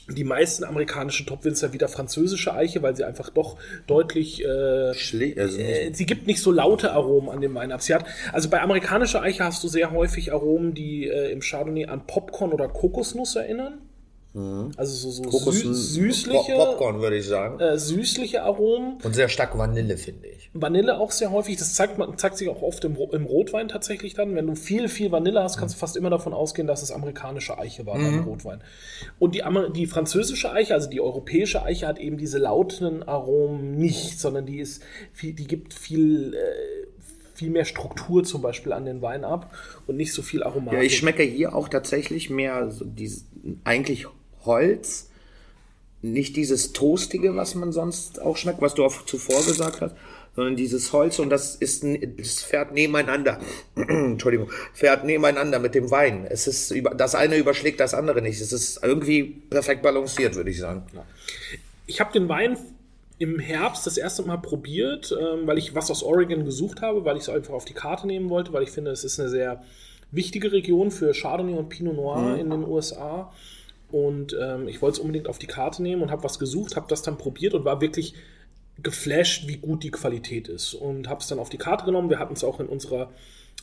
die 0.09 0.25
meisten 0.25 0.65
amerikanischen 0.65 1.27
Topwinzer 1.27 1.73
wieder 1.73 1.89
französische 1.89 2.53
Eiche, 2.53 2.83
weil 2.83 2.97
sie 2.97 3.05
einfach 3.05 3.31
doch 3.31 3.57
deutlich 3.87 4.45
äh, 4.45 4.93
Schle 4.95 5.35
also 5.39 5.59
äh, 5.59 5.93
sie 5.93 6.07
gibt 6.07 6.27
nicht 6.27 6.41
so 6.41 6.51
laute 6.51 6.93
Aromen 6.93 7.29
an 7.31 7.41
dem 7.41 7.55
Wein 7.55 7.73
ab. 7.73 7.83
Sie 7.83 7.95
hat, 7.95 8.05
also 8.33 8.49
bei 8.49 8.61
amerikanischer 8.61 9.23
Eiche 9.23 9.45
hast 9.45 9.63
du 9.63 9.69
sehr 9.69 9.93
häufig 9.93 10.33
Aromen, 10.33 10.75
die 10.75 11.07
äh, 11.07 11.31
im 11.31 11.41
Chardonnay 11.41 11.87
an 11.87 12.07
Popcorn 12.07 12.53
oder 12.53 12.69
Kokosnuss 12.69 13.37
erinnern. 13.37 13.79
Also 14.77 14.95
so, 14.95 15.11
so 15.11 15.23
Kokos, 15.23 15.59
sü 15.59 15.75
süßliche, 15.75 16.53
Pop- 16.55 16.71
Popcorn 16.79 17.01
würde 17.01 17.17
ich 17.17 17.27
sagen. 17.27 17.59
äh, 17.59 17.77
süßliche 17.79 18.45
Aromen. 18.45 18.99
Und 19.03 19.15
sehr 19.15 19.29
stark 19.29 19.59
Vanille, 19.59 19.97
finde 19.97 20.29
ich. 20.29 20.51
Vanille 20.53 20.99
auch 20.99 21.11
sehr 21.11 21.33
häufig. 21.33 21.57
Das 21.57 21.75
zeigt, 21.75 21.99
man, 21.99 22.17
zeigt 22.17 22.37
sich 22.37 22.49
auch 22.49 22.63
oft 22.63 22.85
im, 22.85 22.97
im 23.13 23.27
Rotwein 23.27 23.67
tatsächlich 23.69 24.15
dann. 24.15 24.37
Wenn 24.37 24.47
du 24.47 24.55
viel, 24.55 24.89
viel 24.89 25.11
Vanille 25.11 25.43
hast, 25.43 25.57
kannst 25.59 25.75
du 25.75 25.79
fast 25.81 25.97
immer 25.97 26.11
davon 26.11 26.33
ausgehen, 26.33 26.69
dass 26.69 26.83
es 26.83 26.93
amerikanische 26.93 27.59
Eiche 27.59 27.87
war 27.87 27.95
beim 27.97 28.21
Rotwein. 28.25 28.61
Und 29.19 29.35
die, 29.35 29.43
Amer- 29.43 29.71
die 29.71 29.87
französische 29.87 30.53
Eiche, 30.53 30.75
also 30.75 30.89
die 30.89 31.01
europäische 31.01 31.63
Eiche, 31.65 31.89
hat 31.89 31.99
eben 31.99 32.17
diese 32.17 32.39
lauten 32.39 33.03
Aromen 33.03 33.77
nicht, 33.79 34.21
sondern 34.21 34.47
die 34.47 34.61
ist 34.61 34.83
viel, 35.13 35.33
die 35.33 35.47
gibt 35.49 35.75
viel, 35.75 36.35
äh, 36.35 36.87
viel 37.35 37.51
mehr 37.51 37.65
Struktur 37.65 38.23
zum 38.23 38.43
Beispiel 38.43 38.73
an 38.73 38.85
den 38.85 39.03
Wein 39.03 39.25
ab 39.25 39.53
und 39.89 39.97
nicht 39.97 40.13
so 40.13 40.23
viel 40.23 40.43
Aromatik. 40.45 40.79
Ja, 40.79 40.85
ich 40.85 40.97
schmecke 40.97 41.23
hier 41.25 41.55
auch 41.55 41.69
tatsächlich 41.69 42.29
mehr 42.31 42.71
so 42.71 42.85
dieses, 42.85 43.25
eigentlich 43.65 44.07
Holz, 44.45 45.09
nicht 46.03 46.37
dieses 46.37 46.73
Toastige, 46.73 47.37
was 47.37 47.55
man 47.55 47.73
sonst 47.73 48.21
auch 48.23 48.37
schmeckt, 48.37 48.63
was 48.63 48.75
du 48.75 48.85
auch 48.85 49.05
zuvor 49.05 49.45
gesagt 49.45 49.81
hast, 49.83 49.95
sondern 50.35 50.57
dieses 50.57 50.93
Holz 50.93 51.19
und 51.19 51.29
das 51.29 51.57
ist, 51.57 51.83
ein- 51.85 52.15
das 52.17 52.43
fährt 52.43 52.73
nebeneinander. 52.73 53.39
Entschuldigung, 53.77 54.51
fährt 54.73 55.05
nebeneinander 55.05 55.59
mit 55.59 55.75
dem 55.75 55.91
Wein. 55.91 56.27
Es 56.31 56.47
ist 56.47 56.71
über, 56.71 56.95
das 56.95 57.15
eine 57.15 57.37
überschlägt 57.37 57.81
das 57.81 57.93
andere 57.95 58.23
nicht. 58.23 58.41
Es 58.41 58.53
ist 58.53 58.83
irgendwie 58.83 59.25
perfekt 59.51 59.83
balanciert, 59.83 60.37
würde 60.37 60.51
ich 60.51 60.59
sagen. 60.59 60.85
Ich 61.87 62.01
habe 62.01 62.13
den 62.13 62.29
Wein 62.29 62.57
im 63.19 63.39
Herbst 63.39 63.87
das 63.87 63.99
erste 63.99 64.23
Mal 64.23 64.39
probiert, 64.39 65.15
ähm, 65.21 65.47
weil 65.47 65.59
ich 65.59 65.75
was 65.75 65.91
aus 65.91 66.03
Oregon 66.03 66.47
gesucht 66.47 66.81
habe, 66.81 67.05
weil 67.05 67.17
ich 67.17 67.25
es 67.25 67.29
einfach 67.29 67.53
auf 67.53 67.67
die 67.67 67.75
Karte 67.75 68.07
nehmen 68.07 68.31
wollte, 68.31 68.53
weil 68.55 68.63
ich 68.63 68.71
finde, 68.71 68.93
es 68.93 69.05
ist 69.05 69.21
eine 69.21 69.29
sehr 69.29 69.63
wichtige 70.13 70.51
Region 70.53 70.91
für 70.91 71.13
Chardonnay 71.13 71.55
und 71.59 71.69
Pinot 71.69 71.95
Noir 71.97 72.39
in 72.39 72.49
den 72.49 72.65
USA. 72.65 73.31
Und 73.93 74.37
ähm, 74.41 74.69
ich 74.69 74.83
wollte 74.83 74.95
es 74.95 74.99
unbedingt 75.01 75.29
auf 75.29 75.39
die 75.39 75.47
Karte 75.47 75.83
nehmen 75.83 76.03
und 76.03 76.11
habe 76.11 76.25
was 76.25 76.39
gesucht, 76.39 76.77
habe 76.77 76.87
das 76.89 77.03
dann 77.03 77.19
probiert 77.19 77.55
und 77.55 77.65
war 77.65 77.81
wirklich 77.81 78.15
geflasht, 78.83 79.47
wie 79.47 79.57
gut 79.57 79.83
die 79.83 79.91
Qualität 79.91 80.49
ist. 80.49 80.75
Und 80.75 81.09
habe 81.09 81.21
es 81.21 81.27
dann 81.27 81.39
auf 81.39 81.51
die 81.51 81.59
Karte 81.59 81.85
genommen. 81.85 82.11
Wir 82.11 82.19
hatten 82.19 82.35
es 82.35 82.45
auch 82.45 82.61
in 82.61 82.67
unserer 82.67 83.11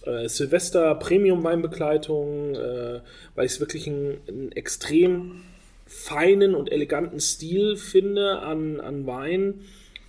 äh, 0.05 0.27
Silvester 0.27 0.95
Premium 0.95 1.43
Weinbegleitung, 1.43 2.55
äh, 2.55 3.01
weil 3.35 3.45
ich 3.45 3.53
es 3.53 3.59
wirklich 3.59 3.87
einen, 3.87 4.51
extrem 4.53 5.43
feinen 5.85 6.53
und 6.53 6.71
eleganten 6.71 7.19
Stil 7.19 7.77
finde 7.77 8.39
an, 8.39 8.79
an 8.79 9.07
Wein, 9.07 9.61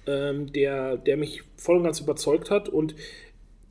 ähm, 0.07 0.53
der, 0.53 0.97
der 0.97 1.17
mich 1.17 1.43
voll 1.57 1.77
und 1.77 1.85
ganz 1.85 2.01
überzeugt 2.01 2.51
hat 2.51 2.69
und 2.69 2.97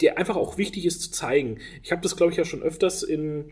der 0.02 0.18
einfach 0.18 0.38
auch 0.38 0.58
wichtig 0.58 0.86
ist 0.86 1.02
zu 1.02 1.12
zeigen. 1.12 1.60
Ich 1.84 1.92
habe 1.92 2.02
das, 2.02 2.16
glaube 2.16 2.32
ich, 2.32 2.38
ja 2.38 2.46
schon 2.46 2.62
öfters 2.62 3.04
in, 3.04 3.52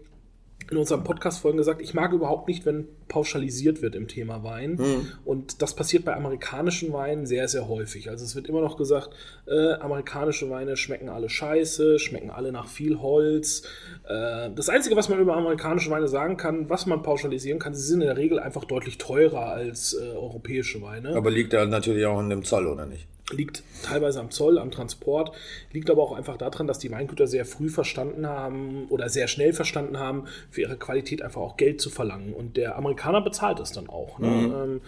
in 0.72 0.78
unseren 0.78 1.04
Podcast-Folgen 1.04 1.58
gesagt, 1.58 1.82
ich 1.82 1.94
mag 1.94 2.12
überhaupt 2.12 2.48
nicht, 2.48 2.66
wenn 2.66 2.88
pauschalisiert 3.08 3.82
wird 3.82 3.96
im 3.96 4.08
Thema 4.08 4.44
Wein. 4.44 4.78
Und 5.26 5.62
das 5.62 5.76
passiert 5.76 6.06
bei 6.06 6.16
amerikanischen 6.16 6.92
Weinen 6.92 7.26
sehr, 7.26 7.48
sehr 7.48 7.68
häufig. 7.68 8.10
Also 8.10 8.26
es 8.26 8.36
wird 8.36 8.48
immer 8.48 8.62
noch 8.62 8.78
gesagt, 8.78 9.12
äh, 9.48 9.74
amerikanische 9.74 10.50
Weine 10.50 10.76
schmecken 10.76 11.10
alle 11.10 11.30
scheiße, 11.30 12.00
schmecken 12.00 12.32
alle 12.32 12.52
nach 12.52 12.68
viel 12.68 13.00
Holz. 13.00 13.64
Äh, 14.08 14.50
das 14.56 14.70
Einzige, 14.70 14.96
was 14.96 15.10
man 15.10 15.20
über 15.20 15.36
amerikanische 15.36 15.92
Weine 15.92 16.08
sagen 16.08 16.38
kann, 16.38 16.70
was 16.70 16.86
man 16.86 17.04
pauschalisieren 17.04 17.60
kann, 17.60 17.76
sie 17.76 17.84
sind 17.84 18.02
in 18.02 18.08
der 18.08 18.18
Regel 18.18 18.40
einfach 18.40 18.66
deutlich 18.66 18.98
teurer 18.98 19.52
als 19.52 19.94
äh, 19.94 20.16
europäische 20.16 20.82
Weine 20.82 21.16
Aber 21.16 21.30
liegt 21.30 21.54
da 21.54 21.66
natürlich 21.66 22.06
auch 22.06 22.18
an 22.18 22.30
dem 22.30 22.44
Zoll, 22.44 22.68
oder 22.68 22.86
nicht? 22.86 23.08
Liegt 23.32 23.64
teilweise 23.84 24.20
am 24.20 24.30
Zoll, 24.30 24.60
am 24.60 24.72
Transport, 24.72 25.32
liegt 25.72 25.90
aber 25.90 26.04
auch 26.04 26.14
einfach 26.14 26.38
daran, 26.38 26.68
dass 26.68 26.80
die 26.80 26.92
Weingüter 26.92 27.28
sehr 27.28 27.46
früh 27.46 27.70
verstanden 27.70 28.28
haben 28.28 28.86
oder 28.90 29.10
sehr 29.10 29.28
schnell 29.28 29.54
verstanden 29.54 29.98
haben, 29.98 30.26
für 30.52 30.62
ihre 30.62 30.78
Qualität 30.78 31.22
einfach 31.22 31.42
auch 31.42 31.58
Geld 31.58 31.82
zu 31.82 31.90
verlangen. 31.90 32.34
Und 32.34 32.58
der 32.58 32.76
Amerikaner 32.76 33.22
bezahlt 33.22 33.60
es 33.60 33.72
dann 33.72 33.90
auch. 33.90 34.20
Ne? 34.20 34.28
Ähm, 34.28 34.82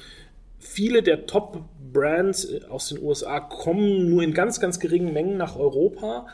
viele 0.60 1.02
der 1.02 1.26
Top-Brands 1.26 2.64
aus 2.70 2.90
den 2.90 3.02
USA 3.02 3.40
kommen 3.40 4.10
nur 4.10 4.22
in 4.22 4.34
ganz, 4.34 4.60
ganz 4.60 4.80
geringen 4.80 5.14
Mengen 5.14 5.38
nach 5.38 5.56
Europa. 5.56 6.28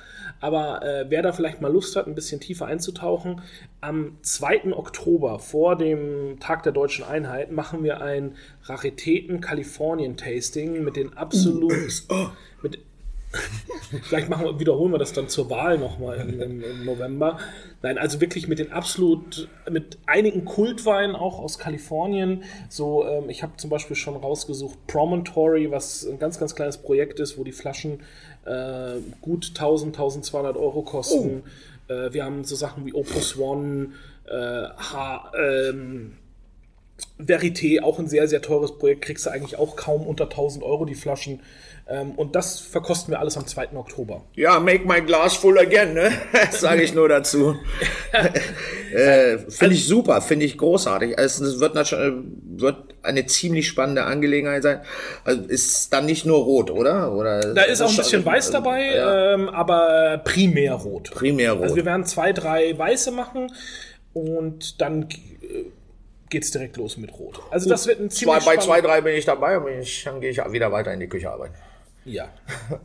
Aber 0.44 0.84
äh, 0.84 1.06
wer 1.08 1.22
da 1.22 1.32
vielleicht 1.32 1.62
mal 1.62 1.72
Lust 1.72 1.96
hat, 1.96 2.06
ein 2.06 2.16
bisschen 2.16 2.42
tiefer 2.42 2.66
einzutauchen, 2.66 3.42
am 3.80 4.18
2. 4.24 4.74
Oktober 4.74 5.40
vor 5.40 5.78
dem 5.78 6.38
Tag 6.42 6.64
der 6.64 6.74
deutschen 6.74 7.06
Einheit 7.06 7.54
machen 7.54 7.82
wir 7.82 8.02
ein 8.02 8.36
Raritäten 8.64 9.40
Kalifornien 9.40 10.18
Tasting 10.18 10.84
mit 10.84 10.98
den 10.98 11.16
absolut 11.16 11.72
mit 12.62 12.80
Vielleicht 14.04 14.30
machen 14.30 14.46
wir, 14.46 14.60
wiederholen 14.60 14.92
wir 14.92 15.00
das 15.00 15.14
dann 15.14 15.28
zur 15.28 15.50
Wahl 15.50 15.78
nochmal 15.78 16.20
im, 16.20 16.40
im, 16.40 16.64
im 16.64 16.86
November. 16.86 17.40
Nein, 17.82 17.98
also 17.98 18.22
wirklich 18.22 18.48
mit 18.48 18.60
den 18.60 18.72
absolut, 18.72 19.50
mit 19.70 19.98
einigen 20.06 20.46
Kultweinen 20.46 21.16
auch 21.16 21.40
aus 21.40 21.58
Kalifornien. 21.58 22.44
So, 22.70 23.08
ähm, 23.08 23.30
ich 23.30 23.42
habe 23.42 23.54
zum 23.58 23.70
Beispiel 23.70 23.96
schon 23.96 24.16
rausgesucht 24.16 24.86
Promontory, 24.88 25.72
was 25.72 26.06
ein 26.06 26.20
ganz, 26.20 26.38
ganz 26.38 26.54
kleines 26.54 26.78
Projekt 26.78 27.20
ist, 27.20 27.38
wo 27.38 27.44
die 27.44 27.52
Flaschen 27.52 28.02
äh, 28.46 29.00
gut 29.22 29.50
1000, 29.50 29.96
1200 29.96 30.58
Euro 30.58 30.82
kosten. 30.82 31.44
Äh, 31.88 32.14
wir 32.14 32.26
haben 32.26 32.44
so 32.44 32.56
Sachen 32.56 32.86
wie 32.86 32.94
Opus 32.94 33.38
One, 33.38 33.90
äh, 34.26 34.34
H, 34.34 35.32
ähm, 35.38 36.14
Verité, 37.20 37.82
auch 37.82 38.00
ein 38.00 38.08
sehr, 38.08 38.28
sehr 38.28 38.42
teures 38.42 38.78
Projekt, 38.78 39.02
kriegst 39.02 39.26
du 39.26 39.30
eigentlich 39.30 39.58
auch 39.58 39.76
kaum 39.76 40.06
unter 40.06 40.26
1000 40.26 40.64
Euro 40.64 40.86
die 40.86 40.96
Flaschen. 40.96 41.40
Ähm, 41.94 42.12
und 42.14 42.36
das 42.36 42.60
verkosten 42.60 43.12
wir 43.14 43.20
alles 43.20 43.38
am 43.38 43.46
2. 43.46 43.74
Oktober. 43.76 44.24
Ja, 44.34 44.60
make 44.60 44.88
my 44.88 45.00
glass 45.02 45.36
full 45.36 45.60
again, 45.60 45.94
ne? 45.94 46.12
Sage 46.52 46.82
ich 46.82 46.96
nur 46.96 47.08
dazu. 47.08 47.56
äh, 48.94 49.38
finde 49.38 49.76
ich 49.76 49.86
super, 49.86 50.20
finde 50.22 50.46
ich 50.46 50.58
großartig. 50.58 51.20
Also, 51.20 51.46
es 51.46 51.60
wird, 51.60 51.76
natürlich- 51.76 52.24
wird 52.56 52.96
eine 53.04 53.28
ziemlich 53.28 53.68
spannende 53.68 54.06
Angelegenheit 54.06 54.64
sein. 54.64 54.82
Also 55.24 55.44
ist 55.44 55.94
dann 55.94 56.08
nicht 56.08 56.26
nur 56.26 56.40
rot, 56.40 56.72
oder? 56.72 57.12
oder 57.14 57.54
Da 57.54 57.64
ist 57.64 57.82
auch 57.82 57.90
ein 57.90 57.96
bisschen 57.96 58.26
weiß 58.26 58.50
dabei, 58.50 58.96
Ja, 58.96 59.34
ähm, 59.34 59.50
aber 59.50 60.22
primär 60.24 60.74
rot. 60.74 61.12
primär 61.12 61.52
rot. 61.52 61.64
Also 61.64 61.76
wir 61.76 61.86
werden 61.86 62.06
zwei, 62.06 62.34
drei 62.34 62.76
weiße 62.76 63.12
machen 63.12 63.52
und 64.14 64.82
dann 64.82 65.04
äh, 65.04 65.66
geht's 66.30 66.50
direkt 66.52 66.78
los 66.78 66.98
mit 66.98 67.14
rot. 67.20 67.42
Also 67.52 67.70
das 67.70 67.86
wird 67.86 68.00
ein 68.00 68.10
zwei, 68.10 68.40
ziemlich 68.40 68.46
bei 68.46 68.58
zwei, 68.58 68.82
drei 68.82 69.02
bin 69.02 69.16
ich 69.16 69.26
dabei 69.26 69.60
und 69.60 69.68
ich, 69.80 70.04
dann 70.06 70.22
gehe 70.22 70.32
ich 70.32 70.38
wieder 70.52 70.72
weiter 70.72 70.92
in 70.94 71.00
die 71.00 71.10
Küche 71.10 71.30
arbeiten. 71.30 71.54
Ja. 72.06 72.30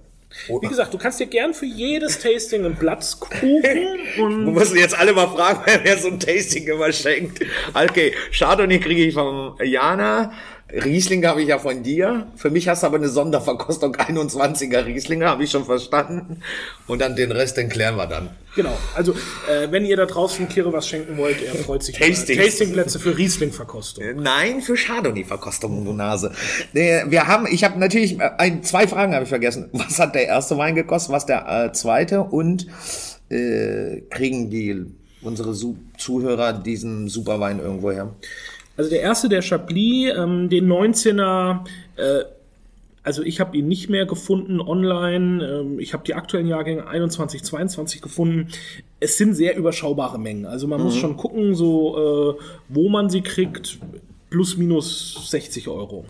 Wie 0.60 0.68
gesagt, 0.68 0.92
du 0.92 0.98
kannst 0.98 1.18
dir 1.20 1.26
gern 1.26 1.54
für 1.54 1.64
jedes 1.64 2.18
Tasting 2.20 2.64
einen 2.64 2.76
Platzkuchen 2.76 3.62
und 4.18 4.46
Wir 4.46 4.52
müssen 4.52 4.76
jetzt 4.76 4.96
alle 4.96 5.12
mal 5.12 5.28
fragen, 5.28 5.62
wer 5.66 5.80
mir 5.80 5.96
so 5.98 6.08
ein 6.08 6.20
Tasting 6.20 6.66
immer 6.66 6.92
schenkt. 6.92 7.40
Okay, 7.74 8.12
Chardonnay 8.32 8.78
kriege 8.78 9.04
ich 9.06 9.14
von 9.14 9.54
Jana. 9.62 10.32
Riesling 10.72 11.24
habe 11.26 11.40
ich 11.40 11.48
ja 11.48 11.58
von 11.58 11.82
dir. 11.82 12.26
Für 12.36 12.50
mich 12.50 12.68
hast 12.68 12.82
du 12.82 12.88
aber 12.88 12.96
eine 12.96 13.08
Sonderverkostung 13.08 13.96
21er 13.96 14.84
Rieslinge, 14.84 15.26
habe 15.26 15.44
ich 15.44 15.50
schon 15.50 15.64
verstanden. 15.64 16.42
Und 16.86 17.00
dann 17.00 17.16
den 17.16 17.32
Rest, 17.32 17.56
den 17.56 17.70
klären 17.70 17.96
wir 17.96 18.06
dann. 18.06 18.28
genau. 18.54 18.76
Also 18.94 19.12
äh, 19.12 19.70
wenn 19.70 19.86
ihr 19.86 19.96
da 19.96 20.04
draußen 20.04 20.46
Kire 20.48 20.70
was 20.72 20.86
schenken 20.86 21.16
wollt, 21.16 21.42
er 21.42 21.54
freut 21.54 21.82
sich. 21.82 21.96
Tastingplätze 21.96 22.98
für 22.98 23.16
Riesling-Verkostung. 23.16 24.04
Nein, 24.16 24.60
für 24.60 24.74
Chardonnay-Verkostung, 24.76 25.84
du 25.86 25.92
Nase. 25.94 26.32
Wir 26.72 27.26
haben, 27.26 27.46
ich 27.50 27.64
habe 27.64 27.78
natürlich, 27.78 28.20
äh, 28.20 28.30
ein, 28.36 28.62
zwei 28.62 28.86
Fragen 28.86 29.14
habe 29.14 29.22
ich 29.22 29.30
vergessen. 29.30 29.70
Was 29.72 29.98
hat 29.98 30.14
der 30.14 30.26
erste 30.26 30.58
Wein 30.58 30.74
gekostet, 30.74 31.12
was 31.12 31.24
der 31.24 31.48
äh, 31.48 31.72
zweite 31.72 32.20
und 32.22 32.66
äh, 33.30 34.02
kriegen 34.10 34.50
die 34.50 34.84
unsere 35.22 35.54
Su 35.54 35.76
Zuhörer 35.96 36.52
diesen 36.52 37.08
Superwein 37.08 37.58
irgendwo 37.58 37.90
her? 37.90 38.14
Also 38.78 38.90
der 38.90 39.00
erste, 39.00 39.28
der 39.28 39.42
Chablis, 39.42 40.14
ähm, 40.16 40.48
den 40.48 40.72
19er, 40.72 41.64
äh, 41.96 42.22
also 43.02 43.22
ich 43.24 43.40
habe 43.40 43.56
ihn 43.56 43.66
nicht 43.66 43.90
mehr 43.90 44.06
gefunden 44.06 44.60
online. 44.60 45.44
Ähm, 45.44 45.80
ich 45.80 45.94
habe 45.94 46.04
die 46.04 46.14
aktuellen 46.14 46.46
Jahrgänge 46.46 46.86
21, 46.86 47.42
22 47.42 48.00
gefunden. 48.00 48.52
Es 49.00 49.18
sind 49.18 49.34
sehr 49.34 49.56
überschaubare 49.56 50.20
Mengen. 50.20 50.46
Also 50.46 50.68
man 50.68 50.80
muss 50.80 50.94
schon 50.96 51.16
gucken, 51.16 51.56
so 51.56 52.36
äh, 52.38 52.42
wo 52.68 52.88
man 52.88 53.10
sie 53.10 53.22
kriegt. 53.22 53.80
Plus 54.30 54.56
minus 54.56 55.28
60 55.28 55.66
Euro. 55.66 56.04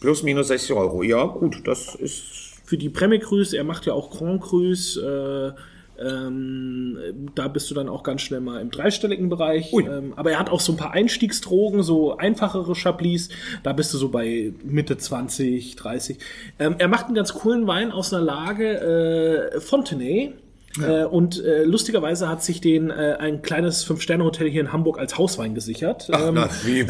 Plus 0.00 0.24
minus 0.24 0.48
60 0.48 0.72
Euro. 0.72 1.04
Ja, 1.04 1.24
gut, 1.26 1.62
das 1.68 1.94
ist. 1.94 2.60
Für 2.64 2.78
die 2.78 2.88
Premier 2.88 3.20
Cruise, 3.20 3.56
er 3.56 3.64
macht 3.64 3.86
ja 3.86 3.92
auch 3.92 4.10
Grand 4.10 4.40
Cruise. 4.40 4.98
Äh, 5.00 5.52
ähm, 5.98 6.98
da 7.34 7.48
bist 7.48 7.70
du 7.70 7.74
dann 7.74 7.88
auch 7.88 8.02
ganz 8.02 8.22
schnell 8.22 8.40
mal 8.40 8.60
im 8.60 8.70
dreistelligen 8.70 9.28
Bereich. 9.28 9.72
Ähm, 9.72 10.14
aber 10.16 10.32
er 10.32 10.38
hat 10.38 10.50
auch 10.50 10.60
so 10.60 10.72
ein 10.72 10.76
paar 10.76 10.92
Einstiegsdrogen, 10.92 11.82
so 11.82 12.16
einfachere 12.16 12.74
Chablis. 12.74 13.28
Da 13.62 13.72
bist 13.72 13.92
du 13.94 13.98
so 13.98 14.08
bei 14.08 14.52
Mitte 14.64 14.96
20, 14.96 15.76
30. 15.76 16.18
Ähm, 16.58 16.76
er 16.78 16.88
macht 16.88 17.06
einen 17.06 17.14
ganz 17.14 17.34
coolen 17.34 17.66
Wein 17.66 17.92
aus 17.92 18.12
einer 18.12 18.22
Lage 18.22 19.52
äh, 19.54 19.60
Fontenay. 19.60 20.34
Äh, 20.80 21.04
und 21.04 21.44
äh, 21.44 21.64
lustigerweise 21.64 22.28
hat 22.28 22.42
sich 22.42 22.60
den 22.60 22.90
äh, 22.90 23.16
ein 23.18 23.42
kleines 23.42 23.84
Fünf-Sterne-Hotel 23.84 24.48
hier 24.48 24.62
in 24.62 24.72
Hamburg 24.72 24.98
als 24.98 25.18
Hauswein 25.18 25.54
gesichert. 25.54 26.08
Ähm, 26.12 26.36
wie, 26.64 26.86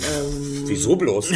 wieso 0.67 0.97
bloß? 0.97 1.33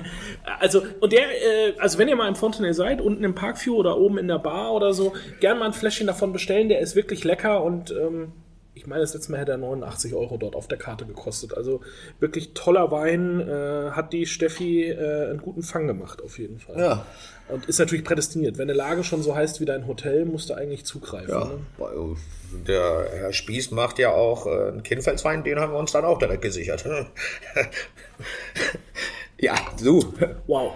also, 0.60 0.82
und 1.00 1.12
der, 1.12 1.22
äh, 1.22 1.74
also 1.78 1.98
wenn 1.98 2.08
ihr 2.08 2.16
mal 2.16 2.28
im 2.28 2.36
Fontenay 2.36 2.72
seid, 2.72 3.00
unten 3.00 3.24
im 3.24 3.34
Parkview 3.34 3.74
oder 3.74 3.98
oben 3.98 4.18
in 4.18 4.28
der 4.28 4.38
Bar 4.38 4.72
oder 4.74 4.92
so, 4.92 5.12
gern 5.40 5.58
mal 5.58 5.66
ein 5.66 5.72
Fläschchen 5.72 6.06
davon 6.06 6.32
bestellen, 6.32 6.68
der 6.68 6.80
ist 6.80 6.94
wirklich 6.94 7.24
lecker 7.24 7.64
und 7.64 7.90
ähm, 7.90 8.32
ich 8.78 8.86
meine, 8.86 9.00
das 9.00 9.12
letzte 9.12 9.32
Mal 9.32 9.40
hätte 9.40 9.52
er 9.52 9.58
89 9.58 10.14
Euro 10.14 10.36
dort 10.36 10.54
auf 10.54 10.68
der 10.68 10.78
Karte 10.78 11.04
gekostet. 11.04 11.56
Also 11.56 11.80
wirklich 12.20 12.52
toller 12.54 12.92
Wein, 12.92 13.40
äh, 13.40 13.90
hat 13.90 14.12
die 14.12 14.24
Steffi 14.24 14.84
äh, 14.84 15.30
einen 15.30 15.42
guten 15.42 15.64
Fang 15.64 15.88
gemacht, 15.88 16.22
auf 16.22 16.38
jeden 16.38 16.60
Fall. 16.60 16.78
Ja. 16.78 17.06
Und 17.48 17.66
ist 17.66 17.78
natürlich 17.78 18.04
prädestiniert. 18.04 18.56
Wenn 18.56 18.68
eine 18.68 18.76
Lage 18.76 19.02
schon 19.02 19.22
so 19.22 19.34
heißt 19.34 19.60
wie 19.60 19.64
dein 19.64 19.86
Hotel, 19.88 20.26
musst 20.26 20.50
du 20.50 20.54
eigentlich 20.54 20.84
zugreifen. 20.84 21.30
Ja, 21.30 21.44
Ne? 21.46 21.58
weil 21.78 22.16
der 22.66 23.08
Herr 23.12 23.32
Spieß 23.32 23.72
macht 23.72 23.98
ja 23.98 24.12
auch 24.12 24.46
äh, 24.46 24.68
einen 24.68 24.82
Kinnfelswein, 24.82 25.42
den 25.42 25.58
haben 25.58 25.72
wir 25.72 25.78
uns 25.78 25.92
dann 25.92 26.04
auch 26.04 26.18
direkt 26.18 26.42
gesichert. 26.42 26.84
ja, 29.40 29.54
du. 29.82 30.04
Wow. 30.46 30.72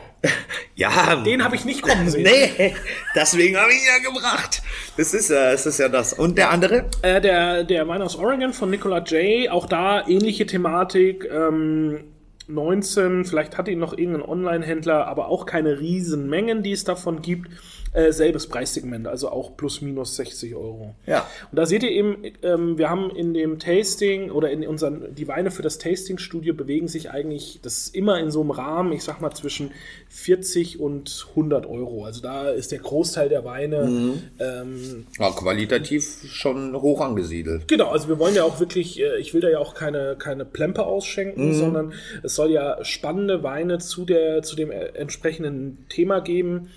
Ja, 0.77 1.17
Den 1.17 1.45
habe 1.45 1.57
ich 1.57 1.65
nicht 1.65 1.83
kommen 1.83 2.09
sehen. 2.09 2.23
nee, 2.23 2.75
deswegen 3.15 3.57
habe 3.57 3.71
ich 3.71 3.79
ihn 3.79 3.89
ja 4.05 4.11
gebracht. 4.11 4.63
Das 4.97 5.15
ist, 5.15 5.31
ja, 5.31 5.51
das 5.53 5.67
ist 5.67 5.79
ja 5.79 5.89
das. 5.89 6.13
Und 6.13 6.39
der 6.39 6.51
andere? 6.51 6.85
Äh, 7.03 7.21
der, 7.21 7.65
der 7.65 7.89
Wein 7.89 8.03
aus 8.03 8.17
Oregon 8.17 8.53
von 8.53 8.71
Nicola 8.71 8.99
J. 8.99 9.51
Auch 9.51 9.67
da 9.67 10.07
ähnliche 10.07 10.47
Thematik. 10.47 11.29
Ähm, 11.31 12.05
19, 12.49 13.25
vielleicht 13.25 13.59
hat 13.59 13.69
ihn 13.69 13.79
noch 13.79 13.97
irgendein 13.97 14.23
Online-Händler, 14.29 15.07
aber 15.07 15.29
auch 15.29 15.47
keine 15.47 15.81
riesen 15.81 16.29
Mengen, 16.29 16.63
die 16.63 16.73
es 16.73 16.85
davon 16.85 17.23
gibt. 17.23 17.49
Äh, 17.95 18.13
selbes 18.13 18.47
Preissegment, 18.47 19.07
also 19.07 19.29
auch 19.29 19.55
plus 19.55 19.83
minus 19.83 20.17
60 20.17 20.55
Euro. 20.55 20.95
Ja. 21.07 21.29
Und 21.51 21.59
da 21.59 21.67
seht 21.67 21.83
ihr 21.83 21.91
eben, 21.91 22.25
ähm, 22.43 22.79
wir 22.79 22.89
haben 22.89 23.11
in 23.11 23.35
dem 23.35 23.59
Tasting 23.59 24.31
oder 24.31 24.51
in 24.51 24.67
unseren, 24.67 25.15
die 25.15 25.29
Weine 25.29 25.51
für 25.51 25.61
das 25.61 25.77
Tasting-Studio 25.77 26.55
bewegen 26.55 26.89
sich 26.89 27.11
eigentlich, 27.11 27.61
das 27.61 27.77
ist 27.79 27.95
immer 27.95 28.19
in 28.19 28.31
so 28.31 28.41
einem 28.41 28.51
Rahmen, 28.51 28.93
ich 28.93 29.05
sag 29.05 29.21
mal 29.21 29.33
zwischen 29.33 29.73
40 30.09 30.81
und 30.81 31.27
100 31.31 31.67
Euro. 31.67 32.07
Also 32.07 32.23
da 32.23 32.49
ist 32.49 32.73
der 32.73 32.79
Großteil 32.79 33.29
der 33.29 33.45
Weine. 33.45 34.21
Ähm, 34.41 35.07
Ja, 35.19 35.31
qualitativ 35.31 36.25
schon 36.31 36.81
hoch 36.81 37.03
angesiedelt. 37.03 37.69
Genau, 37.69 37.91
also 37.91 38.09
wir 38.09 38.19
wollen 38.19 38.35
ja 38.35 38.45
auch 38.45 38.59
wirklich, 38.59 39.01
äh, 39.01 39.19
ich 39.19 39.35
will 39.35 39.43
da 39.43 39.51
ja 39.51 39.59
auch 39.59 39.75
keine, 39.75 40.17
keine 40.19 40.47
Plempe 40.47 40.87
ausschenken, 40.87 41.53
sondern 41.53 41.93
es 42.23 42.37
soll 42.37 42.53
ja 42.53 42.83
spannende 42.87 43.43
Weine 43.43 43.81
zu, 43.81 44.07
der, 44.07 44.43
zu 44.43 44.57
dem 44.57 44.71
äh, 44.71 44.87
entsprechenden 44.95 45.85
Thema 45.91 46.21
geben. 46.21 46.71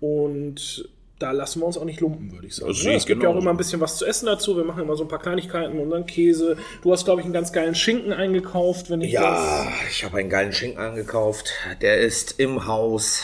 Und 0.00 0.88
da 1.18 1.30
lassen 1.30 1.60
wir 1.60 1.66
uns 1.66 1.78
auch 1.78 1.84
nicht 1.84 2.00
lumpen, 2.00 2.30
würde 2.32 2.46
ich 2.46 2.56
sagen. 2.56 2.68
Das 2.68 2.80
sehe 2.80 2.90
ich 2.90 2.98
Es 2.98 3.06
gibt 3.06 3.22
ja 3.22 3.30
auch 3.30 3.36
immer 3.36 3.50
ein 3.50 3.56
bisschen 3.56 3.80
was 3.80 3.96
zu 3.96 4.04
essen 4.04 4.26
dazu. 4.26 4.56
Wir 4.56 4.64
machen 4.64 4.82
immer 4.82 4.96
so 4.96 5.04
ein 5.04 5.08
paar 5.08 5.18
Kleinigkeiten, 5.18 5.78
unseren 5.78 6.04
Käse. 6.04 6.58
Du 6.82 6.92
hast, 6.92 7.06
glaube 7.06 7.20
ich, 7.20 7.24
einen 7.24 7.32
ganz 7.32 7.52
geilen 7.52 7.74
Schinken 7.74 8.12
eingekauft, 8.12 8.90
wenn 8.90 9.00
ich 9.00 9.12
Ja, 9.12 9.66
ich 9.90 10.04
habe 10.04 10.18
einen 10.18 10.28
geilen 10.28 10.52
Schinken 10.52 10.78
angekauft. 10.78 11.52
Der 11.80 11.98
ist 12.00 12.38
im 12.38 12.66
Haus 12.66 13.22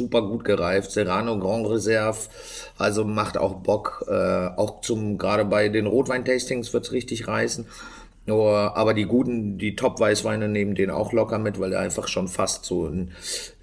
super 0.00 0.22
gut 0.22 0.44
gereift. 0.44 0.92
Serrano 0.92 1.38
Grand 1.38 1.66
Reserve. 1.68 2.18
Also 2.78 3.04
macht 3.04 3.36
auch 3.36 3.54
Bock. 3.54 4.04
Äh, 4.08 4.12
auch 4.56 4.80
zum, 4.80 5.18
gerade 5.18 5.44
bei 5.44 5.68
den 5.68 5.86
Rotwein-Tastings 5.86 6.72
wird's 6.72 6.92
richtig 6.92 7.26
reißen. 7.26 7.66
Nur, 8.30 8.76
aber 8.76 8.94
die 8.94 9.06
guten, 9.06 9.58
die 9.58 9.74
Top-Weißweine 9.74 10.48
nehmen 10.48 10.76
den 10.76 10.90
auch 10.90 11.12
locker 11.12 11.40
mit, 11.40 11.58
weil 11.58 11.70
der 11.70 11.80
einfach 11.80 12.06
schon 12.06 12.28
fast 12.28 12.64
so 12.64 12.86
in, 12.86 13.10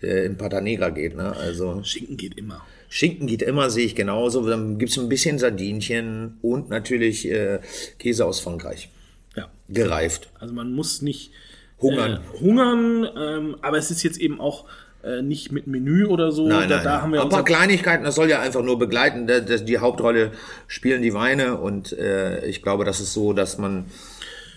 äh, 0.03 0.25
in 0.25 0.35
Pata 0.35 0.59
Negra 0.59 0.89
geht. 0.89 1.15
Ne? 1.15 1.33
Also 1.37 1.81
Schinken 1.83 2.17
geht 2.17 2.37
immer. 2.37 2.65
Schinken 2.89 3.27
geht 3.27 3.41
immer, 3.41 3.69
sehe 3.69 3.85
ich 3.85 3.95
genauso. 3.95 4.45
Dann 4.45 4.77
gibt's 4.77 4.97
ein 4.97 5.07
bisschen 5.07 5.39
Sardinchen 5.39 6.37
und 6.41 6.69
natürlich 6.69 7.31
äh, 7.31 7.59
Käse 7.97 8.25
aus 8.25 8.41
Frankreich. 8.41 8.89
Ja. 9.37 9.47
Gereift. 9.69 10.29
Also 10.37 10.53
man 10.53 10.73
muss 10.73 11.01
nicht 11.01 11.31
Hungern. 11.79 12.19
Äh, 12.35 12.39
hungern, 12.41 13.07
ähm, 13.17 13.55
aber 13.61 13.77
es 13.77 13.89
ist 13.89 14.03
jetzt 14.03 14.19
eben 14.19 14.41
auch 14.41 14.65
äh, 15.03 15.21
nicht 15.21 15.51
mit 15.53 15.67
Menü 15.67 16.05
oder 16.05 16.31
so. 16.33 16.47
Nein, 16.47 16.67
da, 16.67 16.75
nein, 16.75 16.83
da 16.83 16.91
nein. 16.91 17.01
haben 17.03 17.13
wir 17.13 17.21
ein 17.21 17.29
paar 17.29 17.45
Kleinigkeiten, 17.45 18.03
das 18.03 18.15
soll 18.15 18.29
ja 18.29 18.41
einfach 18.41 18.63
nur 18.63 18.79
begleiten. 18.79 19.27
Die 19.65 19.77
Hauptrolle 19.77 20.31
spielen 20.67 21.01
die 21.01 21.13
Weine 21.13 21.57
und 21.57 21.93
äh, 21.93 22.45
ich 22.47 22.61
glaube, 22.61 22.83
das 22.83 22.99
ist 22.99 23.13
so, 23.13 23.31
dass 23.31 23.57
man, 23.57 23.85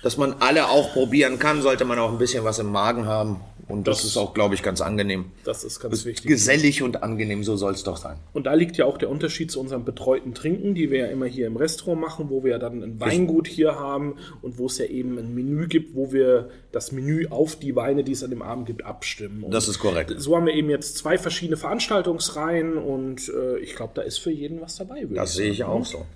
dass 0.03 0.17
man 0.17 0.37
alle 0.41 0.69
auch 0.69 0.93
probieren 0.93 1.39
kann, 1.39 1.63
sollte 1.63 1.85
man 1.85 1.99
auch 1.99 2.11
ein 2.11 2.19
bisschen 2.19 2.45
was 2.45 2.59
im 2.59 2.71
Magen 2.73 3.07
haben. 3.07 3.41
Und 3.71 3.87
das, 3.87 3.99
Das- 3.99 4.07
ist 4.07 4.17
auch, 4.17 4.35
glaube 4.35 4.55
ich, 4.55 4.63
ganz 4.63 4.81
angenehm. 4.81 5.27
Das 5.45 5.65
ist 5.65 5.81
ganz 5.81 6.05
wichtig. 6.05 6.27
Gesellig 6.27 6.83
und 6.83 7.03
angenehm, 7.03 7.45
so 7.45 7.57
soll 7.57 7.73
es 7.73 7.83
doch 7.85 7.97
sein. 7.97 8.17
Und 8.33 8.47
da 8.47 8.55
liegt 8.55 8.77
ja 8.77 8.85
auch 8.85 8.99
der 8.99 9.09
Unterschied 9.11 9.51
zu 9.51 9.61
unserem 9.61 9.85
betreuten 9.85 10.35
Trinken, 10.35 10.75
die 10.75 10.91
wir 10.91 10.99
ja 11.01 11.07
immer 11.07 11.27
hier 11.27 11.47
im 11.47 11.57
Restaurant 11.57 12.01
machen, 12.01 12.27
wo 12.31 12.43
wir 12.45 12.53
ja 12.53 12.59
dann 12.59 12.83
ein 12.83 13.01
Weingut 13.01 13.47
hier 13.47 13.77
haben 13.77 14.17
und 14.43 14.59
wo 14.59 14.67
es 14.67 14.79
ja 14.79 14.87
eben 14.87 15.19
ein 15.19 15.35
Menü 15.35 15.67
gibt, 15.69 15.95
wo 15.95 16.13
wir 16.13 16.51
das 16.73 16.93
Menü 16.93 17.27
auf 17.31 17.57
die 17.57 17.75
Weine, 17.77 18.05
die 18.05 18.13
es 18.13 18.23
an 18.23 18.31
dem 18.31 18.43
Abend 18.43 18.67
gibt, 18.67 18.85
abstimmen. 18.85 19.43
Und 19.45 19.53
Das 19.53 19.69
ist 19.69 19.79
korrekt. 19.79 20.15
so 20.19 20.37
haben 20.37 20.47
wir 20.47 20.55
eben 20.55 20.71
jetzt 20.71 20.97
zwei 20.99 21.19
verschiedene 21.19 21.57
Veranstaltungsreihen 21.57 22.77
und 22.79 23.29
äh, 23.29 23.59
ich 23.59 23.75
glaube, 23.77 23.93
da 23.95 24.03
ist 24.03 24.19
für 24.19 24.31
jeden 24.31 24.61
was 24.61 24.77
dabei. 24.77 25.05
Das 25.11 25.35
sehe 25.35 25.51
ich 25.51 25.65
auch 25.65 25.85
so. 25.85 26.07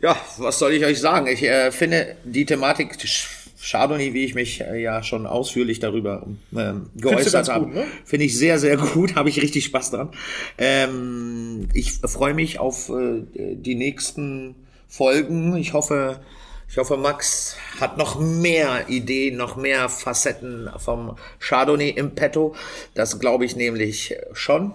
Ja, 0.00 0.16
was 0.38 0.58
soll 0.58 0.72
ich 0.72 0.84
euch 0.84 1.00
sagen? 1.00 1.26
Ich 1.26 1.42
äh, 1.42 1.70
finde 1.72 2.16
die 2.24 2.46
Thematik 2.46 2.98
Chardonnay, 3.62 4.14
wie 4.14 4.24
ich 4.24 4.34
mich 4.34 4.62
äh, 4.62 4.80
ja 4.80 5.02
schon 5.02 5.26
ausführlich 5.26 5.80
darüber 5.80 6.26
ähm, 6.56 6.86
geäußert 6.96 7.48
habe, 7.48 7.68
ne? 7.68 7.86
finde 8.04 8.26
ich 8.26 8.36
sehr, 8.36 8.58
sehr 8.58 8.76
gut. 8.94 9.16
Habe 9.16 9.28
ich 9.28 9.40
richtig 9.42 9.64
Spaß 9.66 9.90
dran. 9.90 10.10
Ähm, 10.56 11.68
ich 11.74 11.92
freue 11.92 12.34
mich 12.34 12.58
auf 12.58 12.88
äh, 12.88 13.22
die 13.34 13.74
nächsten 13.74 14.54
Folgen. 14.88 15.56
Ich 15.56 15.74
hoffe, 15.74 16.20
ich 16.68 16.78
hoffe, 16.78 16.96
Max 16.96 17.56
hat 17.80 17.98
noch 17.98 18.18
mehr 18.18 18.88
Ideen, 18.88 19.36
noch 19.36 19.56
mehr 19.56 19.88
Facetten 19.88 20.70
vom 20.78 21.16
Chardonnay 21.38 21.90
im 21.90 22.14
Petto. 22.14 22.54
Das 22.94 23.20
glaube 23.20 23.44
ich 23.44 23.56
nämlich 23.56 24.16
schon. 24.32 24.72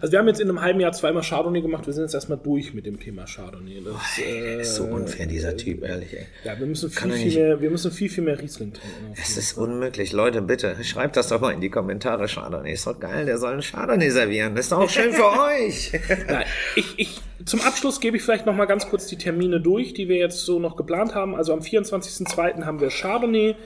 Also 0.00 0.12
wir 0.12 0.18
haben 0.18 0.28
jetzt 0.28 0.40
in 0.40 0.48
einem 0.48 0.60
halben 0.60 0.80
Jahr 0.80 0.92
zweimal 0.92 1.22
Chardonnay 1.22 1.60
gemacht. 1.60 1.86
Wir 1.86 1.92
sind 1.92 2.04
jetzt 2.04 2.14
erstmal 2.14 2.38
durch 2.38 2.74
mit 2.74 2.86
dem 2.86 3.00
Thema 3.00 3.24
Chardonnay. 3.26 3.82
Das, 3.84 4.18
äh, 4.24 4.60
Ist 4.60 4.76
so 4.76 4.84
unfair, 4.84 5.26
dieser 5.26 5.56
Typ, 5.56 5.84
ehrlich. 5.84 6.12
Ey. 6.12 6.26
ja, 6.44 6.58
wir 6.58 6.66
müssen 6.66 6.90
viel, 6.90 7.12
viel 7.12 7.34
mehr, 7.34 7.60
wir 7.60 7.70
müssen 7.70 7.90
viel, 7.90 8.08
viel 8.08 8.24
mehr 8.24 8.40
Riesling 8.40 8.72
trinken. 8.72 9.12
Es 9.20 9.36
ist 9.36 9.56
unmöglich. 9.56 10.12
Leute, 10.12 10.42
bitte, 10.42 10.76
schreibt 10.84 11.16
das 11.16 11.28
doch 11.28 11.40
mal 11.40 11.52
in 11.52 11.60
die 11.60 11.70
Kommentare. 11.70 12.26
Chardonnay 12.26 12.72
ist 12.72 12.86
doch 12.86 12.98
geil, 12.98 13.26
der 13.26 13.38
soll 13.38 13.52
einen 13.52 13.62
Chardonnay 13.62 14.10
servieren. 14.10 14.54
Das 14.54 14.66
ist 14.66 14.72
doch 14.72 14.80
auch 14.80 14.90
schön 14.90 15.12
für 15.12 15.26
euch. 15.64 15.92
Nein, 16.28 16.44
ich, 16.76 16.98
ich, 16.98 17.20
zum 17.44 17.60
Abschluss 17.60 18.00
gebe 18.00 18.16
ich 18.16 18.22
vielleicht 18.22 18.46
noch 18.46 18.54
mal 18.54 18.66
ganz 18.66 18.88
kurz 18.88 19.06
die 19.06 19.16
Termine 19.16 19.60
durch, 19.60 19.94
die 19.94 20.08
wir 20.08 20.16
jetzt 20.16 20.40
so 20.40 20.58
noch 20.58 20.76
geplant 20.76 21.14
haben. 21.14 21.34
Also 21.34 21.52
am 21.52 21.60
24.02. 21.60 22.64
haben 22.64 22.80
wir 22.80 22.90
Chardonnay. 22.90 23.56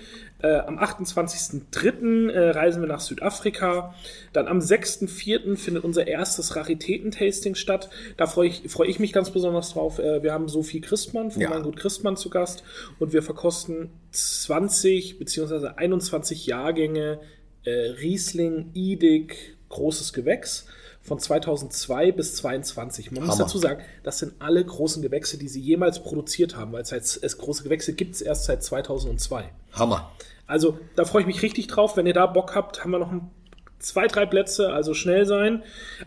Äh, 0.43 0.59
am 0.59 0.79
28.03. 0.79 2.31
Äh, 2.31 2.51
reisen 2.51 2.83
wir 2.83 2.89
nach 2.89 3.01
Südafrika. 3.01 3.95
Dann 4.33 4.49
am 4.49 4.59
6.04. 4.59 5.57
findet 5.57 5.85
unser 5.85 6.07
erstes 6.07 6.57
Raritäten-Tasting 6.57 7.55
statt. 7.55 7.91
Da 8.17 8.27
freue 8.27 8.49
ich, 8.49 8.63
freue 8.69 8.89
ich 8.89 8.99
mich 8.99 9.13
ganz 9.13 9.31
besonders 9.31 9.73
drauf. 9.73 9.99
Äh, 9.99 10.23
wir 10.23 10.33
haben 10.33 10.49
Sophie 10.49 10.81
Christmann 10.81 11.31
von 11.31 11.43
Ja. 11.43 11.51
Weingut 11.51 11.77
Christmann 11.77 12.17
zu 12.17 12.29
Gast 12.29 12.65
und 12.99 13.13
wir 13.13 13.23
verkosten 13.23 13.91
20 14.11 15.19
beziehungsweise 15.19 15.79
21 15.79 16.47
Jahrgänge 16.47 17.21
äh, 17.65 17.71
Riesling, 17.71 18.71
Idig, 18.75 19.57
großes 19.69 20.13
Gewächs 20.13 20.67
von 21.03 21.19
2002 21.19 22.13
bis 22.13 22.37
2022. 22.37 23.11
Man 23.11 23.25
muss 23.25 23.35
Hammer. 23.35 23.45
dazu 23.45 23.59
sagen, 23.59 23.83
das 24.03 24.19
sind 24.19 24.35
alle 24.39 24.65
großen 24.65 25.03
Gewächse, 25.03 25.37
die 25.37 25.49
sie 25.49 25.61
jemals 25.61 26.03
produziert 26.03 26.57
haben, 26.57 26.73
weil 26.73 26.83
es, 26.83 27.17
es 27.17 27.39
große 27.39 27.65
Gewächse 27.65 27.93
gibt 27.93 28.15
es 28.15 28.23
erst 28.23 28.45
seit 28.45 28.63
2002. 28.63 29.51
Hammer. 29.73 30.13
Also 30.47 30.79
da 30.97 31.05
freue 31.05 31.23
ich 31.23 31.27
mich 31.27 31.43
richtig 31.43 31.67
drauf. 31.67 31.97
Wenn 31.97 32.07
ihr 32.07 32.15
da 32.15 32.27
Bock 32.27 32.55
habt, 32.55 32.85
haben 32.85 32.91
wir 32.93 32.99
noch 32.99 33.11
ein, 33.11 33.31
zwei, 33.79 34.07
drei 34.07 34.27
Plätze, 34.27 34.73
also 34.73 34.95
schnell 34.95 35.27
sein. 35.27 35.63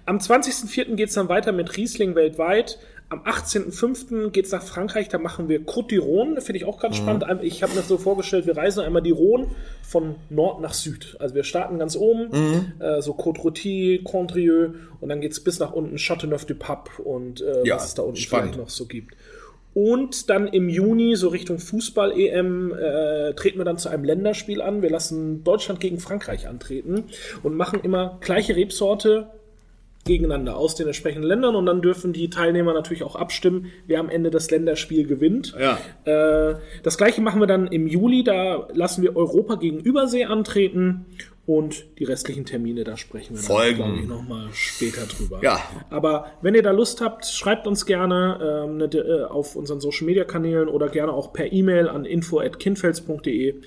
Am 0.05 0.17
20.04. 0.17 0.95
geht 0.95 1.09
es 1.09 1.15
dann 1.15 1.29
weiter 1.29 1.51
mit 1.51 1.75
Riesling 1.75 2.15
weltweit. 2.15 2.79
Am 3.09 3.21
18.05. 3.21 4.31
geht 4.31 4.45
es 4.45 4.51
nach 4.51 4.63
Frankreich, 4.63 5.09
da 5.09 5.19
machen 5.19 5.47
wir 5.47 5.61
Côte 5.61 5.89
d'Iron, 5.91 6.41
finde 6.41 6.57
ich 6.57 6.65
auch 6.65 6.79
ganz 6.79 6.97
spannend. 6.97 7.23
Ich 7.43 7.61
habe 7.61 7.73
mir 7.75 7.81
so 7.81 7.97
vorgestellt, 7.99 8.47
wir 8.47 8.57
reisen 8.57 8.83
einmal 8.83 9.03
die 9.03 9.11
Rhone 9.11 9.47
von 9.83 10.15
Nord 10.31 10.59
nach 10.61 10.73
Süd. 10.73 11.15
Also 11.19 11.35
wir 11.35 11.43
starten 11.43 11.77
ganz 11.77 11.95
oben, 11.95 12.31
äh, 12.79 13.01
so 13.03 13.13
Côte-Rôtie, 13.13 14.03
Condrieu 14.03 14.69
und 15.01 15.09
dann 15.09 15.21
geht 15.21 15.33
es 15.33 15.39
bis 15.43 15.59
nach 15.59 15.71
unten 15.71 15.97
Châteauneuf-du-Pape 15.97 17.01
und 17.03 17.41
äh, 17.41 17.63
Ja, 17.65 17.75
was 17.75 17.85
es 17.89 17.93
da 17.93 18.01
unten 18.01 18.15
spannend. 18.17 18.55
vielleicht 18.55 18.59
noch 18.59 18.69
so 18.69 18.85
gibt. 18.87 19.15
Und 19.75 20.29
dann 20.29 20.47
im 20.47 20.69
Juni, 20.69 21.15
so 21.17 21.27
Richtung 21.27 21.59
Fußball-EM, 21.59 22.73
äh, 22.73 23.33
treten 23.33 23.57
wir 23.59 23.65
dann 23.65 23.77
zu 23.77 23.89
einem 23.89 24.05
Länderspiel 24.05 24.61
an. 24.61 24.81
Wir 24.81 24.89
lassen 24.89 25.43
Deutschland 25.43 25.79
gegen 25.81 25.99
Frankreich 25.99 26.47
antreten 26.47 27.03
und 27.43 27.55
machen 27.55 27.81
immer 27.83 28.17
gleiche 28.21 28.55
Rebsorte 28.55 29.27
gegeneinander 30.05 30.55
aus 30.55 30.75
den 30.75 30.85
entsprechenden 30.87 31.27
Ländern 31.27 31.55
und 31.55 31.65
dann 31.65 31.81
dürfen 31.81 32.13
die 32.13 32.29
Teilnehmer 32.29 32.73
natürlich 32.73 33.03
auch 33.03 33.15
abstimmen, 33.15 33.71
wer 33.87 33.99
am 33.99 34.09
Ende 34.09 34.29
das 34.29 34.51
Länderspiel 34.51 35.07
gewinnt. 35.07 35.55
Ja. 35.59 35.79
Äh, 36.05 36.57
das 36.83 36.97
gleiche 36.97 37.21
machen 37.21 37.39
wir 37.39 37.47
dann 37.47 37.67
im 37.67 37.87
Juli, 37.87 38.23
da 38.23 38.67
lassen 38.73 39.01
wir 39.01 39.15
Europa 39.15 39.55
gegen 39.55 39.79
Übersee 39.79 40.25
antreten 40.25 41.07
und 41.47 41.85
die 41.97 42.03
restlichen 42.03 42.45
Termine, 42.45 42.83
da 42.83 42.97
sprechen 42.97 43.35
wir 43.35 43.41
dann, 43.41 43.45
Folgen. 43.45 43.75
glaube 43.77 43.97
ich, 43.99 44.07
nochmal 44.07 44.49
später 44.53 45.07
drüber. 45.07 45.39
Ja. 45.41 45.59
Aber 45.89 46.31
wenn 46.41 46.53
ihr 46.53 46.63
da 46.63 46.71
Lust 46.71 47.01
habt, 47.01 47.25
schreibt 47.25 47.65
uns 47.65 47.87
gerne 47.87 48.65
ähm, 48.67 48.77
ne, 48.77 48.85
äh, 48.85 49.23
auf 49.23 49.55
unseren 49.55 49.79
Social 49.79 50.05
Media 50.05 50.23
Kanälen 50.23 50.69
oder 50.69 50.87
gerne 50.87 51.13
auch 51.13 51.33
per 51.33 51.51
E-Mail 51.51 51.89
an 51.89 52.05
info@kinfels.de. 52.05 53.55
Wir 53.55 53.61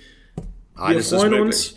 Alles 0.74 1.09
freuen 1.12 1.34
uns. 1.34 1.74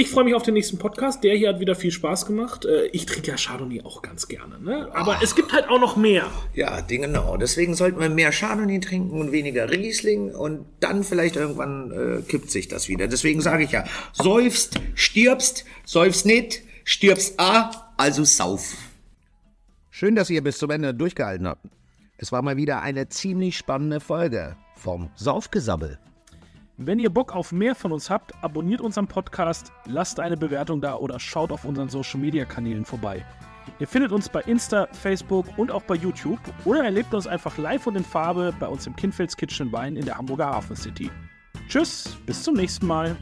Ich 0.00 0.08
freue 0.08 0.24
mich 0.24 0.34
auf 0.34 0.42
den 0.42 0.54
nächsten 0.54 0.78
Podcast. 0.78 1.22
Der 1.24 1.36
hier 1.36 1.50
hat 1.50 1.60
wieder 1.60 1.74
viel 1.74 1.90
Spaß 1.90 2.24
gemacht. 2.24 2.64
Äh, 2.64 2.86
Ich 2.86 3.04
trinke 3.04 3.32
ja 3.32 3.36
Chardonnay 3.36 3.82
auch 3.82 4.00
ganz 4.00 4.28
gerne. 4.28 4.58
Ne? 4.58 4.88
Aber 4.94 5.18
es 5.22 5.34
gibt 5.34 5.52
halt 5.52 5.68
auch 5.68 5.78
noch 5.78 5.98
mehr. 5.98 6.24
Ja, 6.54 6.80
genau. 6.80 7.36
Deswegen 7.36 7.74
sollten 7.74 8.00
wir 8.00 8.08
mehr 8.08 8.30
Chardonnay 8.30 8.80
trinken 8.80 9.20
und 9.20 9.30
weniger 9.30 9.70
Riesling 9.70 10.34
und 10.34 10.64
dann 10.80 11.04
vielleicht 11.04 11.36
irgendwann 11.36 11.90
äh, 11.90 12.22
kippt 12.22 12.50
sich 12.50 12.66
das 12.66 12.88
wieder. 12.88 13.08
Deswegen 13.08 13.42
sage 13.42 13.64
ich 13.64 13.72
ja, 13.72 13.84
säufst, 14.14 14.80
stirbst, 14.94 15.66
säufst 15.84 16.24
nicht, 16.24 16.62
stirbst 16.84 17.38
a, 17.38 17.92
also 17.98 18.24
sauf. 18.24 18.78
Schön, 19.90 20.14
dass 20.14 20.30
ihr 20.30 20.42
bis 20.42 20.56
zum 20.56 20.70
Ende 20.70 20.94
durchgehalten 20.94 21.46
habt. 21.46 21.66
Es 22.16 22.32
war 22.32 22.40
mal 22.40 22.56
wieder 22.56 22.80
eine 22.80 23.10
ziemlich 23.10 23.58
spannende 23.58 24.00
Folge 24.00 24.56
vom 24.76 25.10
Saufgesabbel. 25.14 25.98
Wenn 26.82 26.98
ihr 26.98 27.10
Bock 27.10 27.36
auf 27.36 27.52
mehr 27.52 27.74
von 27.74 27.92
uns 27.92 28.08
habt, 28.08 28.32
abonniert 28.42 28.80
unseren 28.80 29.06
Podcast, 29.06 29.70
lasst 29.84 30.18
eine 30.18 30.38
Bewertung 30.38 30.80
da 30.80 30.94
oder 30.94 31.20
schaut 31.20 31.52
auf 31.52 31.66
unseren 31.66 31.90
Social 31.90 32.18
Media 32.18 32.46
Kanälen 32.46 32.86
vorbei. 32.86 33.22
Ihr 33.80 33.86
findet 33.86 34.12
uns 34.12 34.30
bei 34.30 34.40
Insta, 34.40 34.88
Facebook 34.92 35.46
und 35.58 35.70
auch 35.70 35.82
bei 35.82 35.94
YouTube 35.96 36.40
oder 36.64 36.82
erlebt 36.82 37.12
uns 37.12 37.26
einfach 37.26 37.58
live 37.58 37.86
und 37.86 37.96
in 37.96 38.04
Farbe 38.04 38.54
bei 38.58 38.66
uns 38.66 38.86
im 38.86 38.96
Kinfelds 38.96 39.36
Kitchen 39.36 39.70
Wein 39.72 39.94
in 39.94 40.06
der 40.06 40.16
Hamburger 40.16 40.46
Hafen 40.46 40.74
City. 40.74 41.10
Tschüss, 41.68 42.16
bis 42.24 42.42
zum 42.44 42.54
nächsten 42.54 42.86
Mal. 42.86 43.14